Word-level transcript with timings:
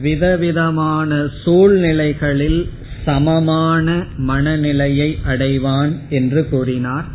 விதவிதமான 0.02 1.26
சூழ்நிலைகளில் 1.44 2.70
சமமான 3.06 4.04
மனநிலையை 4.18 5.18
அடைவான் 5.28 5.96
என்று 6.10 6.50
கூறினார். 6.50 7.06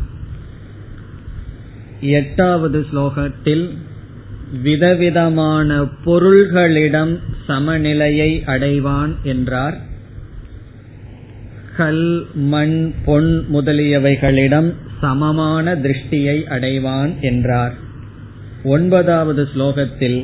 எட்டாவது 2.01 2.85
ஸ்லோகத்தில் 2.93 3.69
விதவிதமான 4.63 5.85
பொருள்களிடம் 6.05 7.19
சமநிலையை 7.47 8.43
அடைவான் 8.45 9.13
என்றார். 9.23 9.77
கல் 11.77 12.25
மண் 12.33 12.91
பொன் 13.05 13.45
முதலியவைகளிடம் 13.53 14.73
சமமான 15.01 15.75
திருஷ்டியை 15.75 16.37
அடைவான் 16.49 17.19
என்றார். 17.19 17.73
ஒன்பதாவது 18.63 19.49
ஸ்லோகத்தில் 19.55 20.23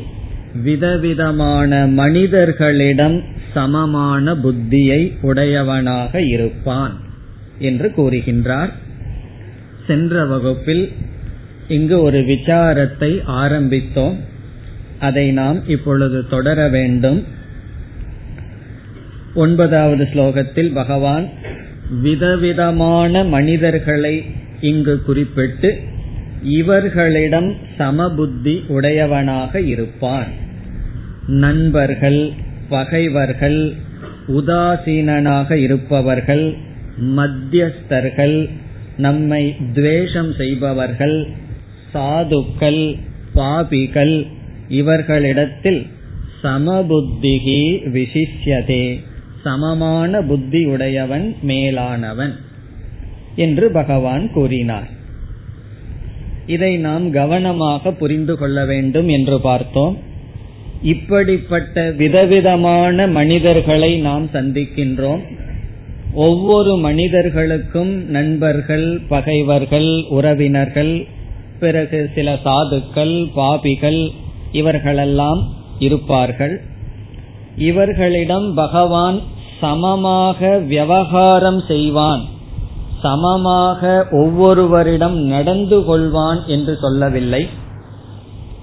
விதவிதமான 0.63 1.85
மனிதர்களிடம் 1.85 3.23
சமமான 3.53 4.35
புத்தியை 4.35 5.17
உடையவனாக 5.21 6.21
இருப்பான் 6.21 6.93
என்று 7.59 7.93
கூறுகின்றார். 7.97 8.71
சென்ற 9.87 10.25
வகுப்பில் 10.25 10.91
இங்கு 11.67 12.01
ஒரு 12.01 12.19
விசாரத்தை 12.19 13.21
ஆரம்பித்தோம். 13.25 14.17
அதை 14.99 15.31
நாம் 15.31 15.67
இப்பொழுது 15.67 16.27
தொடர 16.27 16.69
வேண்டும். 16.69 17.23
ஒன்பதாவது 19.33 20.07
ஸ்லோகத்தில் 20.13 20.73
பகவான் 20.73 21.29
விதவிதமான 22.01 23.23
மனிதர்களை 23.23 24.25
இங்கு 24.61 25.01
குறிப்பிட்டு 25.01 25.79
இவர்களிடம் 26.43 27.55
சமபுத்தி 27.77 28.67
உடையவனாக 28.67 29.61
இருப்பான். 29.61 30.27
நண்பர்கள் 31.27 32.31
பகைவர்கள் 32.69 33.73
உதாசீனனாக 34.27 35.51
இருப்பவர்கள் 35.51 36.53
மத்தியஸ்தர்கள் 37.01 38.49
நம்மை 38.97 39.55
துவேஷம் 39.73 40.33
செய்பவர்கள் 40.33 41.27
சாதுக்கள் 41.93 42.95
பாபிகள் 43.35 44.27
இவர்களிடத்தில் 44.69 45.87
சமபுத்திகி 46.43 47.61
விசிஷ்யதே. 47.93 48.99
சமமான 49.43 50.21
புத்தி 50.21 50.65
உடையவன் 50.65 51.35
மேலானவன் 51.47 52.33
என்று 53.35 53.71
பகவான் 53.71 54.31
கூறினார். 54.31 54.89
இதை 56.47 56.77
நாம் 56.77 57.11
கவனமாக 57.11 57.91
புரிந்து 57.91 58.37
கொள்ள 58.37 58.65
வேண்டும் 58.65 59.07
என்று 59.07 59.41
பார்த்தோம். 59.41 59.97
இப்படிப்பட்ட 60.83 61.91
விதவிதமான 61.91 63.07
மனிதர்களை 63.07 63.97
நாம் 63.97 64.29
சந்திக்கின்றோம். 64.33 65.21
ஒவ்வொரு 66.13 66.77
மனிதர்களுக்கும் 66.77 68.09
நண்பர்கள் 68.09 69.01
பகைவர்கள் 69.07 70.03
உறவினர்கள் 70.09 71.05
பிறகு 71.59 72.09
சில 72.15 72.39
சாதுக்கள் 72.45 73.29
பாபிகள் 73.35 74.09
இவர்களெல்லாம் 74.51 75.41
இருப்பார்கள். 75.79 76.61
இவர்களிடம் 77.57 78.53
பகவான் 78.53 79.21
சமமாக 79.61 80.57
விவகாரம் 80.57 81.63
செய்வான். 81.67 82.21
சமமாக 83.01 84.07
ஒவ்வொருவரிடம் 84.11 85.13
நடந்து 85.13 85.79
கொள்வான் 85.79 86.45
என்று 86.45 86.77
சொல்லவில்லை. 86.81 87.47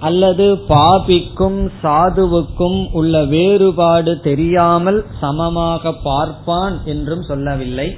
அல்லது 0.01 0.59
பாபிக்கும் 0.69 1.71
சாதுவுக்கும் 1.83 2.91
உள்ள 2.93 3.25
வேறுபாடு 3.25 4.21
தெரியாமல் 4.21 5.05
சமமாக 5.21 5.93
பார்ப்பான் 5.93 6.81
என்றும் 6.85 7.23
சொல்லவில்லை. 7.23 7.97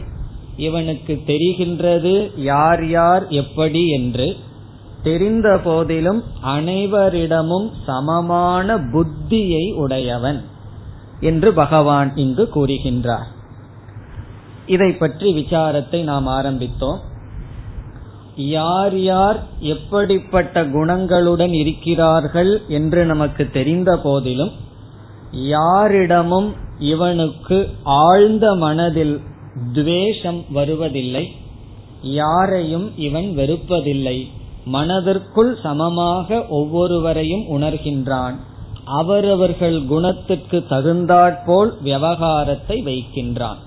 இவனுக்கு 0.57 1.23
தெரிகின்றது 1.27 2.31
யார் 2.37 2.89
யார் 2.89 3.29
எப்படி 3.29 3.89
என்று. 3.89 4.37
தெரிந்த 5.09 5.49
போதிலும் 5.65 6.21
அனைவரிடமும் 6.55 7.69
சமமான 7.87 8.77
புத்தியை 8.93 9.65
உடையவன் 9.83 10.41
என்று 11.31 11.51
பகவான் 11.53 12.11
இங்கு 12.25 12.45
கூறுகின்றார். 12.55 13.29
இதை 14.67 14.91
பற்றி 14.93 15.29
விசாரத்தை 15.35 16.01
நாம் 16.11 16.27
ஆரம்பித்தோம். 16.39 16.99
யார் 18.53 18.97
யார் 19.03 19.39
எப்படிப்பட்ட 19.73 20.63
குணங்களுடன் 20.75 21.55
இருக்கிறார்கள் 21.61 22.53
என்று 22.79 23.01
நமக்கு 23.05 23.45
தெரிந்த 23.57 23.91
போதிலும் 24.05 24.53
யாரிடமும் 25.53 26.49
இவனுக்கு 26.93 27.59
ஆழ்ந்த 28.03 28.47
மனதில் 28.65 29.17
துவேஷம் 29.73 30.41
வருவதில்லை 30.57 31.25
யாரையும் 32.19 32.87
இவன் 33.07 33.29
வெறுப்பதில்லை. 33.39 34.19
மனதிற்குள் 34.75 35.53
சமமாக 35.63 36.39
ஒவ்வொருவரையும் 36.49 37.45
உணர்கின்றான். 37.57 38.37
அவரவர்கள் 38.85 39.79
குணத்திற்கு 39.85 40.59
தகுந்தாற்போல் 40.69 41.71
விவகாரத்தை 41.83 42.77
வைக்கின்றான். 42.85 43.61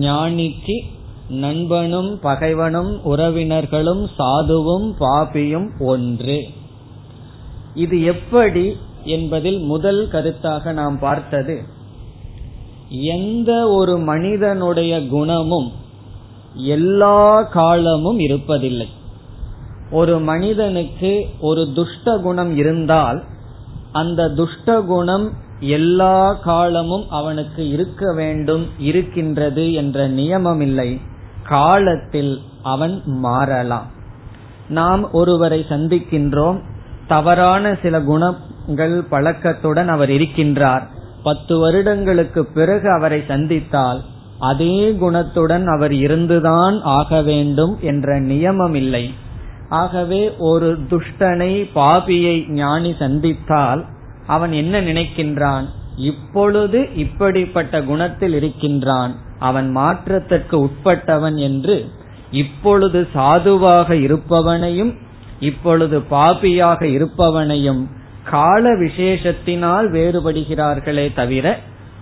ஞானிக்கு 0.00 0.76
நண்பனும் 1.28 2.10
பகைவனும் 2.20 2.92
உறவினர்களும் 3.04 4.02
சாதுவும் 4.18 4.88
பாபியும் 5.00 5.68
ஒன்று. 5.78 6.38
இது 7.74 7.96
எப்படி 8.02 8.76
என்பதில் 9.04 9.58
முதல் 9.72 10.00
கருத்தாக 10.12 10.72
நாம் 10.72 10.98
பார்த்தது. 10.98 11.56
எந்த 13.14 13.50
ஒரு 13.68 13.98
மனிதனுடைய 14.10 14.92
குணமும் 15.06 15.68
எல்லா 16.54 17.42
காலமும் 17.56 18.18
இருப்பதில்லை. 18.18 18.88
ஒரு 19.90 20.18
மனிதனுக்கு 20.18 21.26
ஒரு 21.40 21.68
துஷ்ட 21.74 22.18
குணம் 22.18 22.56
இருந்தால் 22.56 23.24
அந்த 23.92 24.28
துஷ்ட 24.28 24.80
குணம் 24.80 25.32
எல்லா 25.60 26.32
காலமும் 26.32 27.04
அவனுக்கு 27.10 27.68
இருக்க 27.68 28.12
வேண்டும் 28.14 28.66
இருக்கின்றது 28.78 29.72
என்ற 29.72 30.08
நியமம் 30.08 30.60
இல்லை 30.60 31.00
காலத்தில் 31.42 32.40
அவன் 32.62 33.02
மாறலாம். 33.04 33.86
நாம் 34.68 35.12
ஒருவரை 35.12 35.64
சந்திக்கின்றோம் 35.68 36.60
தவறான 37.06 37.78
சில 37.82 38.00
குணங்கள் 38.00 39.02
பழக்கத்துடன் 39.10 39.88
அவர் 39.88 40.08
இருக்கின்றார். 40.08 40.82
பத்து 41.22 41.58
வருடங்களுக்கு 41.58 42.44
பிறகு 42.44 42.90
அவரை 42.90 43.22
சந்தித்தால் 43.28 44.04
அதே 44.38 44.90
குணத்துடன் 44.90 45.66
அவர் 45.66 45.92
இருந்துதான் 45.92 46.80
ஆக 46.82 47.22
வேண்டும் 47.22 47.78
என்ற 47.80 48.20
நியமம் 48.20 48.74
இல்லை 48.74 49.14
ஆகவே 49.68 50.34
ஒரு 50.38 50.78
துஷ்டனை 50.90 51.68
பாபியை 51.74 52.50
ஞானி 52.50 52.94
சந்தித்தால் 52.98 53.84
அவன் 54.26 54.52
என்ன 54.52 54.80
நினைக்கின்றான்? 54.80 55.64
இப்பொழுது 55.96 56.94
இப்படிப்பட்ட 56.94 57.82
குணத்தில் 57.82 58.32
இருக்கின்றான். 58.32 59.14
அவன் 59.38 59.70
மாற்றத்திற்கு 59.70 60.56
உட்பட்டவன் 60.64 61.34
என்று 61.34 61.90
இப்பொழுது 62.30 63.08
சாதுவாக 63.12 63.94
இருப்பவனையும் 63.94 64.94
இப்பொழுது 65.40 66.02
பாபியாக 66.10 66.82
இருப்பவனையும் 66.82 67.82
கால 68.24 68.70
விசேஷத்தினால் 68.74 69.86
வேறுபடுகிறார்களே 69.92 71.14
தவிர 71.14 71.58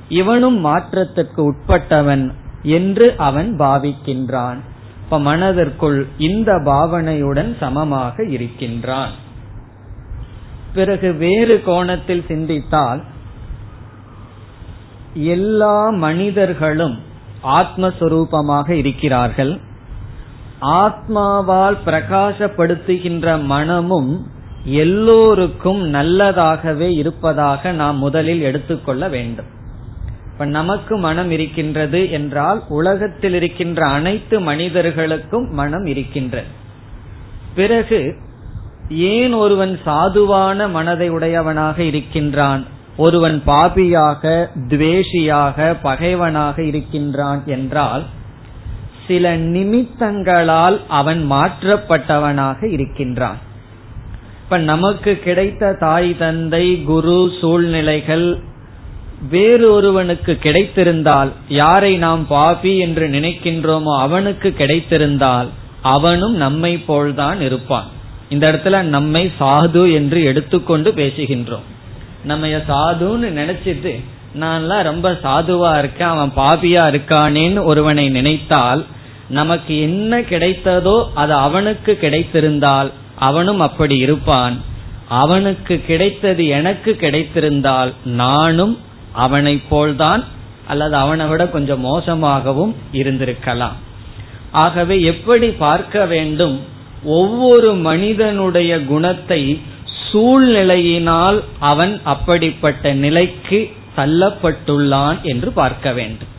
இவனும் 0.08 0.60
மாற்றத்திற்கு 0.60 1.54
உட்பட்டவன் 1.54 2.32
என்று 2.62 3.14
அவன் 3.16 3.58
பாவிக்கின்றான். 3.58 4.56
இப்ப 5.06 5.18
மனதிற்குள் 5.20 6.06
இந்த 6.18 6.52
பாவனையுடன் 6.52 7.56
சமமாக 7.60 8.24
இருக்கின்றான். 8.24 9.10
பிறகு 10.74 11.12
வேறு 11.12 11.62
கோணத்தில் 11.62 12.24
சிந்தித்தால் 12.28 13.02
எல்லா 15.14 15.90
மனிதர்களும் 15.90 16.98
ஆத்மஸ்வரூபமாக 17.44 18.70
இருக்கிறார்கள். 18.70 19.60
ஆத்மாவால் 20.60 21.78
பிரகாசப்படுத்துகின்ற 21.86 23.44
மனமும் 23.44 24.26
எல்லோருக்கும் 24.64 25.94
நல்லதாகவே 25.94 26.88
இருப்பதாக 26.96 27.72
நாம் 27.72 27.98
முதலில் 27.98 28.40
எடுத்துக்கொள்ள 28.40 29.08
வேண்டும். 29.08 29.54
இப்ப 30.36 30.48
நமக்கு 30.50 30.96
மனம் 30.96 31.30
இருக்கின்றது 31.30 32.10
என்றால் 32.10 32.62
உலகத்தில் 32.68 33.34
இருக்கின்ற 33.34 33.86
அனைத்து 33.86 34.40
மனிதர்களுக்கும் 34.40 35.54
மனம் 35.54 35.86
இருக்கின்றது. 35.86 36.46
பிறகு 37.54 38.14
ஏன் 38.88 39.32
ஒருவன் 39.32 39.80
சாதுவான 39.86 40.70
மனதை 40.70 41.08
உடையவனாக 41.08 41.82
இருக்கின்றான்? 41.82 42.64
ஒருவன் 42.96 43.42
பாபியாக 43.46 44.46
துவேஷியாக 44.68 45.76
பகைவனாக 45.82 46.62
இருக்கின்றான் 46.62 47.42
என்றால் 47.46 48.04
சில 49.06 49.36
நிமித்தங்களால் 49.36 50.80
அவன் 50.88 51.30
மாற்றப்பட்டவனாக 51.30 52.72
இருக்கின்றான். 52.72 53.36
இப்ப 54.44 54.58
நமக்கு 54.58 55.18
கிடைத்த 55.18 55.72
தாய் 55.72 56.16
தந்தை 56.16 56.82
குரு 56.82 57.32
சூழ்நிலைகள் 57.40 58.38
வேறு 59.30 59.72
ஒருவனுக்கு 59.72 60.38
கிடைத்திருந்தால் 60.42 61.32
யாரை 61.48 61.96
நாம் 61.96 62.26
பாபி 62.26 62.78
என்று 62.78 63.08
நினைக்கின்றோமோ 63.08 63.98
அவனுக்கு 63.98 64.54
கிடைத்திருந்தால் 64.58 65.48
அவனும் 65.82 66.36
நம்மை 66.36 66.78
போல்தான் 66.78 67.40
இருப்பான். 67.40 67.86
இந்த 68.28 68.52
இடத்துல 68.52 68.82
நம்மை 68.82 69.32
சாது 69.40 69.92
என்று 69.92 70.22
எடுத்துக்கொண்டு 70.22 70.92
பேசுகின்றோம். 70.92 71.66
நம்ம 72.24 72.46
சாதுன்னு 72.46 73.28
நினைச்சிட்டு 73.40 74.00
நான்லாம் 74.40 74.82
ரொம்ப 74.82 75.18
சாதுவா 75.22 75.78
இருக்கேன் 75.78 76.08
அவன் 76.08 76.32
பாபியா 76.36 76.84
இருக்கானேன்னு 76.92 77.64
ஒருவனை 77.64 78.08
நினைத்தால் 78.08 78.84
நமக்கு 79.28 79.80
என்ன 79.80 80.20
கிடைத்ததோ 80.20 81.06
அது 81.14 81.32
அவனுக்கு 81.32 81.98
கிடைத்திருந்தால் 82.00 82.90
அவனும் 83.18 83.60
அப்படி 83.60 83.96
இருப்பான். 83.96 84.60
அவனுக்கு 85.08 85.82
கிடைத்தது 85.86 86.46
எனக்கு 86.46 86.96
கிடைத்திருந்தால் 87.00 87.92
நானும் 88.04 88.78
அவனைப் 89.16 89.68
போல்தான் 89.68 90.22
அல்லது 90.66 90.94
அவனை 90.96 91.26
விட 91.26 91.42
கொஞ்சம் 91.46 91.84
மோசமாகவும் 91.84 92.72
இருந்திருக்கலாம். 92.92 93.76
ஆகவே 94.50 94.96
எப்படி 95.02 95.48
பார்க்க 95.50 96.06
வேண்டும்? 96.06 96.56
ஒவ்வொரு 97.04 97.74
மனிதனுடைய 97.74 98.72
குணத்தை 98.84 99.40
சூழ்நிலையினால் 100.12 101.38
அவன் 101.60 102.00
அப்படிப்பட்ட 102.04 102.92
நிலைக்கு 102.94 103.60
தள்ளப்பட்டுள்ளான் 103.96 105.18
என்று 105.22 105.50
பார்க்க 105.52 105.92
வேண்டும். 105.92 106.32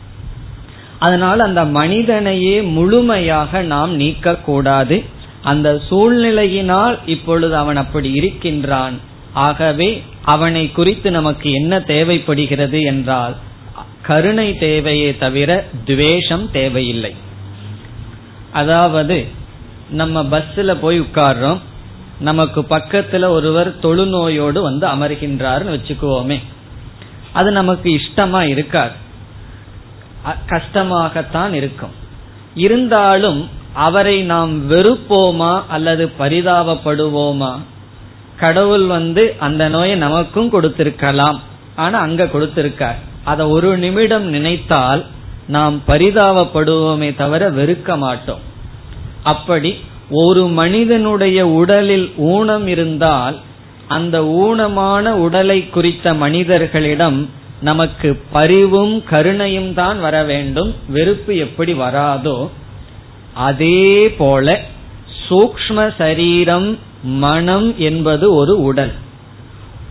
அதனால் 0.98 1.40
அந்த 1.40 1.62
மனிதனையே 1.64 2.56
முழுமையாக 2.76 3.62
நாம் 3.62 3.92
நீக்கக்கூடாது. 4.00 4.96
அந்த 5.42 5.68
சூழ்நிலையினால் 5.90 6.96
இப்பொழுது 7.06 7.56
அவன் 7.56 7.76
அப்படி 7.76 8.10
இருக்கின்றான். 8.12 8.96
ஆகவே 9.38 9.88
அவனை 10.24 10.72
குறித்து 10.72 11.10
நமக்கு 11.10 11.52
என்ன 11.52 11.80
தேவைப்படுகிறது 11.80 12.80
என்றால் 12.82 13.36
கருணை 14.02 14.48
தேவையே 14.56 15.16
தவிர 15.16 15.66
துவேஷம் 15.84 16.50
தேவையில்லை. 16.50 17.14
அதாவது 18.52 19.18
நம்ம 19.90 20.22
பஸ்ல 20.22 20.74
போய் 20.74 21.00
உட்கார்றோம் 21.00 21.58
நமக்கு 22.20 22.60
பக்கத்துல 22.60 23.28
ஒருவர் 23.28 23.78
தொழுநோயோடு 23.78 24.60
வந்து 24.60 24.86
அமர்கின்றார்னு 24.86 25.74
வச்சுக்குவோமே. 25.76 26.38
அது 27.32 27.50
நமக்கு 27.50 27.88
இஷ்டமா 27.90 28.40
இருக்காது. 28.48 28.96
கஷ்டமாகத்தான் 30.48 31.52
இருக்கும். 31.52 31.94
இருந்தாலும் 32.54 33.48
அவரை 33.72 34.22
நாம் 34.22 34.70
வெறுப்போமா 34.70 35.62
அல்லது 35.68 36.12
பரிதாபப்படுவோமா? 36.18 37.52
கடவுள் 38.40 38.86
வந்து 38.96 39.22
அந்த 39.46 39.62
நோயை 39.74 39.96
நமக்கும் 40.06 40.52
கொடுத்திருக்கலாம். 40.52 41.38
ஆனா 41.84 41.98
அங்க 42.06 42.24
கொடுத்திருக்கார். 42.24 42.98
அத 43.24 43.40
ஒரு 43.48 43.70
நிமிடம் 43.84 44.26
நினைத்தால் 44.34 45.02
நாம் 45.56 45.76
பரிதாபப்படுவோமே 45.88 47.10
தவிர 47.16 47.42
வெறுக்க 47.50 47.96
மாட்டோம். 47.96 48.42
அப்படி 49.32 49.70
ஒரு 50.22 50.42
மனிதனுடைய 50.60 51.38
உடலில் 51.60 52.08
ஊனம் 52.32 52.66
இருந்தால் 52.66 53.36
அந்த 53.96 54.16
ஊனமான 54.44 55.12
உடலை 55.24 55.58
குறித்த 55.68 56.14
மனிதர்களிடம் 56.14 57.18
நமக்கு 57.60 58.08
பரிவும் 58.32 58.94
கருணையும் 59.10 59.70
தான் 59.74 59.98
வர 60.00 60.16
வேண்டும். 60.22 60.70
வெறுப்பு 60.88 61.32
எப்படி 61.36 61.72
வராதோ 61.84 62.38
அதே 63.48 64.08
போல 64.18 64.46
சூக்ம 65.24 65.78
சரீரம் 65.98 66.68
மனம் 67.02 67.78
என்பது 67.78 68.34
ஒரு 68.34 68.62
உடல். 68.62 68.92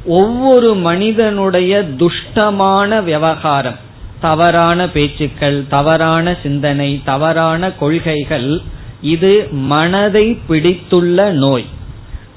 ஒவ்வொரு 0.05 0.75
மனிதனுடைய 0.75 1.85
துஷ்டமான 1.97 3.03
விவகாரம் 3.03 3.75
தவறான 4.21 4.89
பேச்சுக்கள் 4.89 5.63
தவறான 5.69 6.35
சிந்தனை 6.43 7.01
தவறான 7.05 7.71
கொள்கைகள் 7.71 8.61
இது 9.01 9.47
மனதை 9.51 10.39
பிடித்துள்ள 10.49 11.29
நோய். 11.29 11.65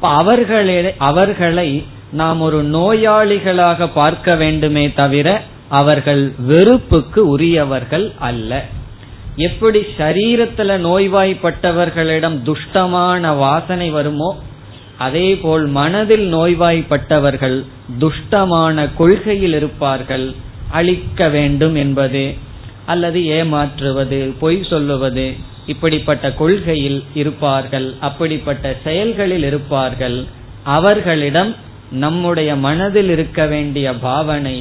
அவர்களை 0.01 0.95
அவர்களை 0.99 1.85
நாம் 2.13 2.41
ஒரு 2.41 2.65
நோயாளிகளாக 2.65 3.89
பார்க்க 3.95 4.35
வேண்டுமே 4.35 4.93
தவிர 4.93 5.41
அவர்கள் 5.69 6.33
வெறுப்புக்கு 6.39 7.29
உரியவர்கள் 7.29 8.13
அல்ல. 8.19 8.65
எப்படி 9.37 9.81
சரீரத்துல 9.99 10.79
நோய்வாய்ப்பட்டவர்களிடம் 10.87 12.39
துஷ்டமான 12.45 13.37
வாசனை 13.37 13.91
வருமோ 13.91 14.37
அதே 15.01 15.29
போல் 15.43 15.67
மனதில் 15.79 16.27
நோய்வாய்ப்பட்டவர்கள் 16.35 17.59
துஷ்டமான 18.01 18.89
கொள்கையில் 18.97 19.55
இருப்பார்கள். 19.55 20.27
அழிக்க 20.71 21.29
வேண்டும் 21.29 21.77
என்பது 21.85 22.25
அல்லது 22.87 23.19
ஏமாற்றுவது 23.39 24.19
பொய் 24.41 24.61
சொல்லுவது 24.71 25.27
இப்படிப்பட்ட 25.67 26.33
கொள்கையில் 26.33 27.01
இருப்பார்கள் 27.15 27.89
அப்படிப்பட்ட 28.01 28.77
செயல்களில் 28.85 29.47
இருப்பார்கள். 29.51 30.19
அவர்களிடம் 30.77 31.53
நம்முடைய 32.05 32.51
மனதில் 32.67 33.11
இருக்க 33.11 33.47
வேண்டிய 33.47 33.87
பாவனை 34.07 34.57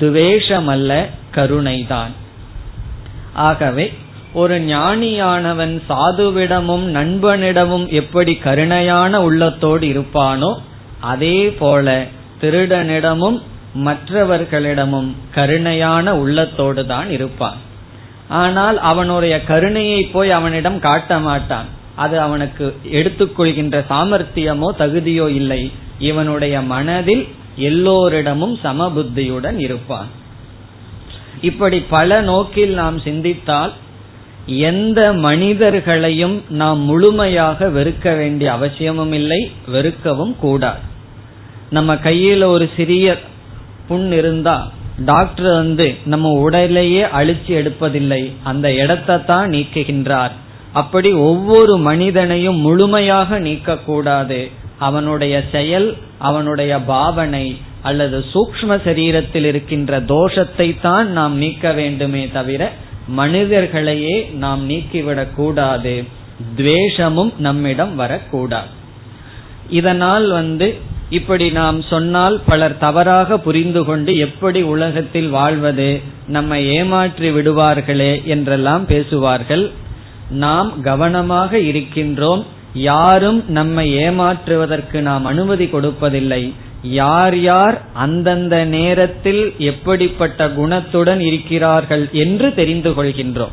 துவேஷமல்ல 0.00 0.92
கருணைதான். 1.34 2.12
ஆகவே 3.34 3.86
ஒரு 4.34 4.56
ஞானியானவன் 4.60 5.74
சாதுவிடமும் 5.88 6.84
நண்பனிடமும் 6.98 7.86
எப்படி 7.92 8.32
கருணையான 8.44 9.20
உள்ளத்தோடு 9.22 9.86
இருப்பானோ 9.86 10.52
அதே 11.00 11.38
போல 11.50 12.06
திருடனிடமும் 12.40 13.38
மற்றவர்களிடமும் 13.86 15.10
கருணையான 15.34 16.06
உள்ளத்தோடு 16.12 16.82
தான் 16.86 17.10
இருப்பான். 17.10 17.60
ஆனால் 18.28 18.78
அவனுடைய 18.90 19.34
கருணையை 19.44 20.00
போய் 20.04 20.30
அவனிடம் 20.30 20.78
காட்ட 20.78 21.18
மாட்டான். 21.18 21.68
அது 21.96 22.16
அவனுக்கு 22.20 22.66
எடுத்துக்கொள்கின்ற 22.90 23.76
சாமர்த்தியமோ 23.90 24.68
தகுதியோ 24.78 25.28
இல்லை. 25.40 25.62
இவனுடைய 25.98 26.54
மனதில் 26.72 27.24
எல்லோரிடமும் 27.56 28.58
சமபுத்தியுடன் 28.64 29.58
இருப்பான். 29.58 30.10
இப்படி 31.40 31.78
பல 31.96 32.20
நோக்கில் 32.22 32.74
நாம் 32.74 32.98
சிந்தித்தால் 32.98 33.72
எந்த 34.46 35.12
மனிதர்களையும் 35.12 36.42
நாம் 36.48 36.80
முழுமையாக 36.80 37.68
வெறுக்க 37.68 38.16
வேண்டிய 38.16 38.52
அவசியமும் 38.52 39.12
இல்லை 39.12 39.50
வெறுக்கவும் 39.72 40.34
கூடாது. 40.38 40.78
நம்ம 41.70 41.94
கையில 41.94 42.44
ஒரு 42.44 42.70
சிறிய 42.76 43.18
புண் 43.88 44.12
இருந்தா 44.12 44.72
டாக்டர் 45.04 45.52
வந்து 45.54 45.94
நம்ம 46.04 46.30
உடலையே 46.30 47.02
அழிச்சு 47.02 47.52
எடுப்பதில்லை 47.60 48.32
அந்த 48.42 48.72
இடத்தை 48.72 49.24
தான் 49.24 49.50
நீக்குகின்றார். 49.50 50.30
அப்படி 50.72 51.12
ஒவ்வொரு 51.12 51.76
மனிதனையும் 51.78 52.56
முழுமையாக 52.56 53.40
நீக்கக்கூடாது. 53.40 54.50
அவனுடைய 54.78 55.44
செயல் 55.52 55.96
அவனுடைய 56.18 56.78
பாவனை 56.78 57.56
அல்லது 57.82 58.24
சூக்ம 58.32 58.76
சரீரத்தில் 58.84 59.44
இருக்கின்ற 59.44 60.00
தோஷத்தை 60.00 60.80
தான் 60.80 61.08
நாம் 61.10 61.36
நீக்க 61.36 61.72
வேண்டுமே 61.72 62.28
தவிர 62.32 62.72
மனிதர்களையே 63.12 64.16
நாம் 64.34 64.70
நீக்கிவிடக் 64.70 65.34
கூடாது. 65.34 66.04
துவேஷமும் 66.56 67.32
நம்மிடம் 67.38 67.94
வரக்கூடாது. 67.96 68.70
இதனால் 69.70 70.30
வந்து 70.30 70.76
இப்படி 71.10 71.50
நாம் 71.50 71.82
சொன்னால் 71.82 72.40
பலர் 72.46 72.78
தவறாக 72.78 73.38
புரிந்து 73.38 73.84
கொண்டு 73.84 74.18
எப்படி 74.18 74.62
உலகத்தில் 74.62 75.28
வாழ்வது 75.28 76.00
நம்மை 76.28 76.66
ஏமாற்றி 76.66 77.30
விடுவார்களே 77.30 78.24
என்றெல்லாம் 78.24 78.86
பேசுவார்கள். 78.86 79.70
நாம் 80.30 80.82
கவனமாக 80.82 81.58
இருக்கின்றோம். 81.58 82.44
யாரும் 82.74 83.44
நம்மை 83.48 83.94
ஏமாற்றுவதற்கு 83.94 85.00
நாம் 85.00 85.24
அனுமதி 85.24 85.64
கொடுப்பதில்லை. 85.64 86.52
யார் 86.82 87.40
யார் 87.40 87.80
அந்தந்த 87.92 88.64
நேரத்தில் 88.64 89.54
எப்படிப்பட்ட 89.58 90.48
குணத்துடன் 90.48 91.20
இருக்கிறார்கள் 91.20 92.08
என்று 92.12 92.54
தெரிந்து 92.54 92.90
கொள்கின்றோம். 92.90 93.50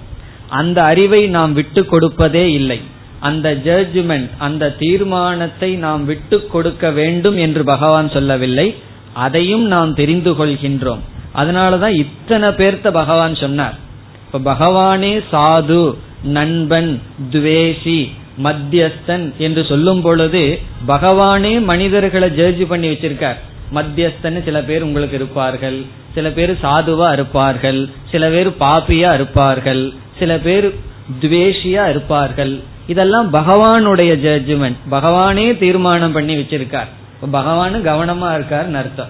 அந்த 0.50 0.84
அறிவை 0.84 1.28
நாம் 1.28 1.54
விட்டு 1.54 1.86
கொடுப்பதே 1.86 2.52
இல்லை. 2.52 2.82
அந்த 3.20 3.58
ஜட்ஜ்மெண்ட் 3.66 4.30
அந்த 4.38 4.76
தீர்மானத்தை 4.80 5.76
நாம் 5.76 6.06
விட்டு 6.06 6.48
கொடுக்க 6.48 6.92
வேண்டும் 6.92 7.38
என்று 7.38 7.64
பகவான் 7.64 8.10
சொல்லவில்லை. 8.10 8.76
அதையும் 9.14 9.66
நாம் 9.66 9.94
தெரிந்து 9.94 10.32
கொள்கின்றோம். 10.32 11.00
அதனாலதான் 11.36 11.96
இத்தனை 11.96 12.50
பேர்த்த 12.50 12.92
பகவான் 12.92 13.36
சொன்னார். 13.36 13.78
இப்ப 14.26 14.54
பகவானே 14.54 15.24
சாது 15.32 15.96
நண்பன் 16.24 17.02
துவேஷி 17.32 18.10
மத்தியஸ்தன் 18.44 19.36
என்று 19.38 19.66
சொல்லும் 19.66 20.02
பொழுது 20.02 20.60
பகவானே 20.88 21.64
மனிதர்களை 21.64 22.30
ஜட்ஜ் 22.30 22.68
பண்ணி 22.68 22.90
வச்சிருக்கார். 22.90 23.40
மத்தியஸ்தன் 23.76 24.44
சில 24.44 24.62
பேர் 24.62 24.82
உங்களுக்கு 24.82 25.16
இருப்பார்கள். 25.16 25.82
சில 26.14 26.30
பேர் 26.30 26.52
சாதுவா 26.52 27.12
இருப்பார்கள். 27.12 27.90
சில 28.12 28.30
பேர் 28.30 28.50
பாப்பியா 28.50 29.14
இருப்பார்கள். 29.14 29.94
சில 30.20 30.38
பேர் 30.38 30.74
துவேஷியா 31.22 31.90
இருப்பார்கள். 31.90 32.60
இதெல்லாம் 32.88 33.34
பகவானுடைய 33.34 34.12
ஜட்ஜ்மெண்ட் 34.26 34.76
பகவானே 34.92 35.58
தீர்மானம் 35.58 36.12
பண்ணி 36.12 36.36
வச்சிருக்கார். 36.38 36.90
பகவானு 37.34 37.78
கவனமா 37.90 38.34
இருக்கார் 38.34 38.76
அர்த்தம். 38.76 39.08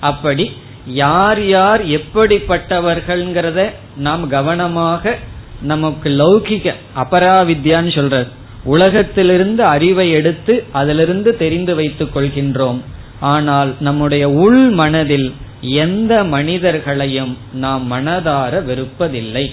அப்படி 0.00 0.52
யார் 0.86 1.46
யார் 1.46 1.84
எப்படிப்பட்டவர்கள்ங்கிறத 1.86 3.70
நாம் 3.96 4.28
கவனமாக 4.28 5.16
நமக்கு 5.62 6.08
லௌகிக 6.10 6.74
அபராவித்யான்னு 6.96 7.94
சொல்றது 7.94 8.36
உலகத்திலிருந்து 8.64 9.64
அறிவை 9.64 10.10
எடுத்து 10.10 10.64
அதிலிருந்து 10.72 11.36
தெரிந்து 11.36 11.74
வைத்துக் 11.74 12.16
கொள்கின்றோம். 12.16 12.80
ஆனால் 13.20 13.74
நம்முடைய 13.80 14.30
உள் 14.30 14.68
மனதில் 14.68 15.34
எந்த 15.60 16.24
மனிதர்களையும் 16.24 17.38
நாம் 17.52 17.92
மனதார 17.92 18.62
வெறுப்பதில்லை. 18.62 19.52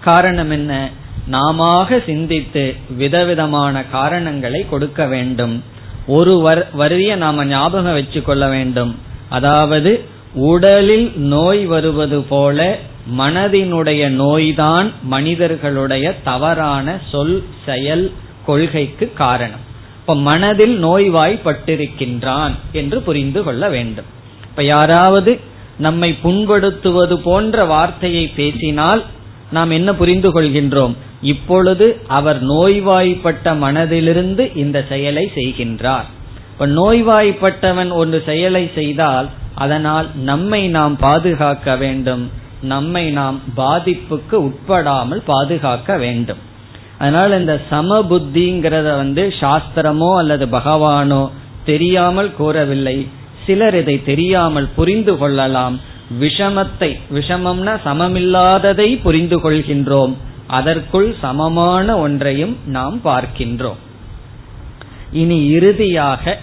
காரணம் 0.00 0.50
என்ன? 0.50 0.90
நாம 1.26 1.86
சிந்தித்து 2.06 2.74
விதவிதமான 2.96 3.84
காரணங்களை 3.84 4.66
கொடுக்க 4.68 5.06
வேண்டும். 5.06 5.62
ஒரு 6.06 6.62
வரிய 6.72 7.16
நாம 7.16 7.44
ஞாபகம் 7.44 7.96
வச்சுக்கொள்ள 7.96 8.48
வேண்டும். 8.48 8.98
அதாவது 9.28 10.04
உடலில் 10.34 11.12
நோய் 11.16 11.64
வருவது 11.64 12.22
போல 12.22 12.78
மனதினுடைய 13.18 14.08
நோய்தான் 14.08 14.92
மனிதர்களுடைய 15.02 16.14
தவறான 16.24 16.98
சொல் 17.10 17.44
செயல் 17.66 18.12
கொள்கைக்கு 18.46 19.12
காரணம். 19.12 19.64
இப்ப 20.00 20.14
மனதில் 20.14 20.84
நோய்வாய்ப்பட்டிருக்கின்றான் 20.84 22.52
என்று 22.72 23.00
புரிந்து 23.00 23.42
கொள்ள 23.42 23.68
வேண்டும். 23.68 24.04
இப்ப 24.44 24.64
யாராவது 24.64 25.40
நம்மை 25.78 26.18
புண்படுத்துவது 26.24 27.16
போன்ற 27.16 27.64
வார்த்தையை 27.64 28.28
பேசினால் 28.28 29.04
நாம் 29.50 29.70
என்ன 29.70 29.94
புரிந்து 29.94 30.40
கொள்கின்றோம்? 30.40 30.94
இப்பொழுது 31.22 32.00
அவர் 32.06 32.44
நோய்வாய்ப்பட்ட 32.44 33.54
மனதிலிருந்து 33.54 34.56
இந்த 34.56 34.84
செயலை 34.88 35.32
செய்கின்றார். 35.34 36.04
இப்ப 36.52 36.66
நோய்வாய்ப்பட்டவன் 36.66 37.92
ஒரு 37.92 38.22
செயலை 38.26 38.70
செய்தால் 38.74 39.28
அதனால் 39.54 40.06
நம்மை 40.14 40.68
நாம் 40.68 40.96
பாதுகாக்க 40.96 41.76
வேண்டும். 41.76 42.30
நம்மை 42.62 43.10
நாம் 43.10 43.40
பாதிப்புக்கு 43.56 44.36
உட்படாமல் 44.48 45.22
பாதுகாக்க 45.24 45.96
வேண்டும். 45.96 46.38
அதனால் 46.98 47.38
இந்த 47.38 47.60
சம 47.70 47.98
புத்திங்கிறத 48.02 48.96
வந்து 48.96 49.34
சாஸ்திரமோ 49.40 50.16
அல்லது 50.16 50.46
பகவானோ 50.46 51.30
தெரியாமல் 51.64 52.32
கூறவில்லை. 52.32 53.08
சிலர் 53.46 53.74
இதை 53.74 54.04
தெரியாமல் 54.04 54.68
புரிந்து 54.74 55.18
கொள்ளலாம். 55.18 55.80
விஷமத்தை 56.20 56.98
விஷமம்னா 57.12 57.74
சமமில்லாததை 57.84 59.00
புரிந்து 59.02 59.38
கொள்கின்றோம். 59.40 60.14
அதற்குள் 60.46 61.16
சமமான 61.20 61.98
ஒன்றையும் 61.98 62.56
நாம் 62.66 63.00
பார்க்கின்றோம். 63.04 63.76
இனி 65.12 65.46
இறுதியாக 65.46 66.38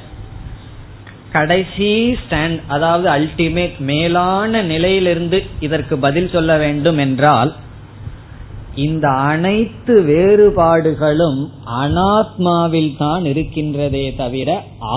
கடைசி 1.33 1.91
ஸ்டாண்ட் 2.21 2.59
அதாவது 2.67 3.07
அல்டிமேட் 3.09 3.77
மேலான 3.79 4.61
நிலையிலிருந்து 4.63 5.43
இதற்கு 5.59 5.97
பதில் 5.97 6.29
சொல்ல 6.29 6.57
வேண்டும் 6.57 6.97
என்றால் 6.97 7.51
இந்த 8.75 9.07
அனைத்து 9.09 9.93
வேறுபாடுகளும் 10.03 11.39
அனாத்மாவில் 11.81 12.97
தான் 12.97 13.23
இருக்கின்றதே 13.23 14.15
தவிர 14.15 14.49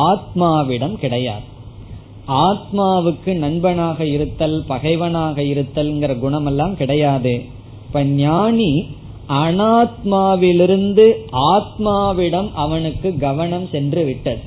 ஆத்மாவிடம் 0.06 0.94
கிடையாது. 0.94 1.46
ஆத்மாவுக்கு 2.46 3.32
நண்பனாக 3.36 3.98
இருத்தல் 4.06 4.64
பகைவனாக 4.66 5.42
இருத்தல்ங்கிற 5.42 6.14
குணமெல்லாம் 6.24 6.74
கிடையாது. 6.74 7.34
இப்ப 7.86 8.02
ஞானி 8.02 8.72
அனாத்மாவிலிருந்து 9.44 11.06
ஆத்மாவிடம் 11.52 12.50
அவனுக்கு 12.54 13.10
கவனம் 13.18 13.68
சென்று 13.70 14.04
விட்டது. 14.04 14.42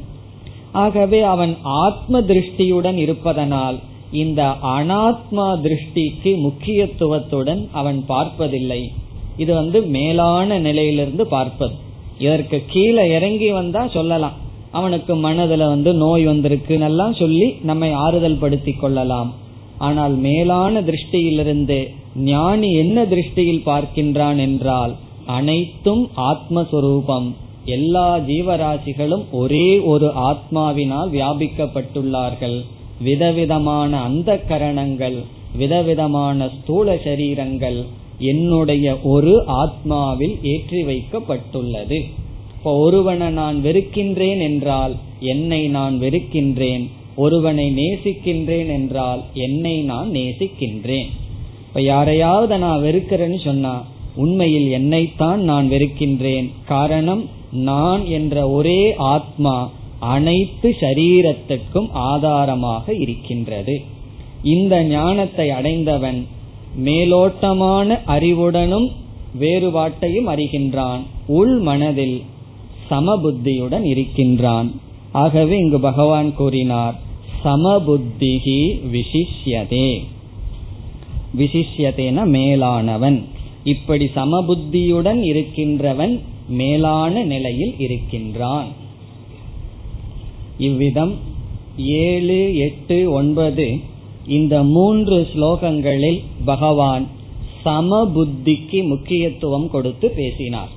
ஆகவே 0.81 1.19
அவன் 1.33 1.53
ஆத்ம 1.83 2.21
திருஷ்டியுடன் 2.31 2.97
இருப்பதனால் 3.05 3.77
இந்த 4.21 4.41
அனாத்மா 4.75 5.47
திருஷ்டிக்கு 5.65 6.31
முக்கியத்துவத்துடன் 6.45 7.61
அவன் 7.79 7.99
பார்ப்பதில்லை. 8.11 8.81
இது 9.43 9.51
வந்து 9.53 9.79
மேலான 9.95 10.59
நிலையிலிருந்து 10.67 11.25
பார்ப்பது. 11.35 11.75
இதற்கு 12.25 12.57
கீழே 12.71 13.03
இறங்கி 13.17 13.49
வந்தா 13.57 13.83
சொல்லலாம். 13.97 14.37
அவனுக்கு 14.77 15.13
மனதுல 15.25 15.67
வந்து 15.73 15.91
நோய் 16.01 16.23
வந்திருக்குன்னெல்லாம் 16.27 16.89
எல்லாம் 16.89 17.19
சொல்லி 17.21 17.47
நம்மை 17.69 17.89
ஆறுதல் 18.05 18.41
படுத்தி 18.41 18.73
கொள்ளலாம். 18.73 19.29
ஆனால் 19.87 20.15
மேலான 20.25 20.81
திருஷ்டியிலிருந்து 20.87 21.77
ஞானி 22.29 22.69
என்ன 22.81 23.05
திருஷ்டியில் 23.13 23.65
பார்க்கின்றான் 23.69 24.39
என்றால் 24.47 24.93
அனைத்தும் 25.37 26.03
ஆத்மஸ்வரூபம். 26.29 27.29
எல்லா 27.77 28.07
ஜீவராசிகளும் 28.29 29.25
ஒரே 29.41 29.67
ஒரு 29.91 30.07
ஆத்மாவினால் 30.29 31.09
வியாபிக்கப்பட்டுள்ளார்கள். 31.15 32.57
விதவிதமான 33.03 33.91
அந்த 34.07 34.29
கரணங்கள் 34.49 35.19
விதவிதமான 35.59 36.47
ஸ்தூல 36.55 36.95
சரீரங்கள் 37.05 37.77
என்னுடைய 38.31 38.85
ஒரு 39.13 39.33
ஆத்மாவில் 39.61 40.35
ஏற்றி 40.53 40.81
வைக்கப்பட்டுள்ளது. 40.89 41.99
இப்போ 42.55 42.71
ஒருவனை 42.85 43.27
நான் 43.39 43.57
வெறுக்கின்றேன் 43.65 44.41
என்றால் 44.47 44.93
என்னை 45.33 45.61
நான் 45.77 45.95
வெறுக்கின்றேன். 46.01 46.85
ஒருவனை 47.23 47.65
நேசிக்கின்றேன் 47.79 48.69
என்றால் 48.77 49.21
என்னை 49.45 49.75
நான் 49.91 50.09
நேசிக்கின்றேன். 50.17 51.09
இப்ப 51.67 51.81
யாரையாவது 51.81 52.57
நான் 52.65 52.83
வெறுக்கிறேன்னு 52.83 53.39
சொன்னா 53.47 53.73
உண்மையில் 54.15 54.69
என்னைத்தான் 54.77 55.41
நான் 55.49 55.67
வெறுக்கின்றேன். 55.73 56.47
காரணம் 56.73 57.23
நான் 57.51 58.05
என்ற 58.05 58.49
ஒரே 58.49 58.95
ஆத்மா 58.95 59.71
அனைத்து 59.99 60.75
சரீரத்துக்கும் 60.81 61.89
ஆதாரமாக 61.91 62.93
இருக்கின்றது. 62.93 63.81
இந்த 64.43 64.83
ஞானத்தை 64.83 65.49
அடைந்தவன் 65.49 66.25
மேலோட்டமான 66.85 67.99
அறிவுடனும் 68.07 68.91
வேறுபாட்டையும் 69.39 70.27
அறிகின்றான். 70.27 70.99
உள் 71.27 71.59
மனதில் 71.59 72.21
சமபுத்தியுடன் 72.89 73.83
இருக்கின்றான். 73.83 74.79
ஆகவே 75.11 75.57
இங்கு 75.57 75.79
பகவான் 75.79 76.35
கூறினார் 76.35 76.95
சமபுத்திகி 77.45 78.79
விசிஷ்யதே. 78.91 79.99
விசிஷ்யதேன 81.37 82.25
மேலானவன். 82.25 83.23
இப்படி 83.63 84.09
சமபுத்தியுடன் 84.15 85.21
இருக்கின்றவன் 85.23 86.21
மேலான 86.49 87.23
நிலையில் 87.23 87.75
இருக்கின்றான். 87.79 88.67
இவ்விதம் 90.57 91.17
ஏழு 91.77 92.55
எட்டு 92.57 93.11
ஒன்பது 93.11 93.79
இந்த 94.27 94.63
மூன்று 94.63 95.27
ஸ்லோகங்களில் 95.33 96.23
பகவான் 96.45 97.07
சமபுத்திக்கு 97.65 98.87
முக்கியத்துவம் 98.87 99.69
கொடுத்து 99.69 100.09
பேசினார். 100.09 100.69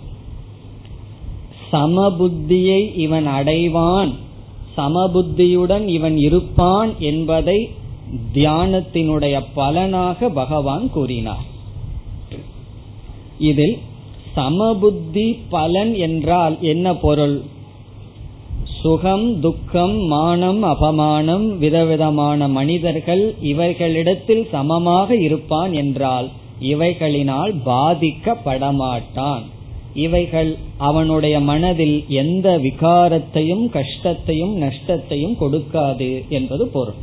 சமபுத்தியை 1.73 2.97
இவன் 2.97 3.27
அடைவான் 3.27 4.13
சமபுத்தியுடன் 4.77 5.89
இவன் 5.89 6.19
இருப்பான் 6.19 6.93
என்பதை 6.99 7.71
தியானத்தினுடைய 8.35 9.45
பலனாக 9.55 10.29
பகவான் 10.29 10.91
கூறினார். 10.91 11.47
இதில் 13.39 13.79
சமபுத்தி 14.37 15.39
பலன் 15.49 15.95
என்றால் 15.95 16.57
என்ன 16.61 16.95
பொருள்? 16.97 17.43
சுகம் 18.83 19.41
துக்கம் 19.41 19.97
மானம் 19.97 20.65
அபமானம் 20.65 21.59
விதவிதமான 21.59 22.49
மனிதர்கள் 22.49 23.35
இவைகளிடத்தில் 23.41 24.49
சமமாக 24.53 25.17
இருப்பான் 25.17 25.73
என்றால் 25.73 26.29
இவைகளினால் 26.61 27.55
பாதிக்கப்படமாட்டான். 27.67 29.43
இவைகள் 29.95 30.57
அவனுடைய 30.77 31.41
மனதில் 31.41 32.05
எந்த 32.09 32.59
விகாரத்தையும் 32.59 33.69
கஷ்டத்தையும் 33.69 34.57
நஷ்டத்தையும் 34.57 35.37
கொடுக்காது 35.41 36.29
என்பது 36.29 36.67
பொருள். 36.67 36.95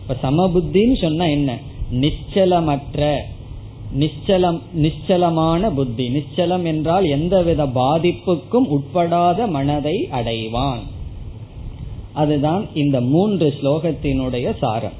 இப்ப 0.00 0.30
சமபுத்தின்னு 0.30 1.00
சொன்னா 1.00 1.26
என்ன? 1.26 1.58
நிச்சலமற்ற 1.92 3.16
நிச்சலம் 3.93 4.59
நிச்சலமான 4.81 5.71
புத்தி 5.73 6.05
நிச்சலம் 6.09 6.65
என்றால் 6.65 7.05
எந்தவித 7.09 7.61
பாதிப்புக்கும் 7.73 8.67
உட்படாத 8.69 9.47
மனதை 9.47 9.97
அடைவான் 10.11 10.83
அதுதான் 12.13 12.63
இந்த 12.75 12.97
மூன்று 13.09 13.47
ஸ்லோகத்தினுடைய 13.59 14.47
சாரம் 14.59 14.97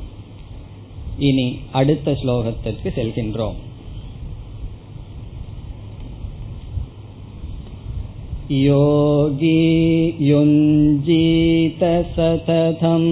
இனி 1.22 1.48
அடுத்த 1.72 2.12
ஸ்லோகத்திற்கு 2.22 2.90
செல்கின்றோம் 2.92 3.58
योगी 8.52 9.60
युञ्जीत 10.22 11.84
सततम् 12.14 13.12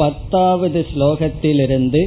பத்தாவது 0.00 0.80
ஸ்லோகத்திலிருந்து 0.92 2.02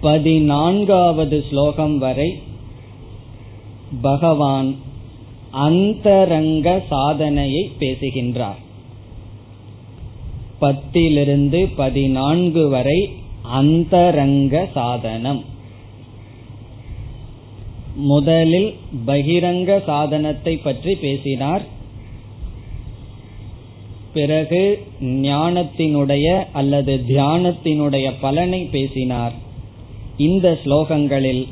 பதினான்காவது 0.00 1.38
ஸ்லோகம் 1.48 1.96
வரை 1.98 2.30
பகவான் 4.02 4.70
அந்தரங்க 5.66 6.68
சாதனையை 6.88 7.62
பேசுகின்றார். 7.78 8.60
பத்திலிருந்து 10.60 11.60
பதினான்கு 11.76 12.62
வரை 12.74 12.98
அந்தரங்க 13.60 14.54
சாதனம். 14.74 15.42
முதலில் 18.10 18.70
பகிரங்க 19.06 19.70
சாதனத்தை 19.86 20.54
பற்றி 20.56 20.94
பேசினார். 21.04 21.64
பிறகு 24.12 24.86
ஞானத்தினுடைய 25.02 26.44
அல்லது 26.52 27.00
தியானத்தினுடைய 27.08 28.12
பலனை 28.20 28.60
பேசினார். 28.64 29.32
இந்த 30.16 30.58
ஸ்லோகங்களில் 30.64 31.46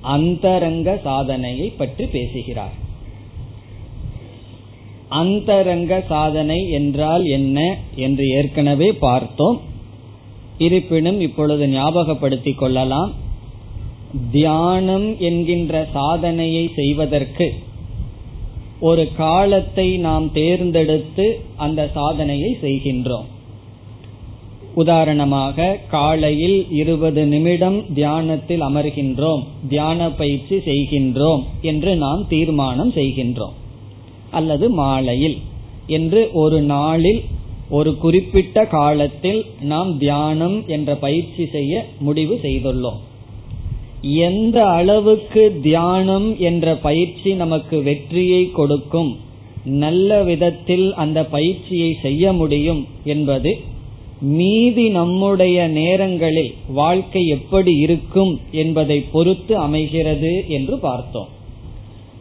அந்தரங்க 0.00 1.00
சாதனையை 1.04 1.68
பற்றி 1.68 2.06
பேசுகிறார். 2.06 2.88
அந்தரங்க 5.08 6.04
சாதனை 6.08 6.70
என்றால் 6.70 7.24
என்ன 7.24 7.78
என்று 7.96 8.28
ஏற்கனவே 8.28 8.92
பார்த்தோம். 8.92 9.60
இருப்பினும் 10.58 11.20
இப்பொழுது 11.20 11.66
ஞாபகப்படுத்திக் 11.66 12.58
கொள்ளலாம். 12.58 13.12
தியானம் 14.32 15.18
என்கின்ற 15.18 15.88
சாதனையை 15.92 16.70
செய்வதற்கு 16.74 17.54
ஒரு 18.80 19.08
காலத்தை 19.16 19.96
நாம் 19.96 20.32
தேர்ந்தெடுத்து 20.32 21.40
அந்த 21.56 21.90
சாதனையை 21.94 22.56
செய்கின்றோம். 22.62 23.28
உதாரணமாக 24.74 25.78
காலையில் 25.90 26.70
இருபது 26.70 27.26
நிமிடம் 27.26 27.94
தியானத்தில் 27.94 28.62
அமர்கின்றோம் 28.62 29.42
தியான 29.68 30.10
பயிற்சி 30.10 30.56
செய்கின்றோம் 30.56 31.42
என்று 31.62 31.96
நாம் 31.96 32.28
தீர்மானம் 32.28 32.92
செய்கின்றோம். 32.92 33.56
அல்லது 34.30 34.70
மாலையில் 34.70 35.38
என்று 35.86 36.28
ஒரு 36.32 36.60
நாளில் 36.60 37.22
ஒரு 37.70 37.96
குறிப்பிட்ட 37.96 38.66
காலத்தில் 38.66 39.44
நாம் 39.60 39.98
தியானம் 39.98 40.62
என்ற 40.66 40.94
பயிற்சி 40.94 41.46
செய்ய 41.46 41.86
முடிவு 42.00 42.40
செய்துள்ளோம். 42.42 43.00
எந்த 44.02 44.66
அளவுக்கு 44.66 45.60
தியானம் 45.62 46.38
என்ற 46.38 46.76
பயிற்சி 46.76 47.34
நமக்கு 47.34 47.82
வெற்றியை 47.82 48.50
கொடுக்கும் 48.50 49.16
நல்ல 49.64 50.22
விதத்தில் 50.22 50.94
அந்த 50.94 51.24
பயிற்சியை 51.24 51.96
செய்ய 52.02 52.32
முடியும் 52.32 52.86
என்பது 53.04 53.56
மீதி 54.20 54.88
நம்முடைய 54.88 55.68
நேரங்களில் 55.68 56.54
வாழ்க்கை 56.68 57.26
எப்படி 57.26 57.72
இருக்கும் 57.76 58.40
என்பதை 58.50 59.00
பொறுத்து 59.00 59.56
அமைகிறது 59.56 60.44
என்று 60.48 60.78
பார்த்தோம். 60.78 61.28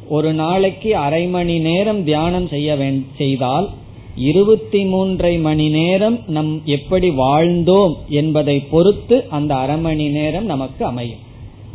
ஒரு 0.10 0.34
நாளைக்கு 0.34 0.96
அரை 0.96 1.28
மணி 1.28 1.60
நேரம் 1.60 2.04
தியானம் 2.04 2.48
செய்ய 2.48 2.78
செய்தால் 3.18 3.70
இருபத்தி 4.16 4.86
மூன்றை 4.86 5.38
மணி 5.38 5.70
நேரம் 5.70 6.20
நம் 6.28 6.62
எப்படி 6.66 7.10
வாழ்ந்தோம் 7.10 7.96
என்பதை 8.10 8.60
பொறுத்து 8.60 9.26
அந்த 9.30 9.56
அரை 9.56 9.78
மணி 9.78 10.08
நேரம் 10.10 10.46
நமக்கு 10.46 10.86
அமையும். 10.86 11.28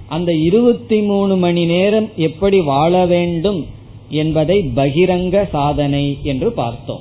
அந்த 0.09 0.33
இருபத்தி 0.33 1.01
மூணு 1.01 1.37
மணி 1.37 1.65
நேரம் 1.65 2.09
எப்படி 2.17 2.61
வாழ 2.61 3.07
வேண்டும் 3.07 3.67
என்பதை 4.09 4.71
பகிரங்க 4.77 5.49
சாதனை 5.49 6.19
என்று 6.23 6.53
பார்த்தோம். 6.53 7.01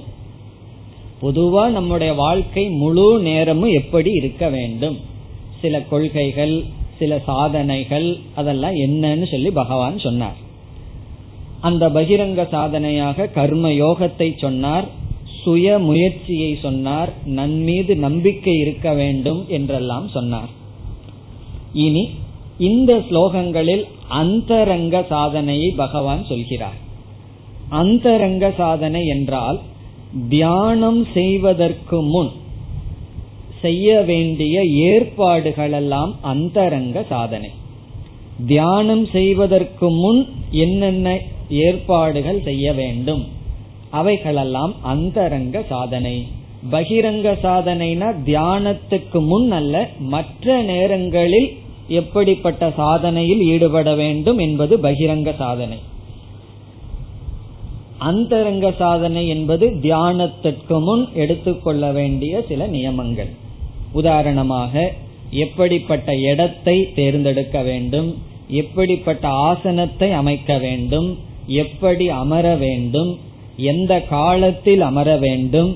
பொதுவா 1.21 1.69
நம்முடைய 1.69 2.13
வாழ்க்கை 2.13 2.69
முழு 2.69 3.19
நேரமும் 3.19 3.71
எப்படி 3.71 4.11
இருக்க 4.11 4.49
வேண்டும்? 4.49 4.97
சில 5.61 5.81
கொள்கைகள் 5.81 6.63
சில 6.99 7.19
சாதனைகள் 7.25 8.17
அதெல்லாம் 8.35 8.73
என்னன்னு 8.73 9.31
சொல்லி 9.31 9.51
பகவான் 9.51 9.99
சொன்னார். 9.99 10.35
அந்த 11.61 11.89
பகிரங்க 11.89 12.49
சாதனையாக 12.49 13.27
கர்ம 13.27 13.69
யோகத்தை 13.69 14.37
சொன்னார் 14.37 15.01
சுய 15.43 15.79
முயற்சியை 15.79 16.57
சொன்னார் 16.61 17.13
நன்மீது 17.25 17.95
நம்பிக்கை 17.95 18.53
இருக்க 18.53 18.93
வேண்டும் 18.93 19.45
என்றெல்லாம் 19.47 20.09
சொன்னார். 20.09 20.49
இனி 21.73 22.09
இந்த 22.57 23.01
ஸ்லோகங்களில் 23.09 23.85
அந்தரங்க 24.07 25.05
சாதனையை 25.09 25.69
பகவான் 25.69 26.25
சொல்கிறார். 26.25 26.79
அந்தரங்க 27.69 28.51
சாதனை 28.57 29.05
என்றால் 29.05 29.59
தியானம் 30.29 31.07
செய்வதற்கு 31.13 32.01
முன் 32.01 32.29
செய்ய 33.61 34.01
வேண்டிய 34.01 34.61
ஏற்பாடுகளெல்லாம் 34.63 36.11
அந்தரங்க 36.21 37.05
சாதனை. 37.09 37.49
தியானம் 38.47 39.05
செய்வதற்கு 39.05 39.89
முன் 39.89 40.27
என்னென்ன 40.51 41.19
ஏற்பாடுகள் 41.49 42.41
செய்ய 42.41 42.73
வேண்டும்? 42.73 43.25
அவைகளெல்லாம் 43.89 44.73
அந்தரங்க 44.81 45.63
சாதனை. 45.69 46.27
பகிரங்க 46.71 47.37
சாதனைனா 47.41 48.13
தியானத்துக்கு 48.25 49.19
முன் 49.27 49.51
அல்ல 49.51 49.89
மற்ற 49.99 50.61
நேரங்களில் 50.61 51.53
எப்படிப்பட்ட 51.93 52.63
சாதனையில் 52.77 53.41
ஈடுபட 53.51 53.89
வேண்டும் 53.95 54.39
என்பது 54.39 54.73
பகிரங்க 54.85 55.31
சாதனை. 55.37 55.79
அந்தரங்க 58.09 58.67
சாதனை 58.79 59.23
என்பது 59.27 59.65
தியானத்திற்கு 59.81 60.77
முன் 60.79 61.03
எடுத்துக்கொள்ள 61.23 61.83
வேண்டிய 61.91 62.41
சில 62.49 62.67
நியமங்கள். 62.67 63.31
உதாரணமாக 63.91 64.73
எப்படிப்பட்ட 65.43 66.09
இடத்தை 66.31 66.77
தேர்ந்தெடுக்க 66.95 67.57
வேண்டும் 67.63 68.09
எப்படிப்பட்ட 68.61 69.25
ஆசனத்தை 69.49 70.09
அமைக்க 70.21 70.57
வேண்டும் 70.65 71.07
எப்படி 71.61 72.05
அமர 72.21 72.45
வேண்டும் 72.65 73.11
எந்த 73.71 73.93
காலத்தில் 74.13 74.83
அமர 74.89 75.09
வேண்டும் 75.17 75.71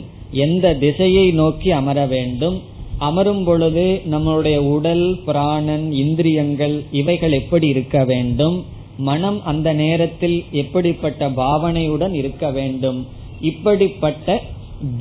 எந்த 0.45 0.65
திசையை 0.84 1.25
நோக்கி 1.32 1.69
அமர 1.71 1.99
வேண்டும் 2.06 2.58
அமரும் 2.97 3.43
பொழுது 3.43 4.01
நம்மளுடைய 4.12 4.57
உடல் 4.57 5.19
பிராணன் 5.25 5.91
இந்திரியங்கள் 5.91 6.83
இவைகள் 6.91 7.31
எப்படி 7.31 7.67
இருக்க 7.67 8.05
வேண்டும்? 8.05 8.65
மனம் 8.97 9.43
அந்த 9.43 9.73
நேரத்தில் 9.73 10.43
எப்படிப்பட்ட 10.51 11.29
பாவனையுடன் 11.29 12.13
இருக்க 12.13 12.51
வேண்டும்? 12.51 13.05
இப்படிப்பட்ட 13.41 14.41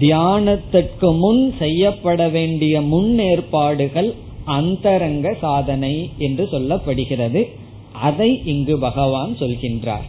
தியானத்திற்கு 0.00 1.18
முன் 1.18 1.54
செய்யப்பட 1.58 2.28
வேண்டிய 2.28 2.80
முன்னேற்பாடுகள் 2.80 4.12
அந்தரங்க 4.44 5.34
சாதனை 5.40 6.10
என்று 6.18 6.48
சொல்லப்படுகிறது. 6.52 7.48
அதை 7.92 8.40
இங்கு 8.44 8.78
பகவான் 8.78 9.36
சொல்கின்றார். 9.38 10.06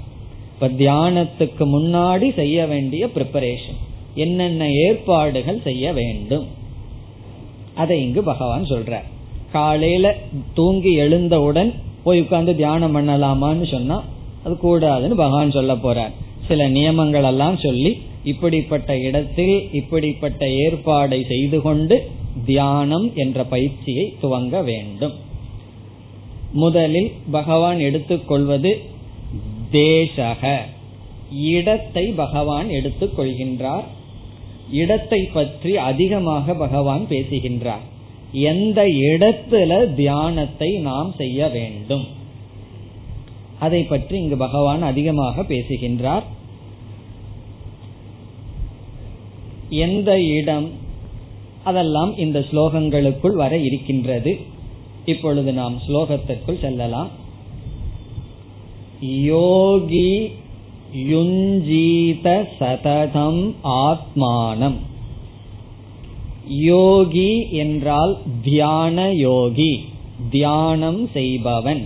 இப்ப 0.53 0.67
தியானத்துக்கு 0.67 1.59
முன்னாடி 1.59 2.33
செய்ய 2.33 2.65
வேண்டிய 2.65 3.09
பிரிப்பரேஷன் 3.15 3.81
என்னென்ன 4.15 4.69
ஏற்பாடுகள் 4.69 5.61
செய்ய 5.63 5.93
வேண்டும்? 5.93 6.56
அதை 7.77 7.95
இங்கு 8.03 8.21
பகவான் 8.23 8.63
சொல்றார். 8.63 9.07
காலையில 9.51 10.07
தூங்கி 10.53 10.93
எழுந்தவுடன் 10.93 11.71
போய் 12.03 12.21
உட்கார்ந்து 12.21 12.53
தியானம் 12.55 12.95
பண்ணலாமான்னு 12.95 13.65
சொன்னா 13.71 13.97
அது 14.43 14.55
கூடாதுன்னு 14.63 15.19
பகவான் 15.23 15.57
சொல்ல 15.57 15.73
போறார். 15.75 16.13
சில 16.47 16.67
நியமங்கள் 16.67 17.23
எல்லாம் 17.23 17.57
சொல்லி 17.57 17.91
இப்படிப்பட்ட 18.23 18.91
இடத்தில் 18.99 19.55
இப்படிப்பட்ட 19.71 20.45
ஏற்பாடை 20.63 21.19
செய்து 21.27 21.57
கொண்டு 21.61 21.95
தியானம் 22.45 23.07
என்ற 23.15 23.43
பயிற்சியை 23.43 24.05
துவங்க 24.21 24.63
வேண்டும். 24.63 25.15
முதலில் 26.53 27.11
பகவான் 27.31 27.79
எடுத்துக்கொள்வது 27.79 28.71
தேசக. 29.71 30.43
இடத்தை 31.53 32.03
பகவான் 32.15 32.69
எடுத்துக் 32.69 33.15
கொள்கின்றார் 33.19 33.87
இடத்தை 34.71 35.23
பற்றி 35.33 35.77
அதிகமாக 35.77 36.53
பகவான் 36.53 37.07
பேசுகின்றார். 37.07 37.81
எந்த 38.31 38.85
இடத்துல 38.85 39.93
தியானத்தை 39.93 40.77
நாம் 40.79 41.13
செய்ய 41.17 41.47
வேண்டும்? 41.47 42.05
அதை 43.59 43.83
பற்றி 43.83 44.19
இங்கு 44.19 44.37
பகவான் 44.37 44.81
அதிகமாக 44.81 45.43
பேசுகின்றார். 45.43 46.23
எந்த 49.69 50.21
இடம் 50.21 50.71
அதெல்லாம் 51.63 52.17
இந்த 52.17 52.39
ஸ்லோகங்களுக்குள் 52.39 53.35
வர 53.35 53.57
இருக்கின்றது. 53.57 54.37
இப்பொழுது 55.05 55.53
நாம் 55.53 55.81
ஸ்லோகத்திற்குள் 55.87 56.59
செல்லலாம். 56.59 57.09
யோகி 59.01 60.31
யுஞ்சீத 60.95 62.47
சததம் 62.59 63.53
ஆத்மானம். 63.63 64.75
யோகி 66.47 67.49
என்றால் 67.51 68.17
தியான 68.43 69.13
யோகி 69.13 69.83
தியானம் 70.29 71.09
செய்பவன். 71.13 71.85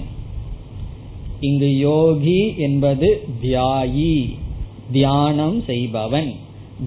இங்கு 1.39 1.77
யோகி 1.77 2.53
என்பது 2.57 3.27
தியாயி 3.41 4.29
தியானம் 4.91 5.63
செய்பவன். 5.63 6.33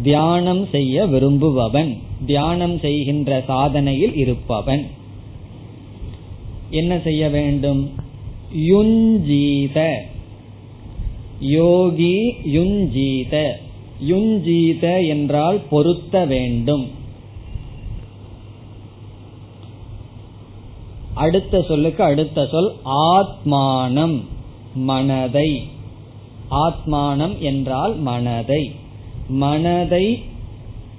தியானம் 0.02 0.66
செய்ய 0.66 1.06
விரும்புபவன் 1.06 1.96
தியானம் 2.26 2.78
செய்கின்ற 2.78 3.44
சாதனையில் 3.48 4.16
இருப்பவன். 4.16 4.86
என்ன 6.70 7.00
செய்ய 7.04 7.28
வேண்டும்? 7.28 7.90
யுஞ்சீத 8.56 10.04
யோகி 11.44 12.18
யுஞ்சீத. 12.44 13.50
யுஞ்சீத 14.08 15.08
என்றால் 15.08 15.60
பொருத்த 15.70 16.24
வேண்டும். 16.24 16.90
அடுத்த 21.14 21.62
சொல்லுக்கு 21.62 22.02
அடுத்த 22.04 22.46
சொல் 22.46 22.72
ஆத்மானம் 22.84 24.20
மனதை. 24.74 25.62
ஆத்மானம் 26.50 27.38
என்றால் 27.38 27.96
மனதை. 27.96 28.72
மனதை 29.28 30.22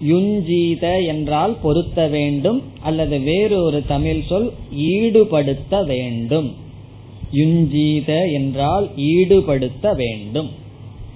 யுஞ்சீத 0.07 1.05
என்றால் 1.05 1.57
பொருத்த 1.61 2.07
வேண்டும் 2.07 2.61
அல்லது 2.81 3.19
வேறு 3.19 3.63
ஒரு 3.63 3.85
தமிழ் 3.85 4.21
சொல் 4.27 4.53
ஈடுபடுத்த 4.75 5.85
வேண்டும். 5.85 6.53
யுஞ்சீத 7.33 8.33
என்றால் 8.33 8.89
ஈடுபடுத்த 8.97 9.95
வேண்டும். 9.95 10.49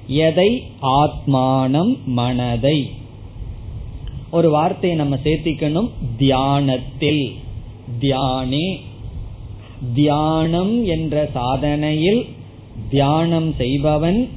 எதை? 0.07 0.63
ஆத்மானம் 0.81 1.97
மனதை. 2.05 2.91
ஒரு 4.31 4.49
வார்த்தையை 4.49 4.97
நம்ம 4.97 5.15
சேர்த்திக்கணும். 5.15 5.89
தியானத்தில். 6.17 7.33
தியானே. 7.99 8.79
தியானம் 9.93 10.85
என்ற 10.85 11.29
சாதனையில் 11.35 12.27
தியானம் 12.89 13.53
செய்பவன் 13.53 14.29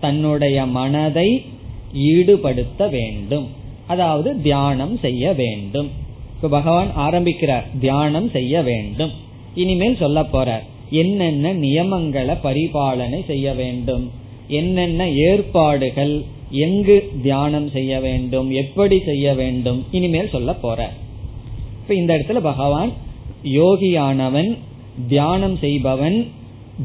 தன்னுடைய 0.00 0.66
மனதை 0.66 1.44
ஈடுபடுத்த 1.94 2.90
வேண்டும். 2.90 3.48
அதாவது 3.86 4.42
தியானம் 4.42 4.98
செய்ய 4.98 5.32
வேண்டும். 5.32 5.90
இப்ப 6.34 6.48
பகவான் 6.48 6.94
ஆரம்பிக்கிறார். 6.94 7.66
தியானம் 7.80 8.30
செய்ய 8.30 8.62
வேண்டும். 8.62 9.10
இனிமேல் 9.54 9.96
சொல்ல 9.96 10.22
போறார். 10.22 10.62
என்னென்ன 10.90 11.54
நியமங்களை 11.54 12.36
பரிபாலனை 12.42 13.24
செய்ய 13.24 13.54
வேண்டும்? 13.54 14.10
என்னென்ன 14.48 15.10
ஏற்பாடுகள் 15.10 16.24
எங்கு 16.50 17.10
தியானம் 17.22 17.70
செய்ய 17.70 18.00
வேண்டும்? 18.00 18.50
எப்படி 18.50 19.00
செய்ய 19.04 19.34
வேண்டும்? 19.34 19.84
இனிமேல் 19.90 20.28
சொல்ல 20.28 20.54
போற. 20.54 20.90
இப்ப 21.82 21.94
இந்த 21.94 22.14
இடத்துல 22.14 22.40
பகவான் 22.40 22.92
யோகியானவன் 23.44 24.58
தியானம் 25.08 25.56
செய்பவன் 25.56 26.26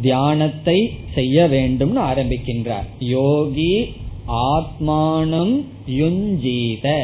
தியானத்தை 0.02 0.92
செய்ய 1.14 1.48
வேண்டும்னு 1.48 2.00
ஆரம்பிக்கின்றார். 2.02 2.86
யோகி 3.00 3.94
ஆத்மானம் 4.28 5.64
யுஞ்சீத. 5.88 7.04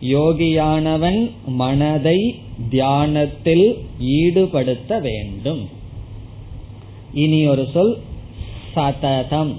யோகியானவன் 0.00 1.30
மனதை 1.46 2.34
தியானத்தில் 2.70 3.76
ஈடுபடுத்த 4.00 5.00
வேண்டும். 5.00 5.68
இனி 7.14 7.46
ஒரு 7.46 7.68
சொல் 7.72 7.98
சததம். 8.74 9.52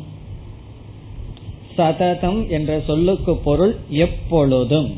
சததம் 1.77 2.49
என்ற 2.49 2.81
சொல்லுக்கு 2.87 3.35
பொருள் 3.35 3.75
எப்பொழுதும். 3.89 4.95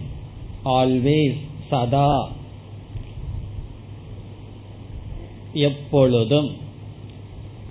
ஆல்வேஸ் 0.65 1.38
சதா. 1.70 2.32
எப்பொழுதும். 5.54 6.52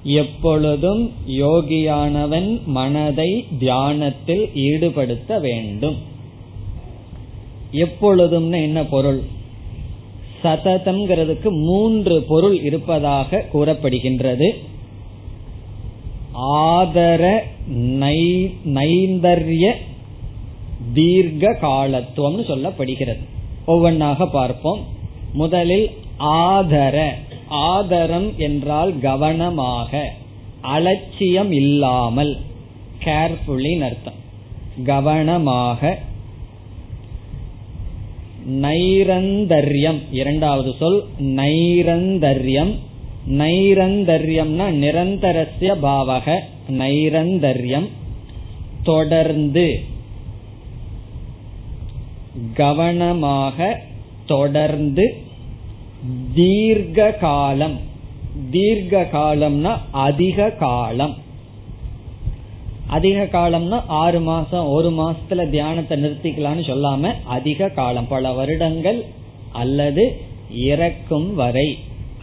எப்பொழுதும் 0.02 1.12
யோகியானவன் 1.28 2.64
மனதை 2.64 3.46
தியானத்தில் 3.58 4.50
ஈடுபடுத்த 4.54 5.40
வேண்டும். 5.40 5.96
எப்பொழுதும்னு 7.72 8.62
என்ன 8.62 8.84
பொருள்? 8.84 9.22
சததம்ங்கிறதுக்கு 10.42 11.48
மூன்று 11.50 12.22
பொருள் 12.22 12.62
இருப்பதாக 12.62 13.44
கூறப்படுகின்றது. 13.52 14.72
ஆதர 16.34 17.44
நைந்தர்ய 18.64 19.72
தீர்க்க 20.94 21.58
காலத்துவம்னு 21.62 22.44
சொல்லப்படுகிறது. 22.44 23.18
ஒவ்வொன்றாக 23.66 24.26
பார்ப்போம். 24.26 24.80
முதலில் 25.32 25.90
ஆதர. 26.18 27.10
ஆதரம் 27.48 28.38
என்றால் 28.38 28.98
கவனமாக 28.98 30.12
அலட்சியம் 30.60 31.52
இல்லாமல் 31.52 32.36
கேர்ஃபுல்லி 33.04 33.78
அர்த்தம். 33.78 34.20
கவனமாக 34.84 35.98
நைரந்தர்யம். 38.46 40.00
இரண்டாவது 40.12 40.74
சொல் 40.78 41.04
நைரந்தர்யம். 41.18 42.78
நைரந்தர்யம்னா 43.28 44.68
நிரந்தரஸ்ய 44.72 45.74
பாவக. 45.82 46.40
நைரந்தர்யம். 46.68 47.88
தொடர்ந்து. 48.82 49.80
கவனமாக 52.54 53.80
தொடர்ந்து. 54.26 55.16
தீர்க்க 56.34 57.12
காலம் 57.12 57.78
தீர்க்க 58.50 59.08
காலம்னா 59.12 59.78
அதிக 59.90 60.50
காலம். 60.50 61.16
அதிக 62.86 63.28
காலம்னா 63.32 63.82
ஆறு 63.86 64.20
மாசம் 64.20 64.66
ஒரு 64.66 64.90
மாசத்துல 64.90 65.50
தியானத்தை 65.50 66.04
நிறுத்திக்கலாம்னு 66.04 66.70
சொல்லாம 66.70 67.12
அதிக 67.24 67.68
காலம். 67.68 68.08
பல 68.08 68.32
வருடங்கள் 68.32 69.04
அல்லது 69.52 70.20
இறக்கும் 70.50 71.34
வரை. 71.34 71.78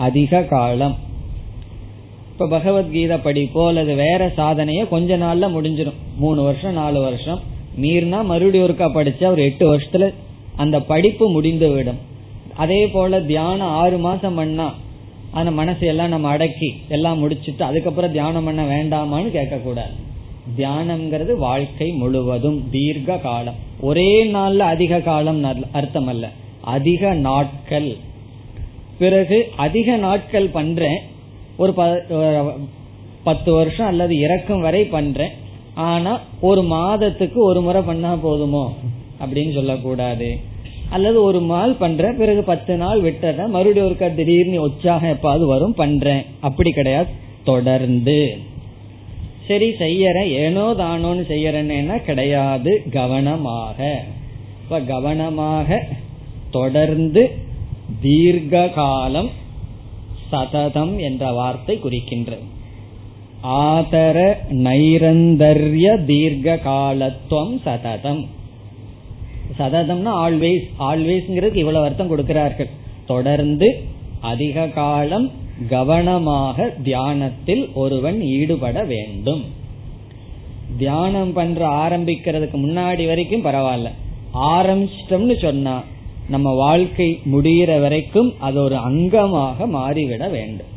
அதிக 0.07 0.41
காலம். 0.43 0.95
இப்ப 2.31 2.47
பகவத்கீதை 2.47 3.17
படிப்போ 3.17 3.67
அல்லது 3.67 3.95
வேற 3.95 4.27
சாதனையோ 4.37 4.87
கொஞ்ச 4.87 5.17
நாள்ல 5.17 5.47
முடிஞ்சிடும் 5.55 5.99
மூணு 6.17 6.41
வருஷம் 6.43 6.73
நாலு 6.73 6.99
வருஷம். 7.01 7.39
மீறினா 7.81 8.23
மறுபடியும் 8.23 8.67
ஒருக்கா 8.67 8.87
படிச்சா 8.93 9.25
ஒரு 9.25 9.41
எட்டு 9.43 9.65
வருஷத்துல 9.73 10.13
அந்த 10.55 10.77
படிப்பு 10.81 11.25
முடிந்து 11.29 11.69
விடும் 11.71 11.99
அதே 12.55 12.87
போல 12.87 13.21
தியானம் 13.21 13.75
ஆறு 13.81 13.97
மாசம் 13.97 14.35
பண்ணா 14.35 14.67
அந்த 15.31 15.51
மனசு 15.51 15.87
எல்லாம் 15.87 16.09
நம்ம 16.09 16.27
அடக்கி 16.27 16.69
எல்லாம் 16.87 17.19
முடிச்சுட்டு 17.21 17.61
அதுக்கப்புறம் 17.61 18.11
தியானம் 18.11 18.45
பண்ண 18.45 18.63
வேண்டாமான்னு 18.63 19.29
கேட்க 19.29 19.57
கூடாது 19.57 19.93
தியானம்ங்கிறது 20.57 21.33
வாழ்க்கை 21.37 21.87
முழுவதும் 21.91 22.59
தீர்க்க 22.71 23.17
காலம். 23.17 23.59
ஒரே 23.79 24.25
நாள்ல 24.25 24.57
அதிக 24.73 24.99
காலம் 24.99 25.43
அர்த்தம் 25.71 26.07
அல்ல. 26.07 26.29
அதிக 26.61 27.13
நாட்கள். 27.27 27.91
பிறகு 29.01 29.37
அதிக 29.55 29.95
நாட்கள் 29.95 30.47
பண்றேன். 30.47 30.99
ஒரு 31.57 31.71
பத்து 33.23 33.53
வருஷம் 33.53 33.87
அல்லது 33.87 34.13
இறக்கும் 34.17 34.61
வரை 34.61 34.83
பண்றேன். 34.83 35.31
ஆனா 35.73 36.19
ஒரு 36.41 36.63
மாதத்துக்கு 36.63 37.43
ஒரு 37.43 37.61
முறை 37.61 37.81
பண்ணா 37.81 38.15
போதுமோ? 38.15 38.65
அப்படின்னு 39.21 39.53
சொல்லக்கூடாது. 39.53 40.29
அல்லது 40.89 41.23
ஒரு 41.23 41.41
நாள் 41.41 41.73
பண்றேன் 41.73 42.17
பிறகு 42.17 42.43
பத்து 42.43 42.77
நாள் 42.77 43.01
விட்டுறேன். 43.01 43.47
மறுபடியும் 43.47 43.89
ஒருக்கா 43.89 44.15
திடீர்னு 44.15 44.61
உற்சாகம் 44.61 45.11
எப்பாவது 45.11 45.45
வரும் 45.45 45.73
பண்றேன். 45.73 46.23
அப்படி 46.39 46.71
கிடையாது. 46.71 47.09
தொடர்ந்து. 47.43 48.37
சரி 49.47 49.69
செய்யறேன். 49.69 50.29
ஏனோ 50.43 50.65
தானோன்னு 50.73 51.23
செய்யறேன்னா 51.31 52.03
கிடையாது. 52.03 52.83
கவனமாக. 52.91 54.03
இப்ப 54.63 54.79
கவனமாக 54.79 55.83
தொடர்ந்து 56.51 57.49
தீர்க்க 57.99 58.67
காலம் 58.67 59.29
சததம் 60.31 60.99
என்ற 60.99 61.31
வார்த்தை 61.31 61.79
குறிக்கின்றது 61.83 62.45
ஆதர 63.41 64.43
நைரந்தர்ய 64.49 66.05
தீர்க்க 66.05 66.57
காலத்துவம் 66.57 67.61
சததம். 67.65 68.27
சததம்னா 69.57 70.11
ஆல்வேஸ் 70.25 70.67
ஆல்வேஸ்ங்கிறதுக்கு 70.79 71.55
இவ்வளவு 71.55 71.85
அர்த்தம் 71.85 72.07
கொடுக்கிறார்கள். 72.07 72.69
தொடர்ந்து 73.05 73.83
அதிக 74.19 74.67
காலம் 74.67 75.31
கவனமாக 75.69 76.73
தியானத்தில் 76.83 77.73
ஒருவன் 77.73 78.21
ஈடுபட 78.21 78.83
வேண்டும். 78.83 79.43
தியானம் 80.77 81.33
பண்ற 81.33 81.67
ஆரம்பிக்கிறதுக்கு 81.67 82.57
முன்னாடி 82.65 83.07
வரைக்கும் 83.07 83.45
பரவாயில்ல. 83.45 83.89
ஆரம்பிச்சிட்டோம்னு 84.33 85.41
சொன்னா 85.41 85.83
நம்ம 86.29 86.53
வாழ்க்கை 86.53 87.19
முடிகிற 87.31 87.79
வரைக்கும் 87.79 88.33
அது 88.39 88.63
ஒரு 88.63 88.75
அங்கமாக 88.75 89.67
மாறிவிட 89.67 90.29
வேண்டும். 90.29 90.67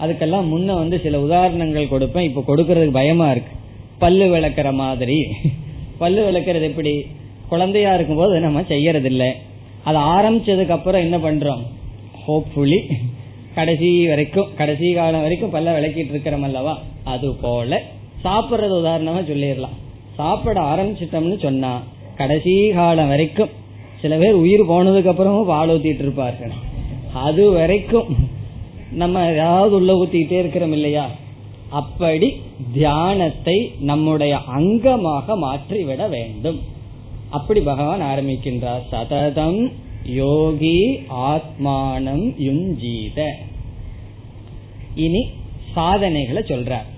அதுக்கெல்லாம் 0.00 0.48
முன்ன 0.48 0.74
வந்து 0.74 1.00
சில 1.00 1.20
உதாரணங்கள் 1.20 1.88
கொடுப்பேன். 1.88 2.20
இப்ப 2.20 2.44
கொடுக்கறதுக்கு 2.46 2.90
பயமா 2.90 3.30
இருக்கு. 3.30 3.52
பல்லு 3.98 4.36
விளக்குற 4.36 4.72
மாதிரி. 4.72 5.26
பல்லு 5.98 6.30
விளக்குறது 6.30 6.62
எப்படி? 6.62 7.06
குழந்தையா 7.48 7.94
இருக்கும் 7.94 8.16
போது 8.16 8.40
நம்ம 8.40 8.62
செய்யறது 8.62 9.08
இல்லை 9.08 9.32
அது 9.84 9.98
ஆரம்பிச்சதுக்கு 9.98 10.68
அப்புறம் 10.68 11.00
என்ன 11.00 11.18
பண்றோம்? 11.18 11.62
ஹோப்ஃபுல்லி 12.28 12.92
கடைசி 13.54 14.06
வரைக்கும் 14.06 14.54
கடைசி 14.56 14.92
காலம் 14.92 15.20
வரைக்கும் 15.20 15.54
பல்ல 15.54 15.68
விளக்கிட்டு 15.68 16.10
இருக்கிறோம் 16.10 16.42
அல்லவா? 16.42 16.78
அது 17.04 17.34
போல 17.34 17.82
சாப்பிட்றது 18.24 18.74
உதாரணமா 18.74 19.22
சொல்லிடலாம். 19.22 19.76
சாப்பிட 20.14 20.60
ஆரம்பிச்சிட்டோம்னு 20.60 21.42
சொன்னா 21.42 21.82
கடைசி 22.16 22.70
காலம் 22.70 23.08
வரைக்கும் 23.08 23.48
சில 24.04 24.16
பேர் 24.16 24.34
உயிர் 24.34 24.70
போனதுக்கு 24.70 25.10
அப்புறமும் 25.10 25.50
பால் 25.52 25.70
ஊத்திட்டு 25.70 26.04
இருப்பார்கள். 26.06 26.54
அது 27.12 27.50
வரைக்கும் 27.50 28.08
நம்ம 28.90 29.22
ஏதாவது 29.32 29.74
உள்ள 29.74 29.90
ஊத்திக்கிட்டே 30.00 30.38
இருக்கிறோம் 30.38 30.72
இல்லையா? 30.72 31.04
அப்படி 31.68 32.28
தியானத்தை 32.72 33.56
நம்முடைய 33.80 34.34
அங்கமாக 34.56 35.36
மாற்றிவிட 35.36 36.08
வேண்டும். 36.08 36.60
அப்படி 37.30 37.60
பகவான் 37.60 38.02
ஆரம்பிக்கின்றார். 38.02 38.84
சததம் 38.90 39.72
யோகி 40.04 40.78
ஆத்மானம் 41.30 42.26
யுஞ்சீத. 42.46 43.20
இனி 44.94 45.24
சாதனைகளை 45.74 46.42
சொல்றார். 46.46 46.88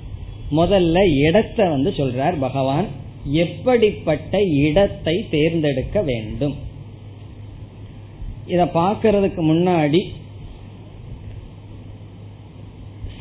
முதல்ல 0.57 0.99
இடத்தை 1.29 1.69
வந்து 1.69 1.91
சொல்றார் 1.97 2.37
பகவான். 2.41 2.89
எப்படிப்பட்ட 3.45 4.43
இடத்தை 4.43 5.27
தேர்ந்தெடுக்க 5.31 6.03
வேண்டும்? 6.03 6.57
இத 8.47 8.65
பாக்கிறதுக்கு 8.65 9.41
முன்னாடி 9.41 10.01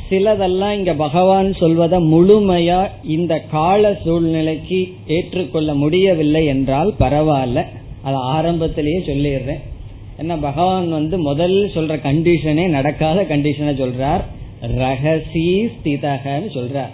சிலதெல்லாம் 0.09 0.71
இங்க 0.71 0.93
பகவான் 0.93 1.45
சொல்வத 1.45 1.99
முழுமையா 1.99 2.89
இந்த 3.03 3.39
கால 3.39 3.99
சூழ்நிலைக்கு 4.03 4.93
ஏற்றுக்கொள்ள 5.07 5.73
முடியவில்லை 5.73 6.45
என்றால் 6.45 6.93
பரவாயில்ல. 6.99 7.65
அது 8.01 8.15
ஆரம்பத்திலேயே 8.15 8.97
சொல்லிடுறேன். 8.97 9.61
என்ன 10.17 10.37
பகவான் 10.37 10.91
வந்து 10.91 11.19
முதல் 11.19 11.71
சொல்ற 11.73 11.95
கண்டிஷனே 12.03 12.69
நடக்காத 12.69 13.23
கண்டிஷனை 13.23 13.73
சொல்றார். 13.81 14.21
ரகசி 14.61 15.69
ஸ்திதகன்னு 15.75 16.49
சொல்றார். 16.53 16.93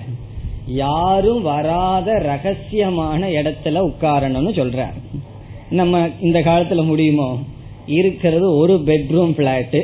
யாரும் 0.68 1.42
வராத 1.42 2.12
ரகசியமான 2.12 3.28
இடத்துல 3.28 3.92
உட்காரணும்னு 3.92 4.54
சொல்றார். 4.60 4.94
நம்ம 5.70 6.10
இந்த 6.22 6.40
காலத்துல 6.40 6.86
முடியுமோ? 6.86 7.40
இருக்கிறது 7.88 8.58
ஒரு 8.58 8.74
பெட்ரூம் 8.74 9.34
பிளாட்டு 9.38 9.84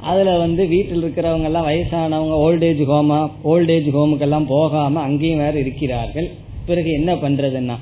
அதுல 0.00 0.36
வந்து 0.38 0.68
வீட்டில் 0.68 1.02
இருக்கிறவங்க 1.04 1.42
எல்லாம் 1.42 1.66
வயசானவங்க 1.66 2.36
ஓல்டேஜ் 2.46 2.82
ஹோமா 2.90 3.30
ஓல்டேஜ் 3.44 3.88
ஹோமுக்கெல்லாம் 3.96 4.46
போகாம 4.46 5.00
அங்கேயும் 5.00 5.38
வேற 5.38 5.58
இருக்கிறார்கள். 5.58 6.30
பிறகு 6.66 6.90
என்ன 6.92 7.14
பண்றதுன்னா 7.14 7.76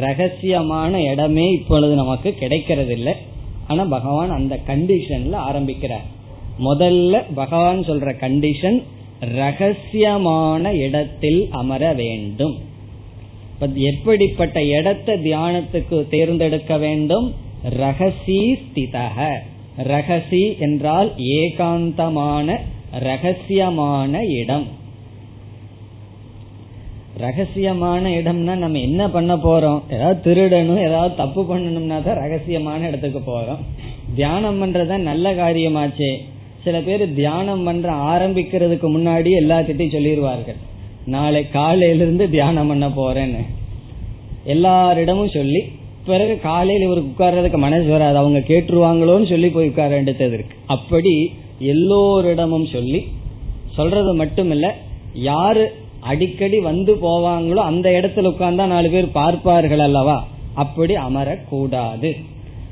ரகசியமான 0.00 1.12
இடமே 1.12 1.50
இப்பொழுது 1.50 1.94
நமக்கு 1.94 2.34
கிடைக்கிறது 2.34 2.92
இல்லை 2.92 3.12
ஆனா 3.66 3.84
பகவான் 3.84 4.30
அந்த 4.30 4.58
கண்டிஷன்ல 4.66 5.32
ஆரம்பிக்கிறார். 5.32 6.06
முதல்ல 6.58 7.22
பகவான் 7.34 7.80
சொல்ற 7.80 8.14
கண்டிஷன் 8.20 8.82
ரகசியமான 9.36 10.72
இடத்தில் 10.72 11.48
அமர 11.50 11.92
வேண்டும். 11.92 12.54
எப்படிப்பட்ட 13.74 14.64
இடத்தை 14.64 15.14
தியானத்துக்கு 15.14 16.08
தேர்ந்தெடுக்க 16.08 16.76
வேண்டும்? 16.76 17.34
ரகசி 17.70 18.58
ஸ்திதக 18.60 19.30
ரகசி 19.78 20.58
என்றால் 20.58 21.12
ஏகாந்தமான 21.16 22.56
ரகசியமான 23.00 24.22
இடம். 24.22 24.66
ரகசியமான 27.20 28.08
இடம்னா 28.08 28.54
நம்ம 28.54 28.78
என்ன 28.78 29.10
பண்ண 29.10 29.34
போறோம்? 29.34 29.80
ஏதாவது 29.90 30.18
திருடணும் 30.24 30.84
ஏதாவது 30.84 31.14
தப்பு 31.14 31.42
பண்ணணும்னா 31.42 32.02
தான் 32.02 32.18
ரகசியமான 32.18 32.80
இடத்துக்கு 32.80 33.22
போறோம். 33.26 33.62
தியானம் 34.14 34.62
பண்றத 34.62 34.96
நல்ல 34.96 35.34
காரியமாச்சே. 35.34 36.18
சில 36.64 36.80
பேர் 36.80 37.14
தியானம் 37.14 37.64
பண்ற 37.64 37.92
ஆரம்பிக்கிறதுக்கு 37.92 38.88
முன்னாடி 38.96 39.30
எல்லாத்திட்டையும் 39.40 39.94
சொல்லிடுவார்கள் 39.94 40.56
நாளை 41.06 41.50
காலையிலிருந்து 41.50 42.30
தியானம் 42.30 42.66
பண்ண 42.66 42.88
போறேன்னு. 42.88 43.42
எல்லாரிடமும் 44.44 45.28
சொல்லி 45.28 45.70
பிறகு 46.06 46.38
காலையில் 46.38 46.82
இவருக்கு 46.82 47.10
உட்கார்றதுக்கு 47.12 47.56
மனசு 47.56 47.88
வராது. 47.88 48.16
அவங்க 48.16 48.38
கேட்டுருவாங்களோன்னு 48.38 49.28
சொல்லி 49.28 49.48
போய் 49.48 49.68
உட்கார 49.68 49.88
வேண்டியது 49.88 50.34
இருக்கு. 50.34 50.56
அப்படி 50.66 51.32
எல்லோரிடமும் 51.58 52.66
சொல்லி 52.66 53.08
சொல்றது 53.76 54.24
மட்டுமில்ல 54.24 54.70
யாரு 55.12 55.74
அடிக்கடி 56.00 56.60
வந்து 56.60 56.94
போவாங்களோ 56.94 57.54
அந்த 57.54 57.90
இடத்துல 57.90 58.30
உட்கார்ந்தா 58.32 58.66
நாலு 58.66 58.90
பேர் 58.90 59.10
பார்ப்பார்கள் 59.10 59.78
அல்லவா? 59.78 60.26
அப்படி 60.54 60.94
அமரக்கூடாது. 60.94 62.10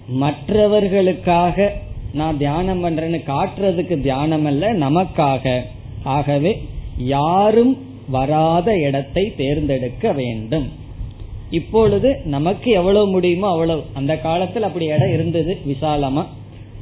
மற்றவர்களுக்காக 0.08 1.72
நான் 2.12 2.38
தியானம் 2.38 2.84
பண்றேன்னு 2.84 3.20
காட்டுறதுக்கு 3.26 4.00
தியானம் 4.00 4.44
அல்ல 4.44 4.72
நமக்காக. 4.74 5.60
ஆகவே 6.04 6.62
யாரும் 6.96 7.76
வராத 8.08 8.76
இடத்தை 8.76 9.32
தேர்ந்தெடுக்க 9.36 10.12
வேண்டும். 10.12 10.68
இப்பொழுது 11.50 12.20
நமக்கு 12.24 12.70
எவ்வளவு 12.70 13.06
முடியுமோ 13.08 13.50
அவ்வளவு. 13.50 13.82
அந்த 13.92 14.16
காலத்தில் 14.16 14.62
அப்படி 14.62 14.84
இடம் 14.84 15.12
இருந்தது 15.12 15.58
விசாலமா. 15.68 16.26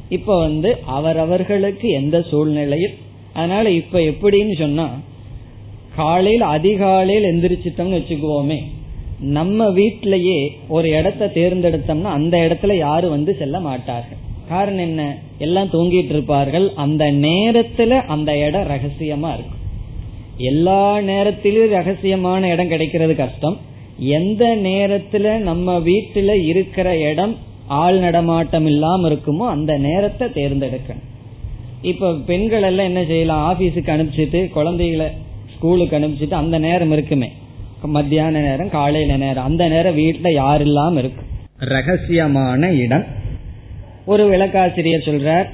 இப்ப 0.09 0.39
வந்து 0.39 0.79
அவரவர்களுக்கு 0.87 1.89
எந்த 1.89 2.23
சூழ்நிலையில்? 2.23 2.95
அதனால 3.33 3.71
இப்ப 3.71 3.99
எப்படின்னு 3.99 4.59
சொன்னா 4.59 4.91
காலையில் 5.97 6.41
அதிகாலையில் 6.41 7.25
எந்திரிச்சிட்டோம்னு 7.25 8.01
வச்சுக்குவோமே 8.01 8.63
நம்ம 9.21 9.71
வீட்டிலேயே 9.71 10.59
ஒரு 10.69 10.89
இடத்த 10.89 11.31
தேர்ந்தெடுத்தோம்னா 11.35 12.03
அந்த 12.03 12.39
இடத்துல 12.39 12.77
யாரும் 12.77 13.11
வந்து 13.11 13.37
செல்ல 13.39 13.61
மாட்டார்கள். 13.61 14.19
காரணம் 14.49 14.79
என்ன? 14.79 15.19
எல்லாம் 15.39 15.69
தூங்கிட்டு 15.69 16.11
இருப்பார்கள். 16.11 16.73
அந்த 16.75 17.05
நேரத்துல 17.05 17.89
அந்த 17.89 18.39
இடம் 18.39 18.69
ரகசியமா 18.69 19.01
இருக்கும். 19.01 19.57
எல்லா 20.37 21.01
நேரத்திலும் 21.01 21.73
ரகசியமான 21.73 22.43
இடம் 22.43 22.69
கிடைக்கிறது 22.69 23.15
கஷ்டம். 23.15 23.57
எந்த 23.99 24.57
நேரத்துல 24.57 25.39
நம்ம 25.39 25.79
வீட்டுல 25.79 26.45
இருக்கிற 26.45 26.99
இடம் 26.99 27.37
ஆள் 27.67 27.99
நடமாட்டம் 27.99 28.67
இல்லாம 28.67 29.09
இருக்குமோ 29.09 29.47
அந்த 29.49 29.79
நேரத்தை 29.79 30.29
தேர்ந்தெடுக்கணும். 30.29 31.07
இப்ப 31.83 32.15
பெண்கள் 32.27 32.63
எல்லாம் 32.63 32.87
என்ன 32.87 33.05
செய்யலாம்? 33.05 33.43
ஆபீஸுக்கு 33.51 33.91
அனுப்பிச்சிட்டு 33.97 34.51
குழந்தைகளை 34.51 35.07
ஸ்கூலுக்கு 35.57 35.99
அனுப்பிச்சிட்டு 35.99 36.31
அந்த 36.31 36.59
நேரம் 36.59 36.93
இருக்குமே. 36.93 37.33
மத்தியான 37.83 38.41
நேரம் 38.41 38.71
காலையில 38.71 39.17
நேரம். 39.17 39.45
அந்த 39.45 39.69
நேரம் 39.69 39.99
வீட்டுல 39.99 40.33
யார் 40.33 40.61
இல்லாம 40.61 40.99
இருக்கு? 40.99 41.23
ரகசியமான 41.61 42.79
இடம். 42.79 43.05
ஒரு 44.07 44.31
விளக்காசிரியர் 44.31 45.07
சொல்றார் 45.07 45.47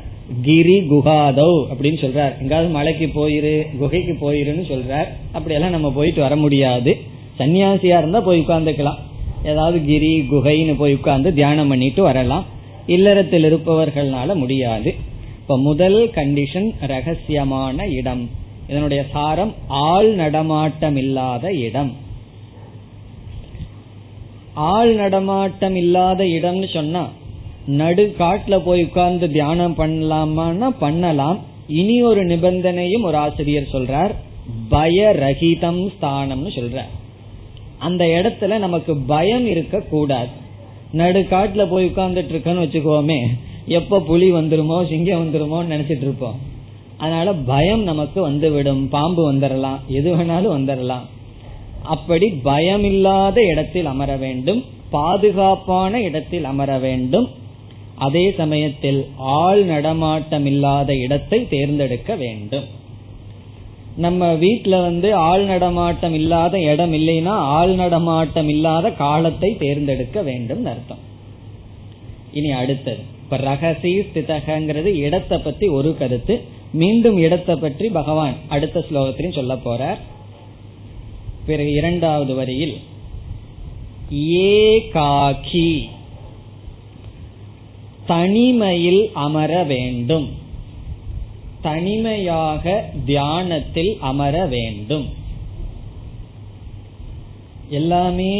கிரி 0.42 0.78
குகாதோ 0.78 1.48
அப்படின்னு 1.72 1.98
சொல்றார். 2.04 2.40
எங்காவது 2.40 2.68
மலைக்கு 2.68 3.07
போயிரு 3.07 3.76
குகைக்கு 3.78 4.14
போயிருன்னு 4.20 4.64
சொல்றார். 4.72 5.07
அப்படியெல்லாம் 5.33 5.70
நம்ம 5.70 5.92
போயிட்டு 5.92 6.20
வர 6.20 6.37
முடியாது. 6.37 7.12
சன்னியாசியா 7.38 7.99
இருந்தா 7.99 8.20
போய் 8.20 8.40
உட்கார்ந்துக்கலாம். 8.40 9.01
ஏதாவது 9.44 9.85
கிரி 9.85 10.20
குகைன்னு 10.20 10.75
போய் 10.75 10.94
உட்கார்ந்து 10.94 11.35
தியானம் 11.35 11.68
பண்ணிட்டு 11.68 12.03
வரலாம். 12.03 12.44
இல்லறத்தில் 12.87 13.44
இருப்பவர்கள்னால 13.44 14.35
முடியாது. 14.35 14.94
இப்ப 15.40 15.59
முதல் 15.59 16.09
கண்டிஷன் 16.09 16.70
ரகசியமான 16.87 17.90
இடம். 17.90 18.31
இதனுடைய 18.68 19.07
சாரம் 19.12 19.55
ஆள் 19.66 20.14
நடமாட்டம் 20.14 20.97
இல்லாத 20.97 21.53
இடம். 21.53 21.92
ஆள் 24.55 24.94
நடமாட்டம் 24.94 25.77
இல்லாத 25.77 26.25
இடம்னு 26.25 26.73
சொன்னா 26.73 27.09
நடு 27.66 28.14
காட்டுல 28.18 28.59
போய் 28.59 28.83
உட்கார்ந்து 28.83 29.31
தியானம் 29.31 29.77
பண்ணலாமான்னா 29.77 30.68
பண்ணலாம். 30.79 31.38
இனி 31.68 32.03
ஒரு 32.03 32.27
நிபந்தனையும் 32.27 33.03
ஒரு 33.03 33.16
ஆசிரியர் 33.16 33.73
சொல்றார். 33.73 34.14
பயரகிதம் 34.70 35.88
ஸ்தானம்னு 36.01 36.53
சொல்றார். 36.55 36.92
அந்த 37.87 38.05
இடத்துல 38.16 38.59
நமக்கு 38.59 38.92
பயம் 39.12 39.47
இருக்க 39.47 39.79
கூடாது 39.92 40.33
நடுக்காட்டுல 40.97 41.62
போய் 41.70 41.87
உட்கார்ந்துட்டு 41.87 42.33
இருக்கன்னு 42.35 42.64
வச்சுக்கோமே 42.64 43.20
எப்ப 43.79 44.01
புலி 44.01 44.29
வந்துருமோ 44.33 44.79
சிங்கம் 44.88 45.23
வந்துருமோன்னு 45.23 45.73
நினைச்சிட்டு 45.75 46.07
இருப்போம் 46.07 46.38
அதனால 46.99 47.29
பயம் 47.47 47.83
நமக்கு 47.83 48.18
வந்துவிடும். 48.20 48.83
பாம்பு 48.88 49.23
வந்துடலாம் 49.33 49.81
எது 49.88 50.11
வேணாலும் 50.16 50.55
வந்துடலாம் 50.57 51.07
அப்படி 51.94 52.27
பயமில்லாத 52.44 53.38
இடத்தில் 53.53 53.87
அமர 53.87 54.11
வேண்டும். 54.16 54.61
பாதுகாப்பான 54.90 56.01
இடத்தில் 56.01 56.44
அமர 56.44 56.79
வேண்டும். 56.79 57.27
அதே 57.97 58.25
சமயத்தில் 58.37 59.01
ஆள் 59.38 59.62
நடமாட்டம் 59.64 60.47
இல்லாத 60.47 60.90
இடத்தை 60.97 61.40
தேர்ந்தெடுக்க 61.49 62.14
வேண்டும். 62.14 62.66
நம்ம 63.96 64.33
வீட்டுல 64.33 64.80
வந்து 64.83 65.14
ஆள் 65.14 65.44
நடமாட்டம் 65.44 66.14
இல்லாத 66.14 66.61
இடம் 66.61 66.92
இல்லைன்னா 66.92 67.35
ஆள் 67.57 67.74
நடமாட்டம் 67.74 68.48
இல்லாத 68.48 68.90
காலத்தை 68.90 69.57
தேர்ந்தெடுக்க 69.59 70.22
வேண்டும் 70.22 70.64
அர்த்தம். 70.64 70.98
இனி 72.33 72.50
அடுத்தது. 72.50 72.98
இப்ப 73.22 73.37
ரகசி 73.37 74.07
ஸ்திதகங்கிறது 74.07 74.87
இடத்தை 74.87 75.38
பத்தி 75.38 75.66
ஒரு 75.66 75.96
கருத்து. 75.96 76.40
மீண்டும் 76.72 77.16
இடத்தை 77.16 77.57
பற்றி 77.57 77.88
பகவான் 77.88 78.35
அடுத்த 78.48 78.85
ஸ்லோகத்திலையும் 78.90 79.35
சொல்ல 79.35 79.54
போறார். 79.54 79.96
பிறகு 81.46 81.72
இரண்டாவது 81.72 82.35
வரியில் 82.35 82.76
ஏகாக்கி 84.44 85.88
தனிமையில் 88.07 89.11
அமர 89.12 89.62
வேண்டும். 89.62 90.42
தனிமையாக 91.66 92.64
தியானத்தில் 93.07 93.92
அமர 94.11 94.35
வேண்டும். 94.55 95.07
எல்லாமே 97.79 98.35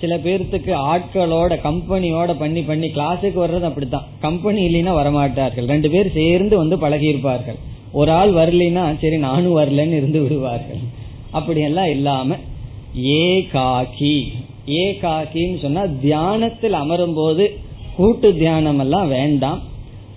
சில 0.00 0.14
பேர்த்துக்கு 0.24 0.72
ஆட்களோட 0.92 1.52
கம்பெனியோட 1.66 2.30
பண்ணி 2.38 2.62
பண்ணி 2.68 2.88
கிளாஸுக்கு 2.94 3.38
வர்றது 3.42 3.66
அப்படித்தான். 3.68 4.06
கம்பெனி 4.20 4.60
இல்லைன்னா 4.68 4.92
வரமாட்டார்கள். 5.00 5.68
ரெண்டு 5.72 5.90
பேர் 5.90 6.08
சேர்ந்து 6.12 6.54
வந்து 6.62 6.78
பழகி 6.84 7.06
இருப்பார்கள் 7.06 7.58
ஒரு 8.00 8.10
ஆள் 8.12 8.32
வரலினா 8.40 8.84
சரி 9.02 9.18
நானும் 9.26 9.56
வரலன்னு 9.58 9.98
இருந்து 10.00 10.20
விடுவார்கள். 10.22 10.82
அப்படியெல்லாம் 11.30 11.90
இல்லாம 11.96 12.36
ஏ 13.16 13.26
ஏகாக்கின்னு 13.32 14.40
ஏ 14.78 14.84
காக்கின்னு 15.02 15.60
சொன்னா 15.62 15.82
தியானத்தில் 16.06 16.76
அமரும் 16.80 17.14
போது 17.14 17.44
கூட்டு 17.96 18.28
தியானம் 18.40 18.82
எல்லாம் 18.84 19.08
வேண்டாம். 19.18 19.60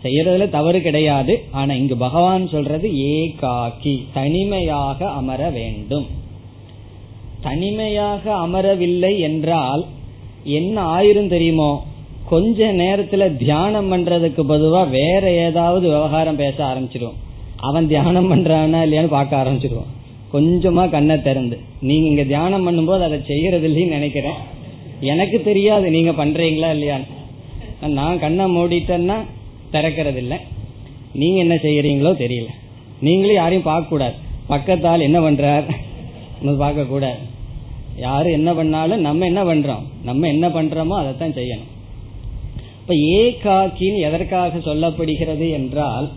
செய்யறதுல 0.06 0.50
தவறு 0.50 0.82
கிடையாது. 0.82 1.34
ஆனா 1.52 1.74
இங்கு 1.74 1.98
பகவான் 1.98 2.48
சொல்றது 2.48 2.88
ஏகாக்கி 2.90 3.96
தனிமையாக 4.14 5.10
அமர 5.10 5.50
வேண்டும். 5.50 6.08
தனிமையாக 7.42 8.24
அமரவில்லை 8.36 9.20
என்றால் 9.20 9.84
என்ன 10.44 10.76
ஆயிரும் 10.96 11.28
தெரியுமோ? 11.28 11.72
கொஞ்ச 12.30 12.68
நேரத்துல 12.74 13.38
தியானம் 13.38 13.92
பண்றதுக்கு 13.92 14.42
பொதுவா 14.50 14.90
வேற 14.90 15.32
ஏதாவது 15.32 15.90
விவகாரம் 15.90 16.36
பேச 16.36 16.58
ஆரம்பிச்சிடும் 16.64 17.18
அவன் 17.58 17.88
தியானம் 17.88 18.30
பண்றானா 18.32 18.80
இல்லையான்னு 18.86 19.16
பார்க்க 19.18 19.44
ஆரம்பிச்சிருவோம் 19.44 19.92
கொஞ்சமா 20.34 20.90
கண்ணை 20.90 21.22
திறந்து. 21.22 21.58
நீங்க 21.82 22.08
இங்க 22.08 22.24
தியானம் 22.24 22.66
பண்ணும்போது 22.66 23.02
அதை 23.02 23.18
செய்யறது 23.28 23.68
இல்லைன்னு 23.68 23.96
நினைக்கிறேன். 23.98 24.40
எனக்கு 25.02 25.38
தெரியாது. 25.42 25.90
நீங்க 25.90 26.12
பண்றீங்களா 26.12 26.70
இல்லையான்னு. 26.76 27.90
நான் 27.90 28.20
கண்ணை 28.20 28.46
மூடிட்டேன்னா 28.56 29.18
திறக்கிறது 29.76 30.20
இல்லை 30.24 30.38
நீங்க 31.22 31.38
என்ன 31.44 31.56
செய்யறீங்களோ 31.66 32.12
தெரியல. 32.24 32.50
நீங்களும் 33.06 33.40
யாரையும் 33.42 33.70
பார்க்க 33.70 33.94
கூடாது 33.94 34.16
பக்கத்தால் 34.52 35.06
என்ன 35.08 35.20
பண்றார்? 35.26 35.66
பார்க்க 36.64 36.92
கூடாது 36.92 37.22
யாரு 38.04 38.30
என்ன 38.38 38.50
பண்ணாலும் 38.54 39.04
நம்ம 39.08 39.26
என்ன 39.32 39.42
பண்றோம்? 39.50 39.84
நம்ம 40.08 40.28
என்ன 40.34 40.46
பண்றோமோ 40.56 40.96
அதைத்தான் 41.02 41.38
செய்யணும். 41.38 41.72
இப்ப 42.82 42.96
ஏகாக்கின்னு 43.20 44.00
எதற்காக 44.08 44.60
சொல்லப்படுகிறது 44.68 45.46
என்றால் 45.60 46.08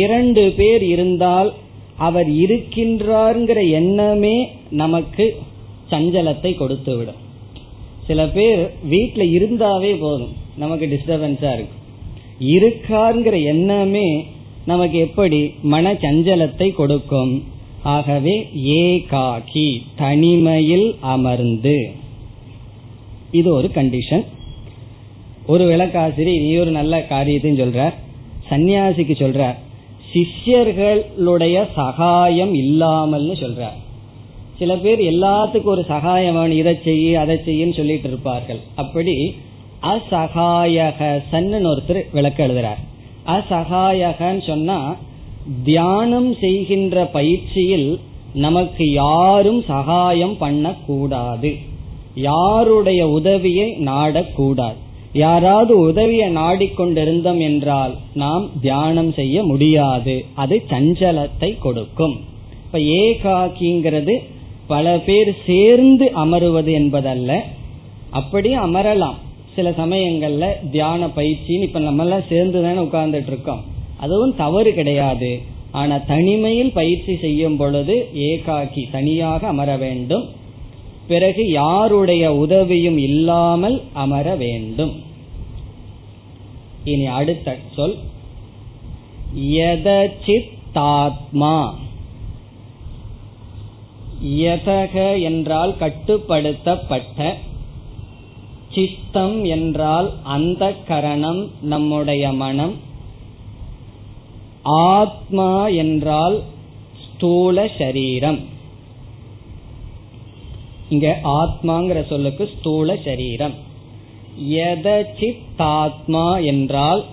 இரண்டு 0.00 0.42
பேர் 0.58 0.84
இருந்தால் 0.94 1.50
அவர் 2.06 2.28
இருக்கின்றார்ங்கிற 2.44 3.60
எண்ணமே 3.80 4.36
நமக்கு 4.82 5.24
சஞ்சலத்தை 5.92 6.52
கொடுத்து 6.60 6.92
விடும் 6.98 7.20
சில 8.06 8.20
பேர் 8.36 8.62
வீட்டில் 8.92 9.34
இருந்தாவே 9.36 9.92
போதும். 10.04 10.34
நமக்கு 10.56 10.86
டிஸ்டர்பன்ஸா 10.86 11.52
இருக்கு. 11.52 11.80
இருக்காருங்கிற 12.38 13.44
எண்ணமே 13.44 14.26
நமக்கு 14.66 14.98
எப்படி? 14.98 15.54
மன 15.62 15.92
சஞ்சலத்தை 15.92 16.72
கொடுக்கும். 16.72 17.44
ஆகவே 17.82 18.48
ஏகாகி 18.64 19.80
தனிமையில் 19.96 20.96
அமர்ந்து. 21.00 21.90
இது 23.30 23.52
ஒரு 23.52 23.70
கண்டிஷன் 23.74 24.24
ஒரு 25.46 25.76
விளக்காசிரியர் 25.76 26.42
இனி 26.42 26.58
ஒரு 26.58 26.70
நல்ல 26.70 27.02
காரியத்தையும் 27.02 27.58
சொல்றார். 27.58 27.92
சன்னியாசிக்கு 28.50 29.14
சொல்றார். 29.14 29.54
சிஷ்யர்களுடைய 30.12 31.66
சகாயம் 31.74 32.54
இல்லாமல்னு 32.54 33.34
சொல்றார். 33.40 33.78
சில 34.58 34.76
பேர் 34.76 35.00
எல்லாத்துக்கும் 35.00 35.62
ஒரு 35.62 35.84
சகாயம் 35.84 36.50
இதை 36.50 36.78
செய்ய 36.84 37.20
அதை 37.20 37.36
செய்யன்னு 37.36 37.76
சொல்லிட்டு 37.76 38.08
இருப்பார்கள். 38.08 38.60
அப்படி 38.74 39.34
அசகாயக 39.82 41.22
சன்னு 41.32 41.72
ஒருத்தர் 41.72 42.02
விளக்க 42.12 42.46
எழுதுறார். 42.46 42.80
அசகாயகன்னு 43.26 44.46
சொன்னா 44.46 44.96
தியானம் 45.64 46.36
செய்கின்ற 46.40 47.04
பயிற்சியில் 47.06 48.00
நமக்கு 48.34 48.92
யாரும் 48.92 49.62
சகாயம் 49.62 50.38
பண்ணக்கூடாது. 50.38 51.54
யாருடைய 52.14 53.08
உதவியை 53.08 53.70
நாடக்கூடாது. 53.86 54.78
யாராவது 55.12 55.78
உதவியை 55.78 56.36
நாடிக்கொண்டிருந்தோம் 56.36 57.38
என்றால் 57.38 57.96
நாம் 58.14 58.50
தியானம் 58.60 59.12
செய்ய 59.12 59.42
முடியாது. 59.42 60.24
அது 60.34 60.62
சஞ்சலத்தை 60.70 61.58
கொடுக்கும். 61.58 62.20
இப்ப 62.64 62.78
ஏகாக்கிங்கிறது 62.78 64.18
பல 64.66 64.98
பேர் 64.98 65.36
சேர்ந்து 65.46 66.12
அமருவது 66.14 66.72
என்பதல்ல. 66.72 67.44
அப்படி 68.10 68.56
அமரலாம். 68.56 69.18
சில 69.54 69.70
சமயங்கள்ல 69.70 70.70
தியான 70.70 71.06
பயிற்சின்னு 71.06 71.62
இப்ப 71.62 71.78
நம்ம 71.78 72.02
எல்லாம் 72.02 72.22
சேர்ந்து 72.28 72.62
தானே 72.62 72.80
உட்கார்ந்துட்டு 72.80 73.26
இருக்கோம் 73.26 73.62
அதுவும் 74.00 74.36
தவறு 74.36 74.74
கிடையாது. 74.74 75.40
ஆனா 75.70 75.98
தனிமையில் 75.98 76.72
பயிற்சி 76.72 77.16
செய்யும் 77.16 77.56
பொழுது 77.56 78.08
ஏகாக்கி 78.14 78.90
தனியாக 78.90 79.46
அமர 79.46 79.76
வேண்டும். 79.76 80.28
பிறகு 81.08 81.50
யாருடைய 81.50 82.34
உதவியும் 82.34 82.98
இல்லாமல் 82.98 83.82
அமர 83.92 84.34
வேண்டும். 84.34 84.92
இனி 86.84 87.06
அடுத்த 87.06 87.56
சொல். 87.74 87.98
யதச்சித்தாத்மா. 89.36 91.74
யதக 94.26 95.22
என்றால் 95.22 95.74
கட்டுப்படுத்தப்பட்ட 95.78 97.36
சித்தம் 98.74 99.44
என்றால் 99.44 100.12
அந்த 100.22 100.74
கரணம் 100.88 101.50
நம்முடைய 101.60 102.32
மனம். 102.32 102.74
ஆத்மா 104.62 105.68
என்றால் 105.68 106.42
ஸ்தூல 107.04 107.68
சரீரம். 107.78 108.38
இங்க 110.88 111.20
ஆத்மாங்கிற 111.24 112.06
சொல்லுக்கு 112.06 112.50
ஸ்தூல 112.58 112.96
சரீரம். 113.04 113.52
எதச்சித்தாத்மா 114.48 116.44
என்றால் 116.44 117.04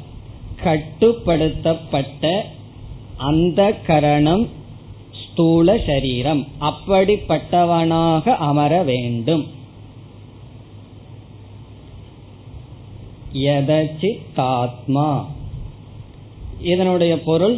கட்டுப்படுத்தப்பட்ட 0.63 2.41
அந்த 3.17 3.73
கரணம் 3.73 4.47
ஸ்தூல 5.11 5.77
சரீரம். 5.85 6.47
அப்படிப்பட்டவனாக 6.61 8.35
அமர 8.35 8.83
வேண்டும். 8.83 9.57
எதச்சித்தாத்மா. 13.33 15.23
இதனுடைய 16.61 17.21
பொருள் 17.21 17.57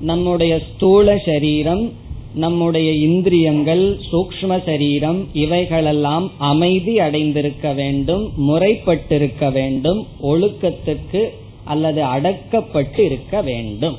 நம்முடைய 0.00 0.58
ஸ்தூல 0.58 1.18
சரீரம் 1.24 1.92
நம்முடைய 2.34 2.92
இந்திரியங்கள் 2.92 3.98
சூக்ம 4.12 4.64
சரீரம் 4.64 5.28
இவைகளெல்லாம் 5.32 6.30
அமைதி 6.38 6.98
அடைந்திருக்க 6.98 7.74
வேண்டும் 7.74 8.32
முறைப்பட்டிருக்க 8.48 9.52
வேண்டும் 9.52 10.06
ஒழுக்கத்துக்கு 10.22 11.28
அல்லது 11.64 12.02
அடக்கப்பட்டு 12.02 12.98
இருக்க 12.98 13.42
வேண்டும். 13.42 13.96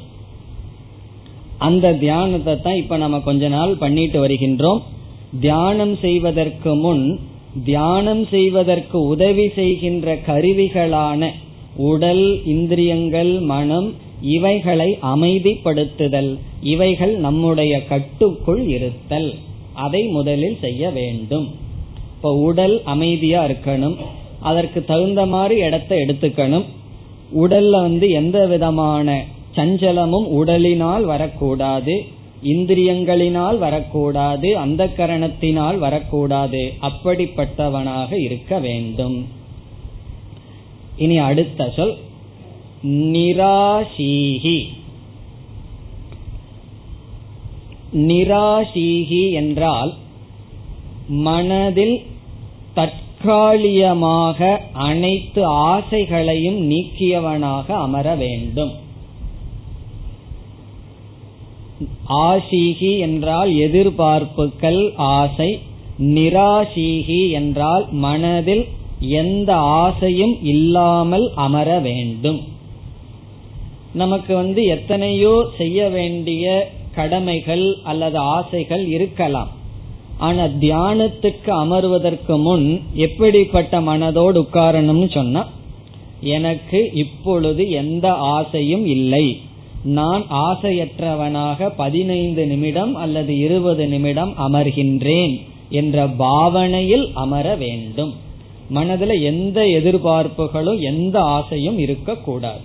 அந்த 1.57 1.93
தியானத்தை 1.93 2.61
தான் 2.61 2.75
இப்ப 2.75 2.97
நம்ம 2.97 3.19
கொஞ்ச 3.19 3.47
நாள் 3.47 3.75
பண்ணிட்டு 3.75 4.27
வருகின்றோம். 4.27 4.81
தியானம் 5.39 5.97
செய்வதற்கு 5.97 6.75
முன் 6.75 7.19
தியானம் 7.63 8.25
செய்வதற்கு 8.25 9.01
உதவி 9.01 9.49
செய்கின்ற 9.49 10.15
கருவிகளான 10.15 11.29
உடல் 11.75 12.45
இந்திரியங்கள் 12.45 13.39
மனம் 13.39 13.93
இவைகளை 14.21 14.97
அமைதிப்படுத்துதல். 15.01 16.37
இவைகள் 16.61 17.15
நம்முடைய 17.15 17.85
கட்டுக்குள் 17.85 18.67
இருத்தல். 18.67 19.33
அதை 19.73 20.03
முதலில் 20.03 20.57
செய்ய 20.61 20.89
வேண்டும். 20.89 21.47
இப்ப 22.15 22.33
உடல் 22.35 22.81
அமைதியா 22.83 23.45
இருக்கணும். 23.45 23.95
அதற்கு 24.39 24.85
தகுந்த 24.85 25.25
மாதிரி 25.25 25.61
இடத்தை 25.61 25.97
எடுத்துக்கணும். 25.97 26.63
உடல்ல 27.35 27.69
வந்து 27.69 28.09
எந்த 28.09 28.45
விதமான 28.45 29.25
சஞ்சலமும் 29.55 30.27
உடலினால் 30.27 31.05
வரக்கூடாது. 31.05 32.05
இந்திரியங்களினால் 32.43 33.57
வரக்கூடாது 33.57 34.57
அந்த 34.57 34.87
கரணத்தினால் 34.87 35.77
வரக்கூடாது. 35.77 36.73
அப்படிப்பட்டவனாக 36.81 38.13
இருக்க 38.13 38.59
வேண்டும். 38.59 39.27
இனி 40.97 41.17
அடுத்த 41.17 41.73
சொல் 41.75 41.97
நிராசீகி. 42.83 44.67
நிராசீகி 47.93 49.31
என்றால் 49.31 49.93
மனதில் 51.07 52.05
தற்காலிகமாக 52.73 54.61
அனைத்து 54.73 55.49
ஆசைகளையும் 55.49 56.59
நீக்கியவனாக 56.71 57.73
அமர 57.73 58.15
வேண்டும். 58.15 58.85
ஆசீகி 62.09 62.99
என்றால் 62.99 63.51
எதிர்பார்ப்புகள் 63.55 64.81
ஆசை. 64.95 65.49
நிராசீகி 66.15 67.21
என்றால் 67.31 67.85
மனதில் 67.91 68.65
எந்த 68.99 69.55
ஆசையும் 69.55 70.35
இல்லாமல் 70.43 71.31
அமர 71.35 71.79
வேண்டும். 71.79 72.39
நமக்கு 73.93 74.35
வந்து 74.35 74.63
எத்தனையோ 74.63 75.45
செய்ய 75.57 75.89
வேண்டிய 75.89 76.45
கடமைகள் 76.95 77.77
அல்லது 77.83 78.17
ஆசைகள் 78.17 78.87
இருக்கலாம். 78.87 79.51
ஆனா 80.17 80.43
தியானத்துக்கு 80.43 81.51
அமர்வதற்கு 81.63 82.35
முன் 82.41 82.81
எப்படிப்பட்ட 82.95 83.81
மனதோடு 83.81 84.37
உட்காரணும்னு 84.45 85.09
சொன்னா 85.11 85.47
எனக்கு 86.21 86.79
இப்பொழுது 86.93 87.69
எந்த 87.69 88.07
ஆசையும் 88.11 88.85
இல்லை. 88.85 89.25
நான் 89.83 90.25
ஆசையற்றவனாக 90.29 91.69
பதினைந்து 91.77 92.45
நிமிடம் 92.45 92.95
அல்லது 92.95 93.37
இருபது 93.37 93.87
நிமிடம் 93.87 94.33
அமர்கின்றேன் 94.47 95.41
என்ற 95.69 96.07
பாவனையில் 96.07 97.09
அமர 97.13 97.55
வேண்டும். 97.55 98.13
மனதில் 98.69 99.21
எந்த 99.21 99.61
எதிர்பார்ப்புகளும் 99.61 100.79
எந்த 100.79 101.21
ஆசையும் 101.21 101.77
இருக்கக்கூடாது. 101.77 102.59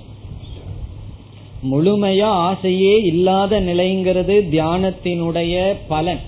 முழுமையா 1.71 2.23
ஆசையே 2.23 3.03
இல்லாத 3.03 3.61
நிலைங்கிறது 3.61 4.37
தியானத்தினுடைய 4.51 5.75
பலன். 5.89 6.21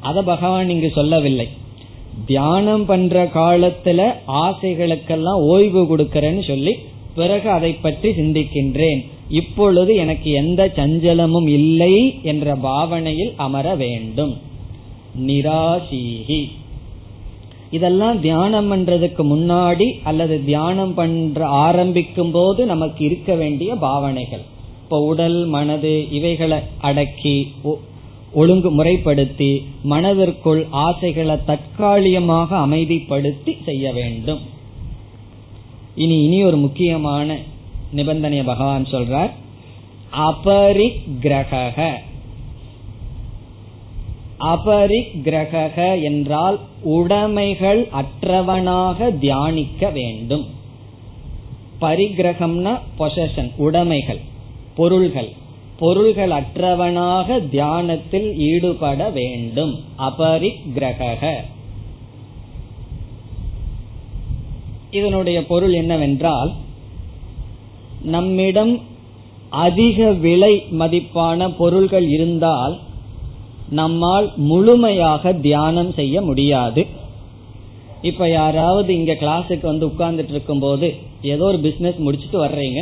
அத 0.00 0.22
பகவான் 0.22 0.68
இங்கு 0.68 0.90
சொல்லவில்லை. 0.94 1.48
தியானம் 2.26 2.84
பண்ற 2.84 3.24
காலத்துல 3.24 4.12
ஆசைகளுக்கெல்லாம் 4.28 5.40
ஓய்வு 5.40 5.82
கொடுக்கறேன்னு 5.82 6.46
சொல்லி 6.46 6.76
பிறகு 7.14 7.50
அதை 7.50 7.72
பற்றி 7.72 8.10
சிந்திக்கின்றேன். 8.10 9.04
இப்பொழுது 9.28 9.94
எனக்கு 9.94 10.30
எந்த 10.30 10.72
சஞ்சலமும் 10.76 11.48
இல்லை 11.48 12.18
என்ற 12.22 12.54
பாவனையில் 12.54 13.32
அமர 13.36 13.74
வேண்டும். 13.74 14.36
நிராசீகி 15.26 16.48
இதெல்லாம் 17.70 18.20
தியானம் 18.20 18.72
பண்றதுக்கு 18.72 19.22
முன்னாடி 19.32 19.92
அல்லது 20.02 20.44
தியானம் 20.44 20.94
பண்ற 20.94 21.46
ஆரம்பிக்கும் 21.46 22.30
போது 22.30 22.66
நமக்கு 22.66 23.04
இருக்க 23.04 23.34
வேண்டிய 23.34 23.74
பாவனைகள். 23.74 24.40
இப்ப 24.82 24.98
உடல் 24.98 25.46
மனது 25.46 26.06
இவைகளை 26.10 26.58
அடக்கி 26.80 27.52
ஒழுங்கு 28.32 28.70
முறைப்படுத்தி 28.70 29.62
மனதிற்குள் 29.82 30.66
ஆசைகளை 30.70 31.36
தற்காலிகமாக 31.46 32.56
அமைதிப்படுத்தி 32.56 33.62
செய்ய 33.64 33.92
வேண்டும். 33.92 34.40
இனி 35.94 36.22
இனி 36.22 36.44
ஒரு 36.44 36.56
முக்கியமான 36.56 37.38
நிபந்தனைய 37.94 38.44
பகவான் 38.44 38.84
சொல்றார் 38.84 39.30
அபரிக்கிரக 40.12 41.90
அபரிக்கிரக 44.40 46.02
என்றால் 46.02 46.60
உடைமைகள் 46.84 47.88
அற்றவனாக 47.90 49.18
தியானிக்க 49.18 49.90
வேண்டும். 49.90 50.46
பரிகிரகம்னா 51.80 52.78
பொசஷன் 52.98 53.50
உடைமைகள் 53.58 54.20
பொருள்கள். 54.76 55.32
பொருள்கள் 55.78 56.30
அற்றவனாக 56.30 57.48
தியானத்தில் 57.48 58.38
ஈடுபட 58.38 59.10
வேண்டும். 59.10 59.80
அபரிக்கிரக 59.98 61.34
இதனுடைய 64.90 65.46
பொருள் 65.46 65.72
என்னவென்றால் 65.72 66.54
நம்மிடம் 68.14 68.74
அதிக 69.64 70.08
விலை 70.24 70.54
மதிப்பான 70.80 71.48
பொருள்கள் 71.58 72.06
இருந்தால் 72.16 72.74
நம்மால் 73.70 74.26
முழுமையாக 74.50 75.32
தியானம் 75.46 75.92
செய்ய 75.92 76.20
முடியாது. 76.20 76.82
இப்ப 78.02 78.28
யாராவது 78.30 78.90
இங்க 78.94 79.12
கிளாஸுக்கு 79.22 79.66
வந்து 79.72 79.86
உட்கார்ந்துட்டு 79.86 80.34
இருக்கும் 80.34 80.64
போது 80.66 80.88
ஏதோ 81.32 81.44
ஒரு 81.44 81.58
பிசினஸ் 81.58 81.98
முடிச்சுட்டு 82.06 82.38
வர்றீங்க. 82.44 82.80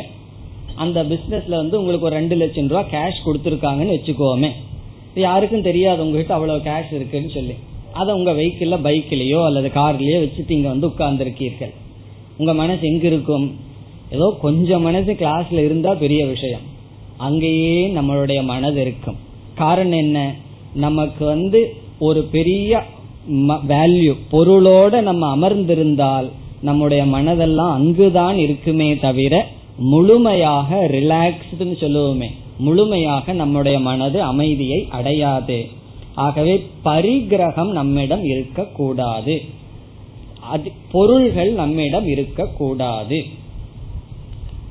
அந்த 0.84 0.98
பிசினஸ்ல 1.04 1.54
வந்து 1.62 1.78
உங்களுக்கு 1.80 2.06
ஒரு 2.06 2.18
ரெண்டு 2.20 2.36
லட்சம் 2.36 2.70
ரூபாய் 2.72 2.92
கேஷ் 2.94 3.24
கொடுத்துருக்காங்கன்னு 3.26 3.96
வச்சுக்கோமே. 3.96 4.50
யாருக்கும் 5.26 5.68
தெரியாது 5.68 6.02
உங்ககிட்ட 6.04 6.34
அவ்வளவு 6.34 6.66
கேஷ் 6.70 6.92
இருக்குன்னு 6.98 7.30
சொல்லி. 7.38 7.54
அதை 7.92 8.10
உங்க 8.14 8.30
வெஹிக்கிள்ல 8.32 8.76
பைக்லயோ 8.86 9.40
அல்லது 9.48 9.68
கார்லயோ 9.74 10.16
வச்சுட்டு 10.24 10.54
இங்க 10.58 10.68
வந்து 10.68 10.86
உட்கார்ந்து 10.86 11.24
இருக்கீர்கள் 11.26 11.72
உங்க 12.38 12.52
மனசு 12.60 12.82
எங்க 12.92 13.06
இருக்கும் 13.12 13.46
ஏதோ 14.11 14.36
கொஞ்சம் 14.40 14.82
மனசு 14.82 15.12
கிளாஸ்ல 15.12 15.64
இருந்தா 15.64 15.94
பெரிய 15.94 16.26
விஷயம். 16.26 16.61
அங்கேயே 17.16 17.88
நம்மளுடைய 17.88 18.44
மனது 18.44 18.80
இருக்கும். 18.80 19.16
காரணம் 19.55 19.98
என்ன? 19.98 20.34
நமக்கு 20.74 21.24
வந்து 21.24 21.74
ஒரு 21.98 22.22
பெரிய 22.22 22.82
வேல்யூ 23.68 24.16
பொருளோட 24.32 25.00
நம்ம 25.00 25.36
அமர்ந்திருந்தால் 25.36 26.30
நம்முடைய 26.61 27.05
மனதெல்லாம் 27.05 27.70
அங்குதான் 27.70 28.36
இருக்குமே 28.36 28.96
தவிர 28.96 29.48
முழுமையாக 29.78 30.88
ரிலாக்ஸ்டுன்னு 30.90 31.74
சொல்லுவோமே 31.80 32.28
முழுமையாக 32.59 33.32
நம்முடைய 33.32 33.80
மனது 33.80 34.22
அமைதியை 34.22 34.86
அடையாது. 34.90 35.68
ஆகவே 36.14 36.66
பரிகிரகம் 36.84 37.70
நம்மிடம் 37.70 38.24
இருக்கக்கூடாது. 38.24 39.42
அது 40.40 40.72
பொருள்கள் 40.92 41.52
நம்மிடம் 41.52 42.07
இருக்கக்கூடாது. 42.07 43.24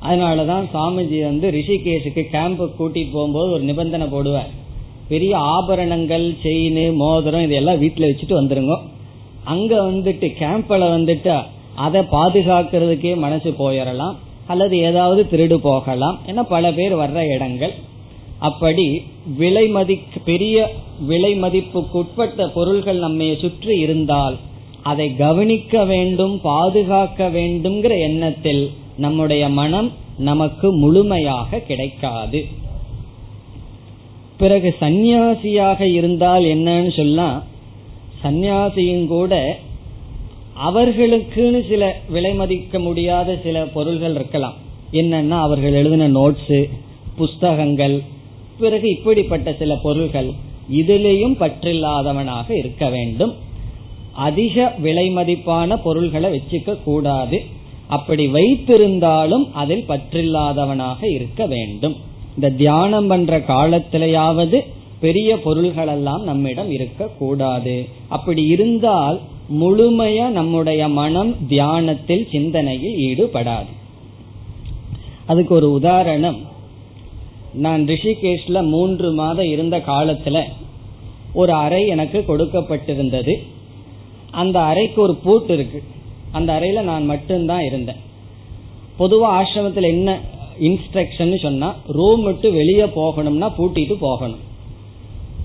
அதனாலதான் 0.04 0.64
சாமிஜி 0.74 1.18
வந்து 1.24 1.46
ரிஷிகேஷுக்கு 1.50 2.22
கேம்ப் 2.30 2.62
கூட்டிட்டு 2.62 3.12
போகும்போது 3.12 3.50
ஒரு 3.50 3.62
நிபந்தனை 3.62 4.06
போடுவார். 4.06 4.50
பெரிய 5.08 5.38
ஆபரணங்கள் 5.38 6.26
செயின் 6.42 6.94
மோதிரம் 6.94 7.42
இதெல்லாம் 7.42 7.80
வீட்டுல 7.82 8.08
வச்சுட்டு 8.10 8.34
வந்துருங்க. 8.40 8.76
அங்க 9.44 9.72
வந்துட்டு 9.82 10.28
கேம்ப்ல 10.42 10.84
வந்துட்டு 10.96 11.34
அதை 11.86 12.00
பாதுகாக்கிறதுக்கே 12.12 13.16
மனசு 13.16 13.50
போயிடலாம் 13.58 14.14
அல்லது 14.46 14.78
ஏதாவது 14.78 15.26
திருடு 15.30 15.54
போகலாம். 15.54 16.18
ஏன்னா 16.26 16.42
பல 16.48 16.72
பேர் 16.72 16.94
வர்ற 16.96 17.18
இடங்கள். 17.34 17.74
அப்படி 18.38 18.86
விலை 19.36 19.66
மதி 19.68 19.96
பெரிய 20.24 20.56
விலை 21.06 21.30
மதிப்புக்குட்பட்ட 21.40 22.46
பொருள்கள் 22.54 22.98
நம்மை 22.98 23.28
சுற்றி 23.40 23.74
இருந்தால் 23.78 24.36
அதை 24.82 25.06
கவனிக்க 25.16 25.84
வேண்டும் 25.84 26.40
பாதுகாக்க 26.42 27.28
வேண்டும்ங்கிற 27.28 27.94
எண்ணத்தில் 28.08 28.64
நம்முடைய 28.98 29.48
மனம் 29.48 29.92
நமக்கு 30.18 30.72
முழுமையாக 30.72 31.58
கிடைக்காது. 31.58 32.46
பிறகு 34.36 34.74
சந்நியாசியாக 34.80 35.80
இருந்தால் 35.80 36.42
என்னன்னு 36.42 36.96
சொன்னா 36.96 37.42
சந்நியாசியும் 38.22 39.06
கூட 39.06 39.58
அவர்களுக்குன்னு 40.66 41.68
சில 41.68 41.96
விலை 42.08 42.34
மதிக்க 42.34 42.78
முடியாத 42.78 43.38
சில 43.42 43.66
பொருள்கள் 43.66 44.14
இருக்கலாம். 44.14 44.54
என்னன்னா 44.92 45.38
அவர்கள் 45.40 45.72
எழுதின 45.72 46.08
நோட்ஸ் 46.08 46.70
புஸ்தகங்கள் 47.16 48.02
பிறகு 48.58 48.90
இப்படிப்பட்ட 48.90 49.52
சில 49.52 49.76
பொருள்கள் 49.76 50.30
இதிலேயும் 50.72 51.36
பற்றில்லாதவனாக 51.40 52.50
இருக்க 52.50 52.88
வேண்டும். 52.88 53.34
அதிக 54.12 54.74
விலை 54.78 55.10
மதிப்பான 55.10 55.76
பொருள்களை 55.82 56.30
வச்சுக்க 56.32 56.82
கூடாது. 56.82 57.44
அப்படி 57.88 58.32
வைத்திருந்தாலும் 58.32 59.50
அதில் 59.52 59.84
பற்றில்லாதவனாக 59.88 61.12
இருக்க 61.14 61.46
வேண்டும். 61.46 61.96
இந்த 62.34 62.50
தியானம் 62.50 63.06
பண்ற 63.06 63.38
காலத்திலேயாவது 63.38 64.60
பெரிய 65.00 65.40
பொருள்கள் 65.40 65.86
எல்லாம் 65.86 66.22
நம்மிடம் 66.22 66.70
இருக்க 66.70 67.06
கூடாது 67.06 67.88
அப்படி 68.08 68.44
இருந்தால் 68.44 69.20
முழுமையா 69.60 70.28
நம்முடைய 70.28 70.88
மனம் 70.88 71.46
தியானத்தில் 71.46 72.28
சிந்தனையில் 72.30 72.96
ஈடுபடாது. 72.96 73.72
அதுக்கு 75.26 75.54
ஒரு 75.54 75.72
உதாரணம். 75.72 76.36
நான் 77.52 77.84
ரிஷிகேஷ்ல 77.84 78.68
மூன்று 78.68 79.12
மாதம் 79.12 79.46
இருந்த 79.46 79.78
காலத்துல 79.78 80.42
ஒரு 81.32 81.52
அறை 81.52 81.86
எனக்கு 81.86 82.24
கொடுக்கப்பட்டிருந்தது. 82.28 83.34
அந்த 84.30 84.60
அறைக்கு 84.60 85.02
ஒரு 85.02 85.14
பூட்டு 85.14 85.54
இருக்கு. 85.54 85.82
அந்த 86.38 86.50
அறையில 86.56 86.82
நான் 86.90 87.10
மட்டும்தான் 87.12 87.64
இருந்தேன். 87.68 88.00
பொதுவா 89.00 89.28
ஆசிரமத்தில் 89.38 89.92
என்ன 89.94 90.10
இன்ஸ்ட்ரக்ஷன் 90.68 91.32
சொன்னா 91.44 91.68
ரூம் 91.98 92.22
விட்டு 92.22 92.48
வெளியே 92.58 92.86
போகணும்னா 92.98 93.48
பூட்டிட்டு 93.58 93.94
போகணும். 94.06 94.42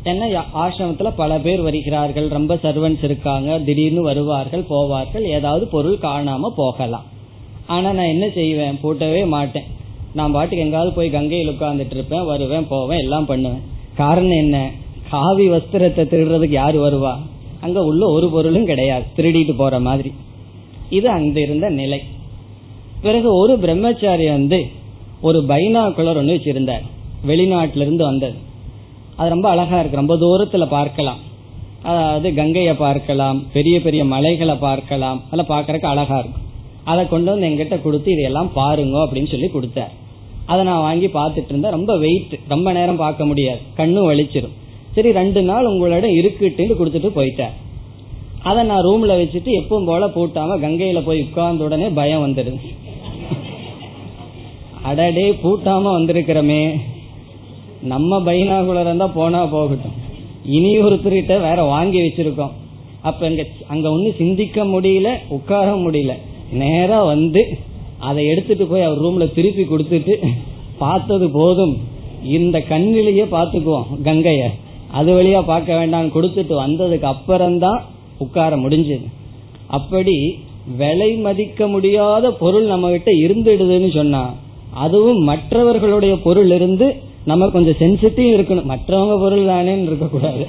ஏன்னா 0.10 0.26
ஆசிரமத்துல 0.64 1.10
பல 1.22 1.32
பேர் 1.46 1.62
வருகிறார்கள் 1.68 2.28
ரொம்ப 2.36 2.54
சர்வன்ஸ் 2.64 3.04
இருக்காங்க 3.08 3.58
திடீர்னு 3.68 4.02
வருவார்கள் 4.10 4.64
போவார்கள் 4.70 5.26
ஏதாவது 5.38 5.66
பொருள் 5.74 5.98
காணாம 6.06 6.52
போகலாம். 6.62 7.08
ஆனா 7.68 7.90
நான் 7.98 8.14
என்ன 8.16 8.26
செய்வேன் 8.38 8.80
பூட்டவே 8.84 9.24
மாட்டேன். 9.36 9.68
நான் 10.14 10.36
பாட்டுக்கு 10.36 10.64
எங்காவது 10.66 10.92
போய் 10.94 11.16
கங்கையில் 11.16 11.52
உட்கார்ந்துட்டு 11.54 11.96
இருப்பேன் 11.98 12.26
வருவேன் 12.26 12.70
போவேன் 12.70 13.04
எல்லாம் 13.06 13.28
பண்ணுவேன். 13.32 13.66
காரணம் 14.02 14.40
என்ன? 14.46 14.58
காவி 15.10 15.46
வஸ்திரத்தை 15.50 16.04
திருடுறதுக்கு 16.14 16.58
யாரு 16.62 16.78
வருவா? 16.86 17.14
அங்க 17.62 17.80
உள்ள 17.90 18.04
ஒரு 18.16 18.30
பொருளும் 18.30 18.70
கிடையாது 18.72 19.06
திருடிட்டு 19.18 19.54
போற 19.58 19.80
மாதிரி. 19.88 20.12
இது 20.98 21.08
அந்த 21.18 21.38
இருந்த 21.46 21.68
நிலை. 21.82 22.00
பிறகு 23.06 23.30
ஒரு 23.42 23.54
பிரம்மச்சாரி 23.64 24.26
வந்து 24.38 24.60
ஒரு 25.28 25.40
பைனாக்குலர் 25.52 26.20
ஒன்று 26.22 26.36
வச்சிருந்தார். 26.36 26.86
வெளிநாட்டில 27.30 27.86
இருந்து 27.86 28.04
வந்தது. 28.10 28.38
அது 29.18 29.30
ரொம்ப 29.36 29.48
அழகா 29.54 29.80
இருக்கு. 29.80 30.02
ரொம்ப 30.02 30.16
தூரத்துல 30.24 30.66
பார்க்கலாம். 30.78 31.20
அதாவது 31.90 32.30
கங்கையை 32.40 32.74
பார்க்கலாம் 32.86 33.38
பெரிய 33.56 33.76
பெரிய 33.86 34.02
மலைகளை 34.14 34.56
பார்க்கலாம் 34.68 35.20
அதெல்லாம் 35.26 35.52
பார்க்கறக்கு 35.56 35.88
அழகா 35.94 36.18
இருக்கும். 36.22 36.46
அதை 36.92 37.04
கொண்டு 37.08 37.30
வந்து 37.32 37.48
எங்கிட்ட 37.50 37.76
கொடுத்து 37.82 38.10
இதையெல்லாம் 38.16 38.52
பாருங்க 38.60 38.98
அப்படின்னு 39.06 39.32
சொல்லி 39.34 39.50
கொடுத்தார். 39.56 39.94
அதை 40.52 40.62
நான் 40.70 40.86
வாங்கி 40.88 41.08
பார்த்துட்டு 41.20 41.52
இருந்தேன். 41.54 41.76
ரொம்ப 41.78 41.92
வெயிட் 42.04 42.36
ரொம்ப 42.54 42.72
நேரம் 42.78 43.02
பார்க்க 43.06 43.32
முடியாது. 43.32 43.62
கண்ணும் 43.80 44.10
வலிச்சிடும் 44.12 44.56
சரி 44.96 45.10
ரெண்டு 45.20 45.42
நாள் 45.50 45.70
உங்களோட 45.72 46.06
இருக்குட்டு 46.20 46.64
கொடுத்துட்டு 46.80 47.10
போயிட்டேன் 47.18 47.56
அதை 48.44 48.64
நான் 48.64 48.86
ரூம்ல 48.86 49.14
வச்சுட்டு 49.22 49.52
எப்பவும் 49.60 49.86
போல 49.86 50.08
பூட்டாம 50.08 50.58
கங்கையில 50.64 51.00
போய் 51.06 51.22
உட்கார்ந்த 51.22 51.64
உடனே 51.64 51.88
பயம் 51.90 52.24
வந்துடுது. 52.26 52.60
அடடே 54.84 55.32
பூட்டாம 55.44 55.90
வந்திருக்கிறோமே. 55.98 56.80
நம்ம 57.82 58.20
பைனாகுலர் 58.20 58.82
இருந்தா 58.82 59.08
போனா 59.08 59.46
போகட்டும். 59.46 59.98
இனி 60.46 60.78
ஒருத்தர்கிட்ட 60.80 61.42
வேற 61.42 61.64
வாங்கி 61.64 62.00
வச்சிருக்கோம். 62.02 62.52
அப்ப 63.02 63.28
அங்க 63.28 63.46
அங்க 63.68 63.90
ஒண்ணு 63.90 64.16
சிந்திக்க 64.18 64.64
முடியல 64.64 65.10
உட்கார 65.30 65.76
முடியல. 65.76 66.14
நேரா 66.52 67.04
வந்து 67.04 67.58
அதை 68.00 68.26
எடுத்துட்டு 68.26 68.66
போய் 68.66 68.82
அவர் 68.82 69.02
ரூம்ல 69.02 69.34
திருப்பி 69.34 69.64
கொடுத்துட்டு 69.64 70.16
பார்த்தது 70.78 71.30
போதும். 71.30 71.78
இந்த 72.24 72.60
கண்ணிலேயே 72.60 73.26
பாத்துக்குவோம் 73.32 73.86
கங்கைய. 74.04 74.44
அது 74.92 75.22
வழியா 75.22 75.42
பார்க்க 75.42 75.78
வேண்டாம் 75.78 76.14
கொடுத்துட்டு 76.14 76.54
வந்ததுக்கு 76.66 77.10
அப்புறம்தான் 77.14 77.82
உட்கார 78.26 78.52
முடிஞ்சது. 78.64 79.08
அப்படி 79.78 80.16
விலை 80.78 81.12
மதிக்க 81.26 81.68
முடியாத 81.74 82.32
பொருள் 82.42 82.66
நம்ம 82.72 82.90
கிட்ட 82.94 83.12
இருந்துடுதுன்னு 83.26 83.90
சொன்னா 83.96 84.24
அதுவும் 84.84 85.22
மற்றவர்களுடைய 85.30 86.16
பொருள் 86.26 86.52
இருந்து 86.58 86.88
நம்ம 87.26 87.48
கொஞ்சம் 87.54 87.80
சென்சிட்டிவ் 87.80 88.28
இருக்கணும். 88.36 88.70
மற்றவங்க 88.74 89.16
பொருள் 89.24 89.46
தானேன்னு 89.46 89.88
இருக்கக்கூடாது. 89.90 90.46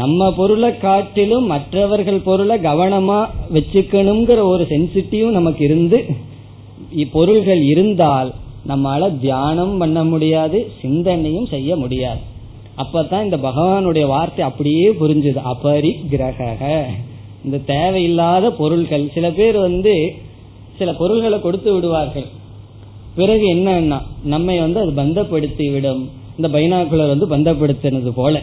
நம்ம 0.00 0.30
பொருளை 0.38 0.70
காட்டிலும் 0.78 1.46
மற்றவர்கள் 1.52 2.18
பொருளை 2.28 2.56
கவனமா 2.68 3.20
வச்சுக்கணுங்கிற 3.54 4.40
ஒரு 4.52 4.64
சென்சிட்டிவ் 4.72 5.26
நமக்கு 5.36 5.64
இருந்து 5.64 6.00
பொருள்கள் 7.12 7.62
இருந்தால் 7.72 8.30
நம்மளால 8.68 9.04
தியானம் 9.20 9.74
பண்ண 9.80 9.98
முடியாது 10.04 10.58
சிந்தனையும் 10.80 11.48
செய்ய 11.54 11.76
முடியாது. 11.76 12.22
அப்பதான் 12.82 13.24
இந்த 13.24 13.36
பகவானுடைய 13.36 14.06
வார்த்தை 14.06 14.44
அப்படியே 14.44 14.88
புரிஞ்சுது. 15.00 15.40
அபரி 15.52 15.92
கிரக 16.10 16.86
இந்த 17.44 17.58
தேவையில்லாத 17.72 18.50
பொருள்கள் 18.50 19.10
சில 19.14 19.26
பேர் 19.30 19.58
வந்து 19.58 19.94
சில 20.78 20.92
பொருள்களை 20.94 21.40
கொடுத்து 21.40 21.70
விடுவார்கள். 21.74 22.28
பிறகு 23.14 23.46
என்னன்னா 23.54 23.98
நம்மை 24.24 24.58
வந்து 24.58 24.80
அது 24.80 24.92
பந்தப்படுத்தி 24.92 25.66
விடும் 25.72 26.02
இந்த 26.38 26.58
பைனாக்குலர் 26.58 27.14
வந்து 27.14 27.28
பந்தப்படுத்தினது 27.36 28.10
போல. 28.14 28.42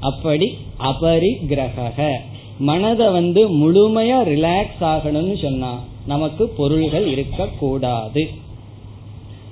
அப்படி 0.00 0.46
அபரி 0.90 1.32
கிரக 1.46 2.20
மனதை 2.58 3.06
வந்து 3.08 3.40
முழுமையா 3.48 4.18
ரிலாக்ஸ் 4.32 4.82
ஆகணும்னு 4.92 5.36
சொன்னா 5.42 5.72
நமக்கு 6.06 6.44
பொருள்கள் 6.48 7.06
இருக்கக்கூடாது. 7.06 8.22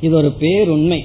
இது 0.01 0.15
ஒரு 0.17 0.31
பேருண்மை. 0.41 1.01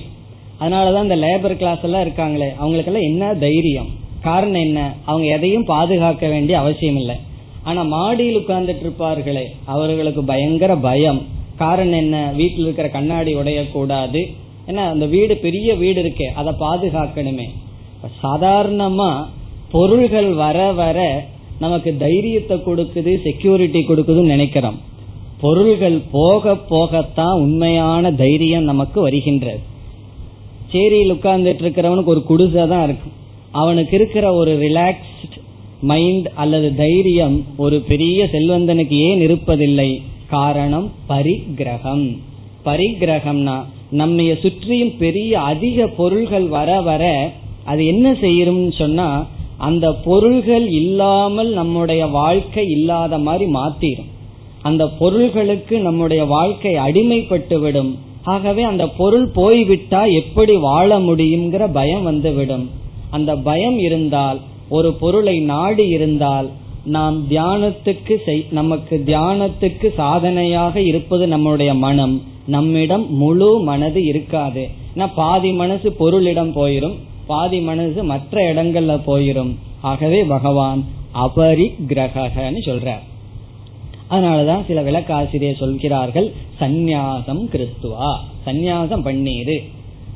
அதனாலதான் 0.59 1.01
இந்த 1.01 1.15
லேபர் 1.15 1.57
கிளாஸ் 1.57 1.81
எல்லாம் 1.81 2.07
இருக்காங்களே 2.07 2.55
அவங்களுக்கெல்லாம் 2.55 3.03
என்ன 3.03 3.33
தைரியம்? 3.33 3.87
காரணம் 4.21 4.61
என்ன? 4.61 4.93
அவங்க 5.05 5.35
எதையும் 5.35 5.65
பாதுகாக்க 5.65 6.27
வேண்டிய 6.27 6.59
அவசியம் 6.59 6.97
இல்லை. 6.97 7.15
ஆனா 7.63 7.83
மாடியில் 7.83 8.37
உட்கார்ந்துட்டு 8.37 8.83
இருப்பார்களே 8.83 9.43
அவர்களுக்கு 9.65 10.23
பயங்கர 10.23 10.75
பயம். 10.75 11.21
காரணம் 11.57 11.99
என்ன? 11.99 12.31
வீட்டில் 12.35 12.63
இருக்கிற 12.63 12.89
கண்ணாடி 12.89 13.35
உடையக்கூடாது. 13.35 14.33
ஏன்னா 14.67 14.75
அந்த 14.75 15.05
வீடு 15.05 15.37
பெரிய 15.37 15.75
வீடு 15.75 16.03
இருக்கே 16.03 16.33
அதை 16.33 16.53
பாதுகாக்கணுமே. 16.59 17.49
சாதாரணமா 18.23 19.25
பொருள்கள் 19.71 20.31
வர 20.33 20.71
வர 20.71 21.25
நமக்கு 21.59 21.97
தைரியத்தை 21.97 22.57
கொடுக்குது 22.57 23.21
செக்யூரிட்டி 23.23 23.79
கொடுக்குதுன்னு 23.79 24.25
நினைக்கிறோம். 24.25 24.79
பொருள்கள் 25.41 26.01
போக 26.11 26.57
போகத்தான் 26.69 27.33
உண்மையான 27.33 28.11
தைரியம் 28.11 28.63
நமக்கு 28.63 29.01
வருகின்றது. 29.01 29.59
சேரியில் 30.73 31.13
உட்கார்ந்துட்டு 31.13 31.63
இருக்கிறவனுக்கு 31.65 32.13
ஒரு 32.15 32.23
குடிசை 32.23 32.67
தான் 32.67 32.83
இருக்கும் 32.83 33.15
அவனுக்கு 33.51 33.95
இருக்கிற 33.95 34.33
ஒரு 34.33 34.51
ரிலாக்ஸ்ட் 34.61 35.35
மைண்ட் 35.81 36.27
அல்லது 36.35 36.75
தைரியம் 36.75 37.45
ஒரு 37.57 37.81
பெரிய 37.81 38.29
செல்வந்தனுக்கு 38.31 38.95
ஏன் 39.07 39.19
இருப்பதில்லை? 39.19 40.01
காரணம் 40.27 40.91
பரிகிரகம் 41.09 42.05
பரிகிரகம்னா 42.65 43.55
நம்ம 43.91 44.21
சுற்றியும் 44.21 44.93
பெரிய 44.97 45.39
அதிக 45.39 45.87
பொருள்கள் 45.87 46.47
வர 46.47 46.81
வர 46.81 47.31
அது 47.63 47.85
என்ன 47.85 48.15
செய்யும் 48.15 48.71
சொன்னா 48.71 49.27
அந்த 49.57 49.93
பொருள்கள் 50.05 50.65
இல்லாமல் 50.69 51.51
நம்முடைய 51.53 52.05
வாழ்க்கை 52.05 52.65
இல்லாத 52.67 53.17
மாதிரி 53.17 53.45
மாத்திரும். 53.51 54.09
அந்த 54.61 54.83
பொருள்களுக்கு 54.99 55.75
நம்முடைய 55.79 56.23
வாழ்க்கை 56.25 56.73
அடிமைப்பட்டு 56.75 57.59
விடும் 57.59 57.91
ஆகவே 58.23 58.63
அந்த 58.63 58.87
பொருள் 58.87 59.27
போய்விட்டா 59.35 60.05
எப்படி 60.05 60.55
வாழ 60.55 60.99
முடியுங்கிற 60.99 61.73
பயம் 61.73 62.03
வந்துவிடும். 62.03 62.69
அந்த 63.09 63.35
பயம் 63.35 63.79
இருந்தால் 63.79 64.39
ஒரு 64.69 64.93
பொருளை 64.93 65.39
நாடி 65.39 65.87
இருந்தால் 65.87 66.49
நாம் 66.85 67.25
தியானத்துக்கு 67.29 68.45
நமக்கு 68.51 69.03
தியானத்துக்கு 69.05 69.93
சாதனையாக 69.93 70.81
இருப்பது 70.81 71.27
நம்முடைய 71.27 71.73
மனம். 71.73 72.21
நம்மிடம் 72.47 73.05
முழு 73.15 73.59
மனது 73.59 74.03
இருக்காது. 74.03 74.69
பாதி 75.15 75.51
மனசு 75.51 75.95
பொருளிடம் 75.99 76.51
போயிரும் 76.55 76.97
பாதி 77.27 77.59
மனசு 77.59 78.03
மற்ற 78.03 78.53
இடங்கள்ல 78.53 78.99
போயிரும். 79.07 79.55
ஆகவே 79.81 80.23
பகவான் 80.23 80.83
அபரி 81.23 81.67
கிரகன்னு 81.87 82.61
சொல்றார். 82.65 83.03
அதனாலதான் 84.13 84.65
சில 84.67 84.81
விளக்காசிரியர் 84.81 85.61
சொல்கிறார்கள் 85.63 86.27
சந்நியாசம் 86.59 87.43
கிறிஸ்துவா 87.53 88.11
சந்நியாசம் 88.45 89.05
பண்ணீரு 89.09 89.57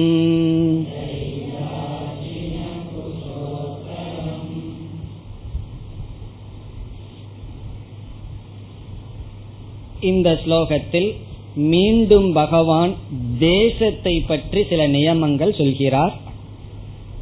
இந்த 10.01 10.39
ஸ்லோகத்தில் 10.43 11.15
மீண்டும் 11.69 12.31
பகவான் 12.31 12.95
தேசத்தை 13.39 14.21
பற்றி 14.21 14.63
சில 14.63 14.87
நியமங்கள் 14.87 15.51
சொல்கிறார் 15.51 16.27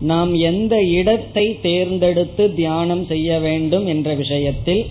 நாம் 0.01 0.41
எந்த 0.41 0.83
இடத்தை 0.91 1.59
தேர்ந்தெடுத்து 1.61 2.53
தியானம் 2.53 3.05
செய்ய 3.05 3.39
வேண்டும் 3.39 3.85
என்ற 3.85 4.13
விஷயத்தில் 4.13 4.85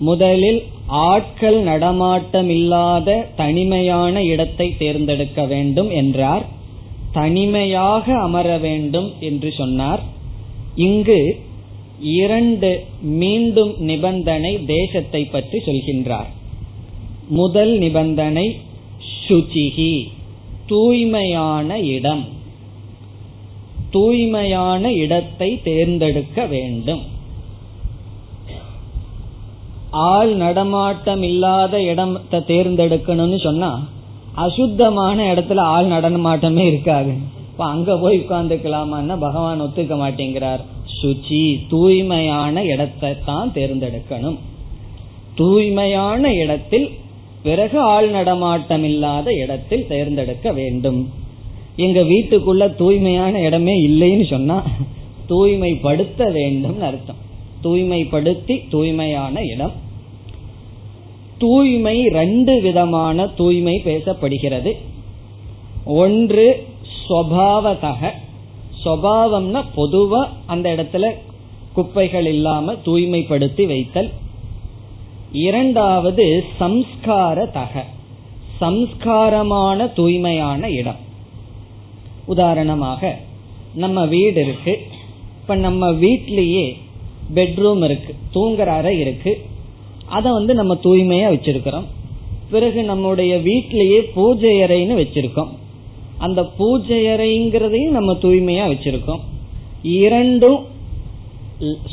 முதலில் 0.00 0.62
ஆட்கள் 0.86 1.60
நடமாட்டம் 1.60 2.48
இல்லாத 2.48 3.26
தனிமையான 3.36 4.22
இடத்தை 4.22 4.74
தேர்ந்தெடுக்க 4.78 5.44
வேண்டும் 5.44 5.90
என்றார். 5.90 6.44
தனிமையாக 7.12 8.18
அமர 8.18 8.58
வேண்டும் 8.58 9.12
என்று 9.20 9.52
சொன்னார். 9.52 10.02
இங்கு 10.74 11.40
இரண்டு 12.00 12.84
மீண்டும் 13.00 13.74
நிபந்தனை 13.78 14.64
தேசத்தை 14.64 15.24
பற்றி 15.24 15.58
சொல்கின்றார். 15.58 16.26
முதல் 17.28 17.78
நிபந்தனை 17.78 18.56
சுச்சிகி 19.28 20.06
தூய்மையான 20.66 21.78
இடம். 21.78 22.24
தூய்மையான 23.90 24.92
இடத்தை 24.92 25.60
தேர்ந்தெடுக்க 25.62 26.46
வேண்டும். 26.46 27.02
ஆள் 29.94 30.34
நடமாட்டம் 30.34 31.22
இல்லாத 31.22 31.82
இடத்தை 31.82 32.40
தேர்ந்தெடுக்கணும்னு 32.40 33.38
சொன்னா 33.42 33.70
அசுத்தமான 34.34 35.34
இடத்துல 35.34 35.60
ஆள் 35.74 35.86
நடனமாட்டமே 35.86 36.64
இருக்காது. 36.66 37.12
இப்ப 37.50 37.64
அங்க 37.64 37.98
போய் 37.98 38.18
உட்கார்ந்துக்கலாமான்னா 38.18 39.16
பகவான் 39.18 39.60
ஒத்துக்க 39.60 39.96
மாட்டேங்கிறார். 40.02 40.62
சுச்சி 41.02 41.66
தூய்மையான 41.68 42.64
இடத்தை 42.64 43.10
தான் 43.24 43.52
தேர்ந்தெடுக்கணும். 43.54 44.38
தூய்மையான 45.34 46.32
இடத்தில் 46.34 46.90
பிறகு 47.42 47.78
ஆள் 47.80 48.10
நடமாட்டம் 48.10 48.84
இல்லாத 48.84 49.32
இடத்தில் 49.32 49.86
தேர்ந்தெடுக்க 49.86 50.52
வேண்டும். 50.52 51.00
எங்க 51.76 52.00
வீட்டுக்குள்ள 52.00 52.74
தூய்மையான 52.74 53.40
இடமே 53.40 53.74
இல்லைன்னு 53.88 54.26
சொன்னா 54.30 54.62
தூய்மைப்படுத்த 55.26 56.30
வேண்டும் 56.30 56.80
அர்த்தம். 56.80 57.20
தூய்மைப்படுத்தி 57.62 58.68
தூய்மையான 58.68 59.42
இடம். 59.42 59.74
தூய்மை 61.44 62.08
ரெண்டு 62.08 62.60
விதமான 62.60 63.26
தூய்மை 63.26 63.82
பேசப்படுகிறது. 63.84 64.76
ஒன்று 65.84 66.66
ஸ்வபாவதக 66.92 68.10
ஸ்வபாவம்னா 68.84 69.64
பொதுவா 69.76 70.28
அந்த 70.46 70.74
இடத்துல 70.74 71.10
குப்பைகள் 71.74 72.26
இல்லாம 72.26 72.72
தூய்மைப்படுத்தி 72.72 73.66
வைத்தல். 73.66 74.10
இரண்டாவது 75.32 76.44
சம்ஸ்கார 76.60 77.50
தக 77.50 77.84
சம்ஸ்காரமான 78.60 79.92
தூய்மையான 79.92 80.70
இடம். 80.70 81.00
உதாரணமாக 82.24 83.18
நம்ம 83.74 84.06
வீடு 84.06 84.40
இருக்கு. 84.42 84.80
இப்ப 85.40 85.54
நம்ம 85.54 85.92
வீட்லயே 85.92 86.76
பெட்ரூம் 87.34 87.84
இருக்கு. 87.84 88.14
தூங்குற 88.34 88.66
அறை 88.66 89.00
இருக்கு. 89.00 89.52
அதை 90.06 90.32
வந்து 90.32 90.54
நம்ம 90.54 90.74
தூய்மையா 90.74 91.28
வச்சிருக்கிறோம். 91.34 91.86
பிறகு 92.50 92.84
நம்முடைய 92.84 93.36
வீட்டிலேயே 93.36 94.00
பூஜை 94.02 94.54
அறைன்னு 94.56 94.94
வச்சிருக்கோம். 95.02 95.52
அந்த 96.18 96.44
பூஜை 96.58 97.00
அறைங்கிறதையும் 97.04 97.96
நம்ம 97.98 98.12
தூய்மையா 98.12 98.64
வச்சிருக்கோம். 98.72 99.22
இரண்டும் 99.82 100.60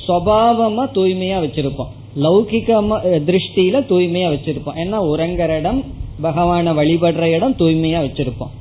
சுவாவமா 0.08 0.86
தூய்மையா 0.98 1.38
வச்சிருப்போம். 1.46 1.92
லௌகிகமா 2.16 2.98
திருஷ்டியில 3.30 3.82
தூய்மையா 3.92 4.30
வச்சிருப்போம். 4.36 4.80
ஏன்னா 4.84 4.98
உறங்குற 5.12 5.58
இடம் 5.60 5.84
பகவான 6.22 6.74
வழிபடுற 6.80 7.24
இடம் 7.24 7.56
தூய்மையா 7.60 8.00
வச்சிருப்போம். 8.08 8.56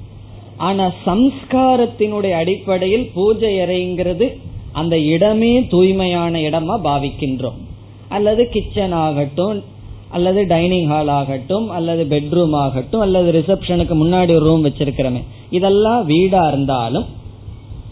ஆனா 0.56 0.92
சம்ஸ்காரத்தினுடைய 1.06 2.30
அடிப்படையில் 2.30 3.10
பூஜை 3.14 3.58
அறைங்கிறது 3.58 4.28
அந்த 4.72 4.98
இடமே 4.98 5.66
தூய்மையான 5.66 6.38
இடமா 6.38 6.76
பாவிக்கின்றோம். 6.84 7.58
அல்லது 8.16 8.42
கிச்சன் 8.54 8.96
ஆகட்டும் 9.06 9.58
அல்லது 10.16 10.40
டைனிங் 10.52 10.88
ஹால் 10.92 11.10
ஆகட்டும் 11.18 11.66
அல்லது 11.76 12.02
பெட்ரூம் 12.12 12.54
ஆகட்டும் 12.62 13.04
அல்லது 13.06 13.28
ரிசப்ஷனுக்கு 13.38 13.94
முன்னாடி 14.02 14.30
ஒரு 14.36 14.46
ரூம் 14.48 14.64
வச்சிருக்கிறோமே. 14.64 15.22
இதெல்லாம் 15.50 16.02
வீடா 16.06 16.42
இருந்தாலும் 16.48 17.06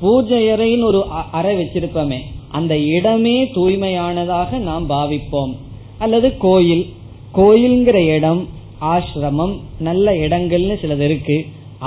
பூஜை 0.01 0.41
அறைன்னு 0.53 0.85
ஒரு 0.91 1.01
அறை 1.39 1.53
வச்சிருப்போமே 1.61 2.19
அந்த 2.59 2.75
இடமே 2.97 3.37
தூய்மையானதாக 3.57 4.59
நாம் 4.69 4.85
பாவிப்போம். 4.91 5.53
அல்லது 5.99 6.29
கோயில் 6.45 6.85
கோயில்ங்கிற 7.35 7.99
இடம் 8.17 8.41
ஆசிரமம் 8.93 9.55
நல்ல 9.79 10.13
இடங்கள்னு 10.25 10.77
சிலது 10.83 11.05
இருக்கு. 11.09 11.37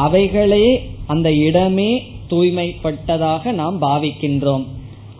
அவைகளே 0.05 0.65
அந்த 1.07 1.29
இடமே 1.47 1.89
தூய்மைப்பட்டதாக 2.29 3.51
நாம் 3.51 3.81
பாவிக்கின்றோம். 3.81 4.65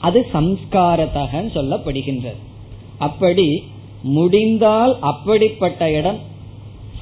அது 0.08 0.20
சம்ஸ்காரத்தகன்னு 0.34 1.52
சொல்லப்படுகின்றது. 1.58 2.40
அப்படி 3.08 3.48
முடிந்தால் 4.18 4.94
அப்படிப்பட்ட 5.12 5.92
இடம் 6.00 6.20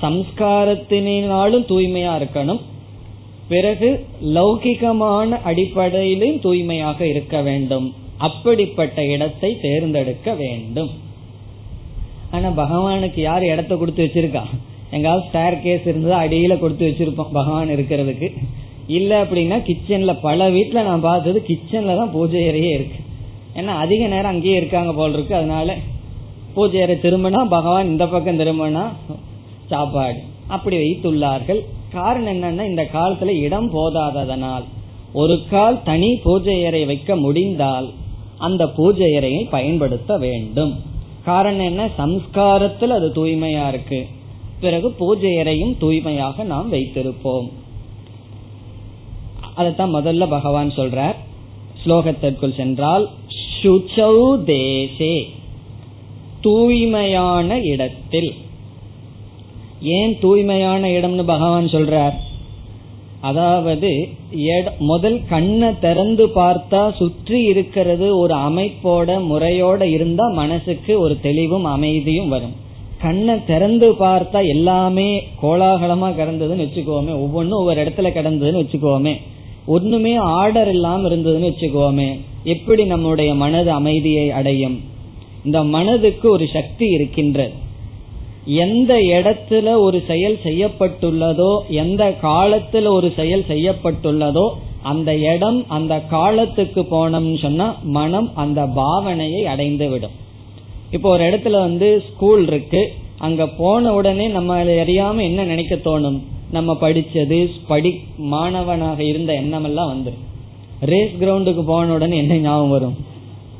சம்ஸ்காரத்தினாலும் 0.02 1.66
தூய்மையா 1.72 2.12
இருக்கணும். 2.20 2.62
பிறகு 3.52 3.89
லௌகிகமான 4.38 5.30
அடிப்படையிலும் 5.50 6.39
தூய்மையாக 6.45 7.00
இருக்க 7.14 7.36
வேண்டும். 7.47 7.88
அப்படிப்பட்ட 8.28 9.06
இடத்தை 9.14 9.50
தேர்ந்தெடுக்க 9.62 10.30
வேண்டும். 10.43 10.91
ஆனா 12.32 12.50
பகவானுக்கு 12.62 13.22
யார் 13.30 13.43
இடத்த 13.54 13.74
கொடுத்து 13.76 14.04
வச்சிருக்கா? 14.06 14.43
எங்காவது 14.95 15.24
ஸ்டேர் 15.28 15.62
கேஸ் 15.64 15.88
இருந்ததா 15.91 16.18
அடியில 16.26 16.54
கொடுத்து 16.60 16.84
வச்சிருப்போம் 16.89 17.36
பகவான் 17.39 17.76
இருக்கிறதுக்கு. 17.76 18.28
இல்ல 18.97 19.12
அப்படின்னா 19.24 19.58
கிச்சன்ல 19.70 20.14
பல 20.22 20.50
வீட்டுல 20.56 20.84
நான் 20.89 21.08
பார்த்தது 21.10 21.39
கிச்சன்ல 21.50 21.95
தான் 22.02 22.14
பூஜை 22.16 22.43
அறையே 22.52 22.72
இருக்கு. 22.78 23.00
ஏன்னா 23.60 23.74
அதிக 23.84 24.07
நேரம் 24.07 24.32
அங்கேயே 24.32 24.55
இருக்காங்க 24.55 24.93
போல் 24.93 25.14
இருக்கு. 25.14 25.36
அதனால 25.36 25.76
பூஜை 26.53 26.82
அறை 26.82 26.95
திரும்பினா 26.95 27.45
பகவான் 27.47 27.88
இந்த 27.88 28.07
பக்கம் 28.07 28.39
திரும்பினா 28.39 28.86
சாப்பாடு. 29.68 30.20
அப்படி 30.47 30.78
வைத்துள்ளார்கள். 30.78 31.62
காரணம் 31.91 32.34
என்னன்னா 32.34 32.66
இந்த 32.66 32.88
காலத்துல 32.93 33.26
இடம் 33.26 33.72
போதாததனால் 33.74 34.64
ஒரு 35.14 35.36
கால் 35.49 35.84
தனி 35.84 36.16
பூஜை 36.24 36.66
அறை 36.66 36.86
வைக்க 36.86 37.16
முடிந்தால் 37.16 37.89
அந்த 38.38 38.68
பூஜை 38.68 39.16
அறையை 39.16 39.43
பயன்படுத்த 39.43 40.18
வேண்டும். 40.18 40.74
காரணம் 41.26 41.66
என்ன? 41.66 41.89
சம்ஸ்காரத்தில் 41.97 42.95
அது 42.97 43.07
தூய்மையா 43.16 43.68
இருக்கு. 43.68 44.07
பிறகு 44.60 44.91
பூஜை 44.91 45.38
அறையும் 45.38 45.78
தூய்மையாக 45.78 46.43
நாம் 46.43 46.74
வைத்திருப்போம். 46.74 47.47
அதைத்தான் 49.55 49.95
முதல்ல 49.95 50.30
பகவான் 50.30 50.70
சொல்றார். 50.70 51.16
ஸ்லோகத்திற்குள் 51.84 52.55
சென்றால் 52.55 53.10
சுச்சௌ 53.62 54.16
தேசே 54.49 55.16
தூய்மையான 56.41 57.60
இடத்தில். 57.72 58.32
ஏன் 59.97 60.14
தூய்மையான 60.22 60.82
இடம்னு 60.97 61.24
பகவான் 61.32 61.68
சொல்றார்? 61.74 62.18
அதாவது 63.30 63.91
முதல் 64.91 65.18
கண்ணை 65.30 65.70
திறந்து 65.80 66.26
பார்த்தா 66.36 66.82
சுற்றி 66.99 67.39
இருக்கிறது 67.51 68.07
ஒரு 68.18 68.36
அமைப்போட 68.47 69.10
முறையோட 69.32 69.82
இருந்தா 69.95 70.26
மனசுக்கு 70.41 70.93
ஒரு 70.99 71.18
தெளிவும் 71.26 71.68
அமைதியும் 71.76 72.32
வரும். 72.36 72.55
கண்ணை 73.01 73.36
திறந்து 73.49 73.89
பார்த்தா 73.99 74.39
எல்லாமே 74.53 75.10
கோலாகலமா 75.41 76.07
கிடந்ததுன்னு 76.20 76.66
வச்சுக்கோமே 76.66 77.14
ஒவ்வொன்றும் 77.24 77.60
ஒவ்வொரு 77.60 77.84
இடத்துல 77.84 78.10
கிடந்ததுன்னு 78.18 78.64
வச்சுக்கோமே. 78.64 79.14
ஒண்ணுமே 79.76 80.16
ஆர்டர் 80.39 80.72
இல்லாம 80.76 81.10
இருந்ததுன்னு 81.10 81.51
வச்சுக்கோமே. 81.51 82.10
எப்படி 82.44 82.86
நம்முடைய 82.86 83.36
மனது 83.36 83.72
அமைதியை 83.72 84.32
அடையும்? 84.32 84.82
இந்த 85.44 85.64
மனதுக்கு 85.64 86.30
ஒரு 86.30 86.48
சக்தி 86.54 86.86
இருக்கின்றது. 86.86 87.54
எந்த 88.46 88.94
இடத்துல 88.96 89.78
ஒரு 89.78 90.04
செயல் 90.08 90.38
செய்யப்பட்டுள்ளதோ 90.44 91.58
எந்த 91.68 92.16
காலத்துல 92.22 92.88
ஒரு 92.88 93.14
செயல் 93.16 93.46
செய்யப்பட்டுள்ளதோ 93.48 94.50
அந்த 94.82 95.16
இடம் 95.16 95.68
அந்த 95.68 96.00
காலத்துக்கு 96.00 96.82
போனோம்னு 96.82 97.40
சொன்னா 97.40 97.76
மனம் 97.84 98.36
அந்த 98.36 98.66
பாவனையை 98.66 99.42
அடைந்து 99.42 99.90
விடும் 99.90 100.12
இப்போ 100.92 101.10
ஒரு 101.10 101.24
இடத்துல 101.24 101.50
வந்து 101.50 102.04
ஸ்கூல் 102.14 102.48
இருக்கு. 102.48 102.94
அங்க 103.18 103.48
போன 103.48 103.94
உடனே 103.94 104.28
நம்ம 104.28 104.64
அறியாம 104.64 105.22
என்ன 105.22 105.44
நினைக்க 105.44 105.76
தோணும்? 105.76 106.20
நம்ம 106.52 106.78
படிச்சது 106.82 107.50
படி 107.68 108.00
மாணவனாக 108.18 109.04
இருந்த 109.04 109.34
எண்ணம் 109.34 109.64
எல்லாம் 109.64 109.92
வந்துடும் 109.94 110.29
ரேஸ் 110.82 111.14
கிரவுண்டுக்கு 111.20 111.62
போன 111.62 111.94
உடனே 111.94 112.18
என்ன 112.18 112.36
ஞாபகம் 112.36 112.70
வரும்? 112.70 112.96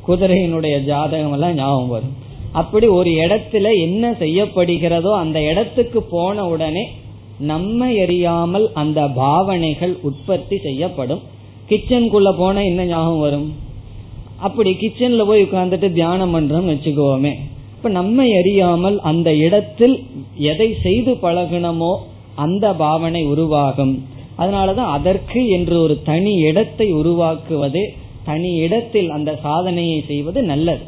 குதிரையினுடைய 0.08 0.84
ஜாதகம் 0.84 1.32
எல்லாம் 1.32 1.54
ஞாபகம் 1.54 1.88
வரும். 1.88 2.12
அப்படி 2.52 2.86
ஒரு 2.86 3.10
இடத்துல 3.10 3.80
என்ன 3.80 4.12
செய்யப்படுகிறதோ 4.12 5.10
அந்த 5.14 5.42
இடத்துக்கு 5.42 6.02
போன 6.02 6.48
உடனே 6.48 6.88
நம்ம 7.38 7.86
எரியாமல் 7.86 8.66
அந்த 8.72 9.08
பாவனைகள் 9.08 9.98
உற்பத்தி 10.02 10.58
செய்யப்படும். 10.58 11.20
கிச்சனுக்குள்ள 11.68 12.36
போன 12.36 12.64
என்ன 12.64 12.84
ஞாபகம் 12.84 13.18
வரும்? 13.18 13.54
அப்படி 14.36 14.70
கிச்சன்ல 14.70 15.24
போய் 15.24 15.42
உட்கார்ந்துட்டு 15.42 15.92
தியானம் 15.92 16.34
பண்றோம்னு 16.34 16.72
வச்சுக்கோமே. 16.72 17.34
இப்ப 17.76 17.88
நம்ம 17.88 18.24
எரியாமல் 18.24 18.98
அந்த 18.98 19.34
இடத்தில் 19.34 20.04
எதை 20.36 20.76
செய்து 20.82 21.12
பழகணுமோ 21.12 21.96
அந்த 22.34 22.74
பாவனை 22.74 23.24
உருவாகும். 23.24 24.04
அதனாலதான் 24.40 24.90
அதற்கு 24.96 25.48
என்று 25.48 25.76
ஒரு 25.82 26.02
தனி 26.02 26.32
இடத்தை 26.40 26.92
உருவாக்குவது 26.92 27.82
தனி 28.24 28.50
இடத்தில் 28.56 29.10
அந்த 29.10 29.30
சாதனையை 29.42 30.04
செய்வது 30.06 30.42
நல்லது. 30.42 30.84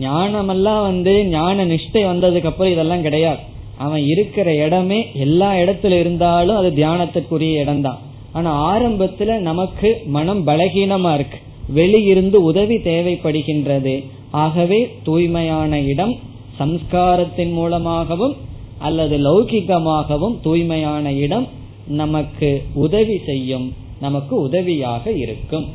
ஞானமெல்லாம் 0.00 0.82
வந்து 0.82 1.12
ஞான 1.26 1.64
நிஷ்டை 1.66 2.02
வந்ததுக்கு 2.10 2.44
அப்புறம் 2.44 2.72
இதெல்லாம் 2.72 3.02
கிடையாது. 3.02 3.42
அவன் 3.78 4.02
இருக்கிற 4.06 4.54
இடமே 4.64 5.06
எல்லா 5.14 5.48
இடத்துல 5.54 5.94
இருந்தாலும் 6.00 6.56
அது 6.56 6.68
தியானத்துக்குரிய 6.76 7.56
இடம்தான். 7.58 7.98
ஆனா 8.32 8.50
ஆரம்பத்துல 8.68 9.38
நமக்கு 9.38 9.88
மனம் 10.06 10.46
பலகீனமா 10.46 11.14
இருக்கு. 11.14 11.38
வெளியிருந்து 11.74 12.34
உதவி 12.34 12.76
தேவைப்படுகின்றது. 12.76 13.94
ஆகவே 14.30 14.80
தூய்மையான 15.02 15.80
இடம் 15.80 16.14
சம்ஸ்காரத்தின் 16.58 17.52
மூலமாகவும் 17.52 18.34
அல்லது 18.78 19.16
லௌகிகமாகவும் 19.18 20.36
தூய்மையான 20.42 21.12
இடம் 21.12 21.46
நமக்கு 21.88 22.64
உதவி 22.74 23.18
செய்யும் 23.26 23.74
நமக்கு 24.00 24.40
உதவியாக 24.40 25.10
இருக்கும். 25.10 25.68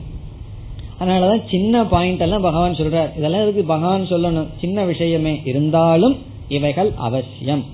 அதனாலதான் 0.99 1.49
சின்ன 1.49 1.85
பாயிண்ட் 1.85 2.19
எல்லாம் 2.19 2.41
பகவான் 2.41 2.73
சொல்றார். 2.73 3.17
இதெல்லாம் 3.17 3.41
எதுக்கு 3.41 3.63
பகவான் 3.63 4.01
சொல்லணும்? 4.01 4.47
சின்ன 4.61 4.83
விஷயமே 4.83 5.41
இருந்தாலும் 5.45 6.17
இவைகள் 6.47 6.91
அவசியம். 6.95 7.65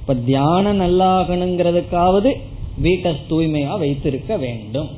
இப்ப 0.00 0.14
தியானம் 0.14 0.80
நல்லாகணுங்கிறதுக்காவது 0.80 2.32
வீட்டை 2.78 3.12
தூய்மையா 3.30 3.78
வைத்திருக்க 3.78 4.36
வேண்டும். 4.36 4.88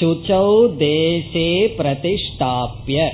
சுச்சௌ 0.00 0.70
தேசே 0.78 1.68
பிரதிஷ்டாப்பிய 1.78 3.08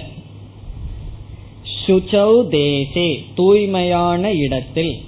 சுச்சௌ 1.87 2.47
தேசே 2.51 3.25
தூய்மையான 3.35 4.33
இடத்தில் 4.33 5.01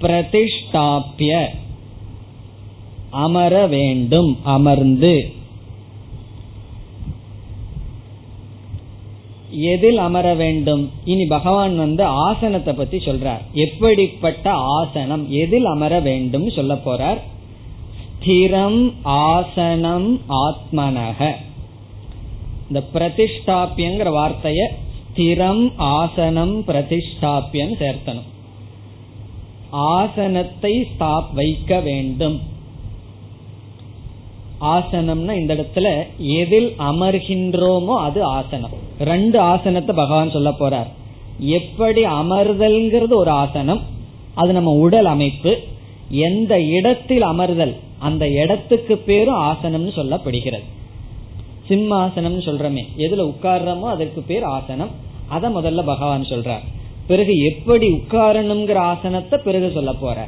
பிரதிஷ்டாப்பிய 0.00 1.46
அமர 3.10 3.66
வேண்டும் 3.66 4.38
அமர்ந்து. 4.42 5.32
எதில் 9.50 9.98
அமர 9.98 10.34
வேண்டும்? 10.34 10.90
இனி 11.04 11.24
பகவான் 11.24 11.76
வந்து 11.76 12.04
ஆசனத்தை 12.04 12.74
பத்தி 12.74 12.96
சொல்றார். 12.96 13.40
எப்படிப்பட்ட 13.52 14.50
ஆசனம்? 14.50 15.30
எதில் 15.30 15.64
அமர 15.64 16.00
வேண்டும் 16.00 16.50
சொல்ல 16.50 16.74
போறார்? 16.74 17.18
ஸ்திரம் 18.24 18.92
ஆசனம் 19.02 20.20
ஆத்மனக. 20.28 21.32
இந்த 22.68 22.84
பிரதிஷ்டாபியங்கிற 22.94 24.12
வார்த்தைய 24.12 24.66
ஸ்திரம் 25.14 25.72
ஆசனம் 25.76 26.64
பிரதிஷ்டாபியம் 26.66 27.74
சேர்த்தனும் 27.78 28.28
ஆசனத்தை 29.70 30.84
ஸ்தாப் 30.84 31.34
வைக்க 31.34 31.80
வேண்டும். 31.80 32.56
ஆசனம்னா 34.74 35.32
இந்த 35.40 35.52
இடத்துல 35.54 35.88
எதில் 36.18 36.70
அமர்கின்றோமோ 36.78 37.94
அது 38.06 38.24
ஆசனம். 38.24 38.74
ரெண்டு 38.98 39.40
ஆசனத்தை 39.40 39.94
பகவான் 39.96 40.30
சொல்ல 40.30 40.50
போறார். 40.50 40.88
எப்படி 41.40 42.04
அமர்தல்ங்கிறது 42.04 43.14
ஒரு 43.14 43.30
ஆசனம் 43.30 43.82
அது 44.34 44.52
நம்ம 44.52 44.70
உடல் 44.70 45.04
அமைப்பு 45.04 45.52
எந்த 46.10 46.60
இடத்தில் 46.60 47.22
அமர்தல் 47.22 47.74
அந்த 47.98 48.24
இடத்துக்கு 48.28 48.96
பேரும் 48.98 49.40
ஆசனம்னு 49.50 49.92
சொல்லப்படுகிறது. 49.98 50.66
சிம்மாசனம் 51.68 52.38
சொல்றமே 52.48 52.82
எதுல 52.96 53.24
உட்கார்றோமோ 53.32 53.86
அதற்கு 53.94 54.20
பேர் 54.22 54.44
ஆசனம். 54.56 54.92
அத 55.28 55.48
முதல்ல 55.48 55.82
பகவான் 55.84 56.30
சொல்றார். 56.32 56.64
பிறகு 57.06 57.34
எப்படி 57.50 57.86
உட்காரணுங்கிற 57.88 58.78
ஆசனத்தை 58.92 59.38
பிறகு 59.44 59.70
சொல்ல 59.74 59.92
போற 59.92 60.26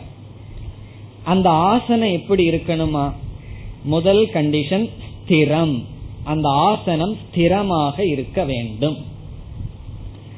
அந்த 1.25 1.51
ஆசனம் 1.51 2.13
எப்படி 2.19 2.43
இருக்கணுமா? 2.51 3.05
முதல் 3.85 4.27
கண்டிஷன் 4.27 4.89
ஸ்திரம். 5.27 5.85
அந்த 6.25 6.49
ஆசனம் 6.49 7.17
ஸ்திரமாக 7.17 8.01
இருக்க 8.01 8.45
வேண்டும். 8.45 8.97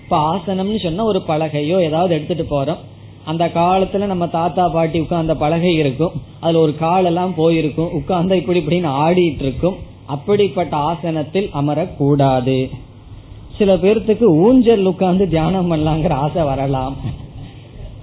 இப்ப 0.03 0.37
ஆசனம்னு 0.37 0.83
சொன்னா 0.83 1.05
ஒரு 1.05 1.23
பலகையோ 1.29 1.81
ஏதாவது 1.81 2.15
எடுத்துட்டு 2.15 2.65
போறோம். 2.65 2.79
அந்த 3.25 3.47
காலத்துல 3.47 4.07
நம்ம 4.07 4.27
தாத்தா 4.27 4.69
பாட்டி 4.69 5.01
உட்கார்ந்த 5.01 5.35
பலகை 5.37 5.75
இருக்கும். 5.75 6.13
அதுல 6.41 6.59
ஒரு 6.59 6.77
காலெல்லாம் 6.77 7.35
போயிருக்கும். 7.35 7.93
உட்கார்ந்த 7.93 8.37
இப்படி 8.37 8.61
இப்படின்னு 8.61 8.89
ஆடிட்டு 8.89 9.43
இருக்கும் 9.43 9.77
அப்படிப்பட்ட 10.07 10.77
ஆசனத்தில் 10.77 11.51
அமரக்கூடாது. 11.55 12.71
சில 13.59 13.77
பேர்த்துக்கு 13.77 14.25
ஊஞ்சல் 14.25 14.85
உட்கார்ந்து 14.85 15.29
தியானம் 15.29 15.73
பண்ணலாங்கிற 15.73 16.11
ஆசை 16.11 16.43
வரலாம். 16.43 16.97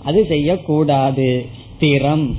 அது 0.04 0.26
செய்யக்கூடாது. 0.26 1.46
ஸ்திரம். 1.80 2.36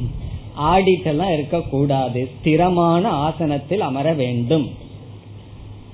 ஆடிட்டெல்லாம் 0.59 1.33
இருக்கக்கூடாது. 1.33 2.29
ஸ்திரமான 2.35 3.05
ஆசனத்தில் 3.05 3.81
அமர 3.81 4.13
வேண்டும். 4.13 4.71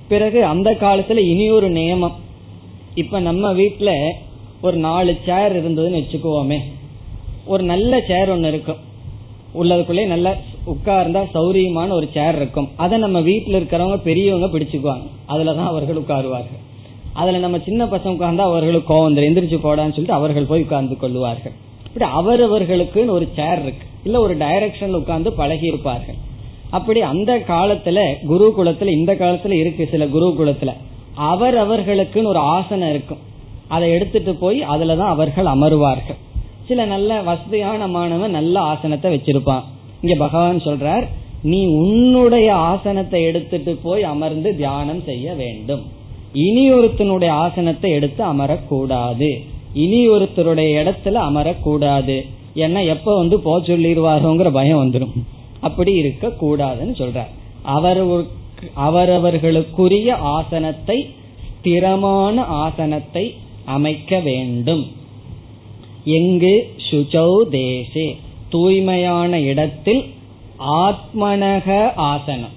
பிறகு 0.09 0.45
அந்த 0.45 0.77
காலத்துல 0.81 1.17
இனி 1.17 1.51
ஒரு 1.51 1.71
நியமம். 1.71 2.13
இப்ப 2.95 3.21
நம்ம 3.21 3.53
வீட்டுல 3.53 4.11
ஒரு 4.63 4.77
நாலு 4.77 5.17
சேர் 5.27 5.57
இருந்ததுன்னு 5.57 6.05
வச்சுக்குவோமே. 6.05 6.59
ஒரு 7.47 7.63
நல்ல 7.63 8.01
சேர் 8.01 8.31
ஒன்னு 8.31 8.49
இருக்கும். 8.49 8.77
உள்ளதுக்குள்ளே 9.55 10.07
நல்ல 10.07 10.37
உட்கார்ந்தா 10.67 11.25
சௌரியமான 11.35 11.93
ஒரு 11.93 12.09
சேர் 12.15 12.37
இருக்கும். 12.37 12.69
அதை 12.77 12.99
நம்ம 12.99 13.21
வீட்டுல 13.21 13.61
இருக்கிறவங்க 13.61 13.97
பெரியவங்க 13.97 14.59
பிடிச்சுக்குவாங்க. 14.59 15.07
அதுலதான் 15.29 15.67
அவர்கள் 15.67 15.97
உட்காருவார்கள். 15.97 16.65
அதுல 17.13 17.39
நம்ம 17.39 17.59
சின்ன 17.59 17.85
பசங்க 17.85 18.17
உட்கார்ந்தா 18.17 18.39
அவர்களுக்கு 18.39 18.95
கோவம் 18.95 19.13
எந்திரிச்சு 19.13 19.59
போடான்னு 19.59 19.91
சொல்லிட்டு 19.91 20.13
அவர்கள் 20.13 20.45
போய் 20.45 20.63
உட்கார்ந்து 20.63 20.97
கொள்வார்கள் 20.97 21.53
இப்படி 21.97 22.15
அவரவர்களுக்குன்னு 22.21 23.13
ஒரு 23.19 23.27
சேர் 23.37 23.61
இருக்கு. 23.63 23.85
இல்ல 24.05 24.17
ஒரு 24.21 24.35
டைரக்ஷன் 24.37 24.97
உட்கார்ந்து 24.99 25.31
பழகி 25.33 25.67
இருப்பார்கள் 25.67 26.19
அப்படி 26.71 27.01
அந்த 27.11 27.33
காலத்துல 27.49 27.99
குருகுலத்துல 28.31 28.91
இந்த 28.99 29.13
காலத்துல 29.15 29.55
இருக்கு 29.61 29.85
சில 29.91 30.07
குருகுலத்துல 30.07 30.73
அவரவர்களுக்குன்னு 31.31 32.33
ஒரு 32.33 32.43
ஆசனம் 32.57 32.91
இருக்கும். 32.91 33.23
அதை 33.69 33.87
எடுத்துட்டு 33.91 34.35
போய் 34.35 34.59
அதுலதான் 34.73 35.13
அவர்கள் 35.15 35.49
அமருவார்கள். 35.55 36.21
சில 36.69 36.85
நல்ல 36.85 37.23
வசதியான 37.23 37.89
மாணவன் 37.97 38.37
நல்ல 38.41 38.61
ஆசனத்தை 38.61 39.15
வச்சிருப்பான். 39.15 39.67
இங்க 40.03 40.17
பகவான் 40.19 40.65
சொல்றார் 40.69 41.07
நீ 41.43 41.67
உன்னுடைய 41.81 42.49
ஆசனத்தை 42.55 43.23
எடுத்துட்டு 43.23 43.75
போய் 43.83 44.03
அமர்ந்து 44.03 44.57
தியானம் 44.57 45.05
செய்ய 45.05 45.35
வேண்டும். 45.35 45.85
இனி 46.47 46.73
ஒருத்தனுடைய 46.73 47.33
ஆசனத்தை 47.45 47.91
எடுத்து 47.91 48.23
அமரக்கூடாது. 48.33 49.31
இனி 49.77 50.09
ஒருத்தருடைய 50.09 50.75
இடத்துல 50.81 51.15
அமரக்கூடாது. 51.29 52.27
ஏன்னா 52.55 52.87
எப்ப 52.87 53.17
வந்து 53.17 53.41
போ 53.41 53.61
சொல்லிடுவாரோங்கிற 53.61 54.51
பயம் 54.51 54.83
வந்துடும் 54.83 55.13
அப்படி 55.61 55.93
இருக்க 55.93 56.29
கூடாதுன்னு 56.29 56.95
சொல்றார். 56.97 57.31
அவர் 57.63 58.25
அவரவர்களுக்குரிய 58.77 60.11
ஆசனத்தை 60.13 61.15
ஸ்திரமான 61.49 62.35
ஆசனத்தை 62.45 63.35
அமைக்க 63.65 64.21
வேண்டும். 64.21 64.85
எங்கு? 66.05 66.75
சுச்சௌ 66.91 67.31
தேசே. 67.51 68.17
தூய்மையான 68.49 69.41
இடத்தில் 69.41 70.03
ஆத்மனக 70.59 71.93
ஆசனம். 71.97 72.55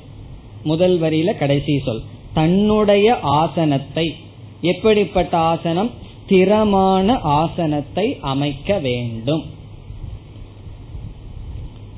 முதல் 0.64 1.02
வரியில 1.02 1.38
கடைசி 1.38 1.80
சொல். 1.86 2.02
தன்னுடைய 2.34 3.20
ஆசனத்தை. 3.20 4.16
எப்படிப்பட்ட 4.62 5.38
ஆசனம்? 5.38 5.90
ஸ்திரமான 6.30 7.20
ஆசனத்தை 7.22 8.18
அமைக்க 8.22 8.80
வேண்டும். 8.80 9.44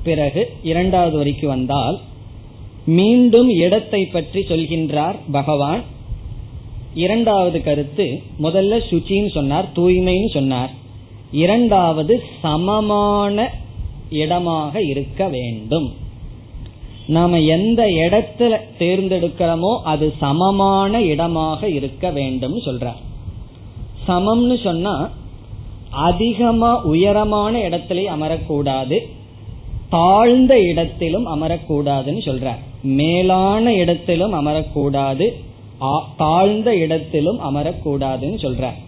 பிறகு 0.02 0.52
இரண்டாவது 0.62 1.16
வரிக்கு 1.16 1.46
வந்தால் 1.48 2.00
மீண்டும் 2.84 3.48
இடத்தை 3.48 4.06
பற்றி 4.06 4.40
சொல்கின்றார் 4.40 5.16
பகவான். 5.32 5.82
இரண்டாவது 6.94 7.62
கருத்து 7.62 8.06
முதல்ல 8.42 8.80
சுச்சின்னு 8.90 9.30
சொன்னார் 9.30 9.68
தூய்மைன்னு 9.76 10.30
சொன்னார். 10.32 10.72
இரண்டாவது 11.30 12.22
சமமான 12.42 13.50
இடமாக 14.08 14.82
இருக்க 14.82 15.28
வேண்டும். 15.28 15.92
நாம 17.06 17.40
எந்த 17.40 17.82
இடத்துல 17.86 18.60
தேர்ந்தெடுக்கிறோமோ 18.78 19.72
அது 19.82 20.14
சமமான 20.18 21.02
இடமாக 21.02 21.68
இருக்க 21.68 22.10
வேண்டும் 22.10 22.58
சொல்றார். 22.58 23.00
சமம்னு 24.06 24.62
சொன்னா 24.62 25.10
அதிகமா 25.90 26.82
உயரமான 26.82 27.60
இடத்திலே 27.60 28.08
அமரக்கூடாது 28.08 28.98
தாழ்ந்த 29.88 30.60
இடத்திலும் 30.60 31.26
அமரக்கூடாதுன்னு 31.26 32.22
சொல்றார். 32.28 32.60
மேலான 32.82 33.74
இடத்திலும் 33.74 34.34
அமரக்கூடாது 34.34 35.26
தாழ்ந்த 36.16 36.76
இடத்திலும் 36.76 37.40
அமரக்கூடாதுன்னு 37.48 38.38
சொல்றார். 38.44 38.78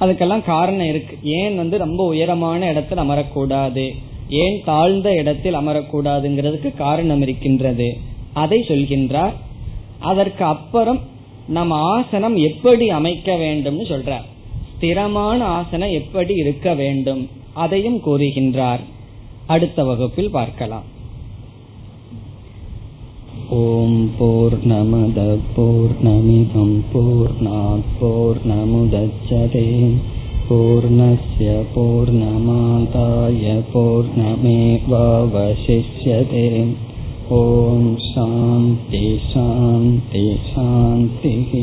அதுக்கெல்லாம் 0.00 0.44
காரணம் 0.44 0.86
இருக்கு. 0.86 1.18
ஏன் 1.22 1.56
வந்து 1.56 1.78
ரொம்ப 1.78 2.06
உயரமான 2.06 2.68
இடத்தில் 2.68 2.98
அமரக்கூடாது 2.98 3.84
ஏன் 4.28 4.60
தாழ்ந்த 4.64 5.14
இடத்தில் 5.14 5.54
அமரக்கூடாதுங்கிறதுக்கு 5.54 6.74
காரணம் 6.76 7.22
இருக்கின்றது. 7.22 7.88
அதை 8.32 8.64
சொல்கின்றார். 8.68 9.32
அதற்கு 9.98 10.44
அப்புறம் 10.44 11.00
நம் 11.48 11.70
ஆசனம் 11.70 12.36
எப்படி 12.36 12.90
அமைக்க 12.90 13.34
வேண்டும்னு 13.34 13.84
சொல்றார். 13.92 14.26
ஸ்திரமான 14.79 15.39
ஆசனம் 15.51 15.93
எப்படி 15.93 16.33
இருக்க 16.35 16.67
வேண்டும் 16.73 17.23
அதையும் 17.55 17.99
கூறுகின்றார் 17.99 18.83
அடுத்த 19.47 19.79
வகுப்பில் 19.83 20.31
பார்க்கலாம் 20.31 20.89
ஓம் 23.57 24.01
போர் 24.17 24.57
நமத 24.65 25.21
போர் 25.55 25.95
நமிதம் 26.03 26.77
போர் 26.91 27.35
போர் 27.99 28.41
நமுதச்சதே 28.47 29.69
पूर्णस्य 30.47 31.53
पूर्णमादाय 31.69 33.45
पूर्णमेवावशिष्यते 33.69 34.43
ॐ 37.31 37.79
शान्ति 38.03 39.01
शान्ति 39.23 40.21
शान्तिः 40.43 41.55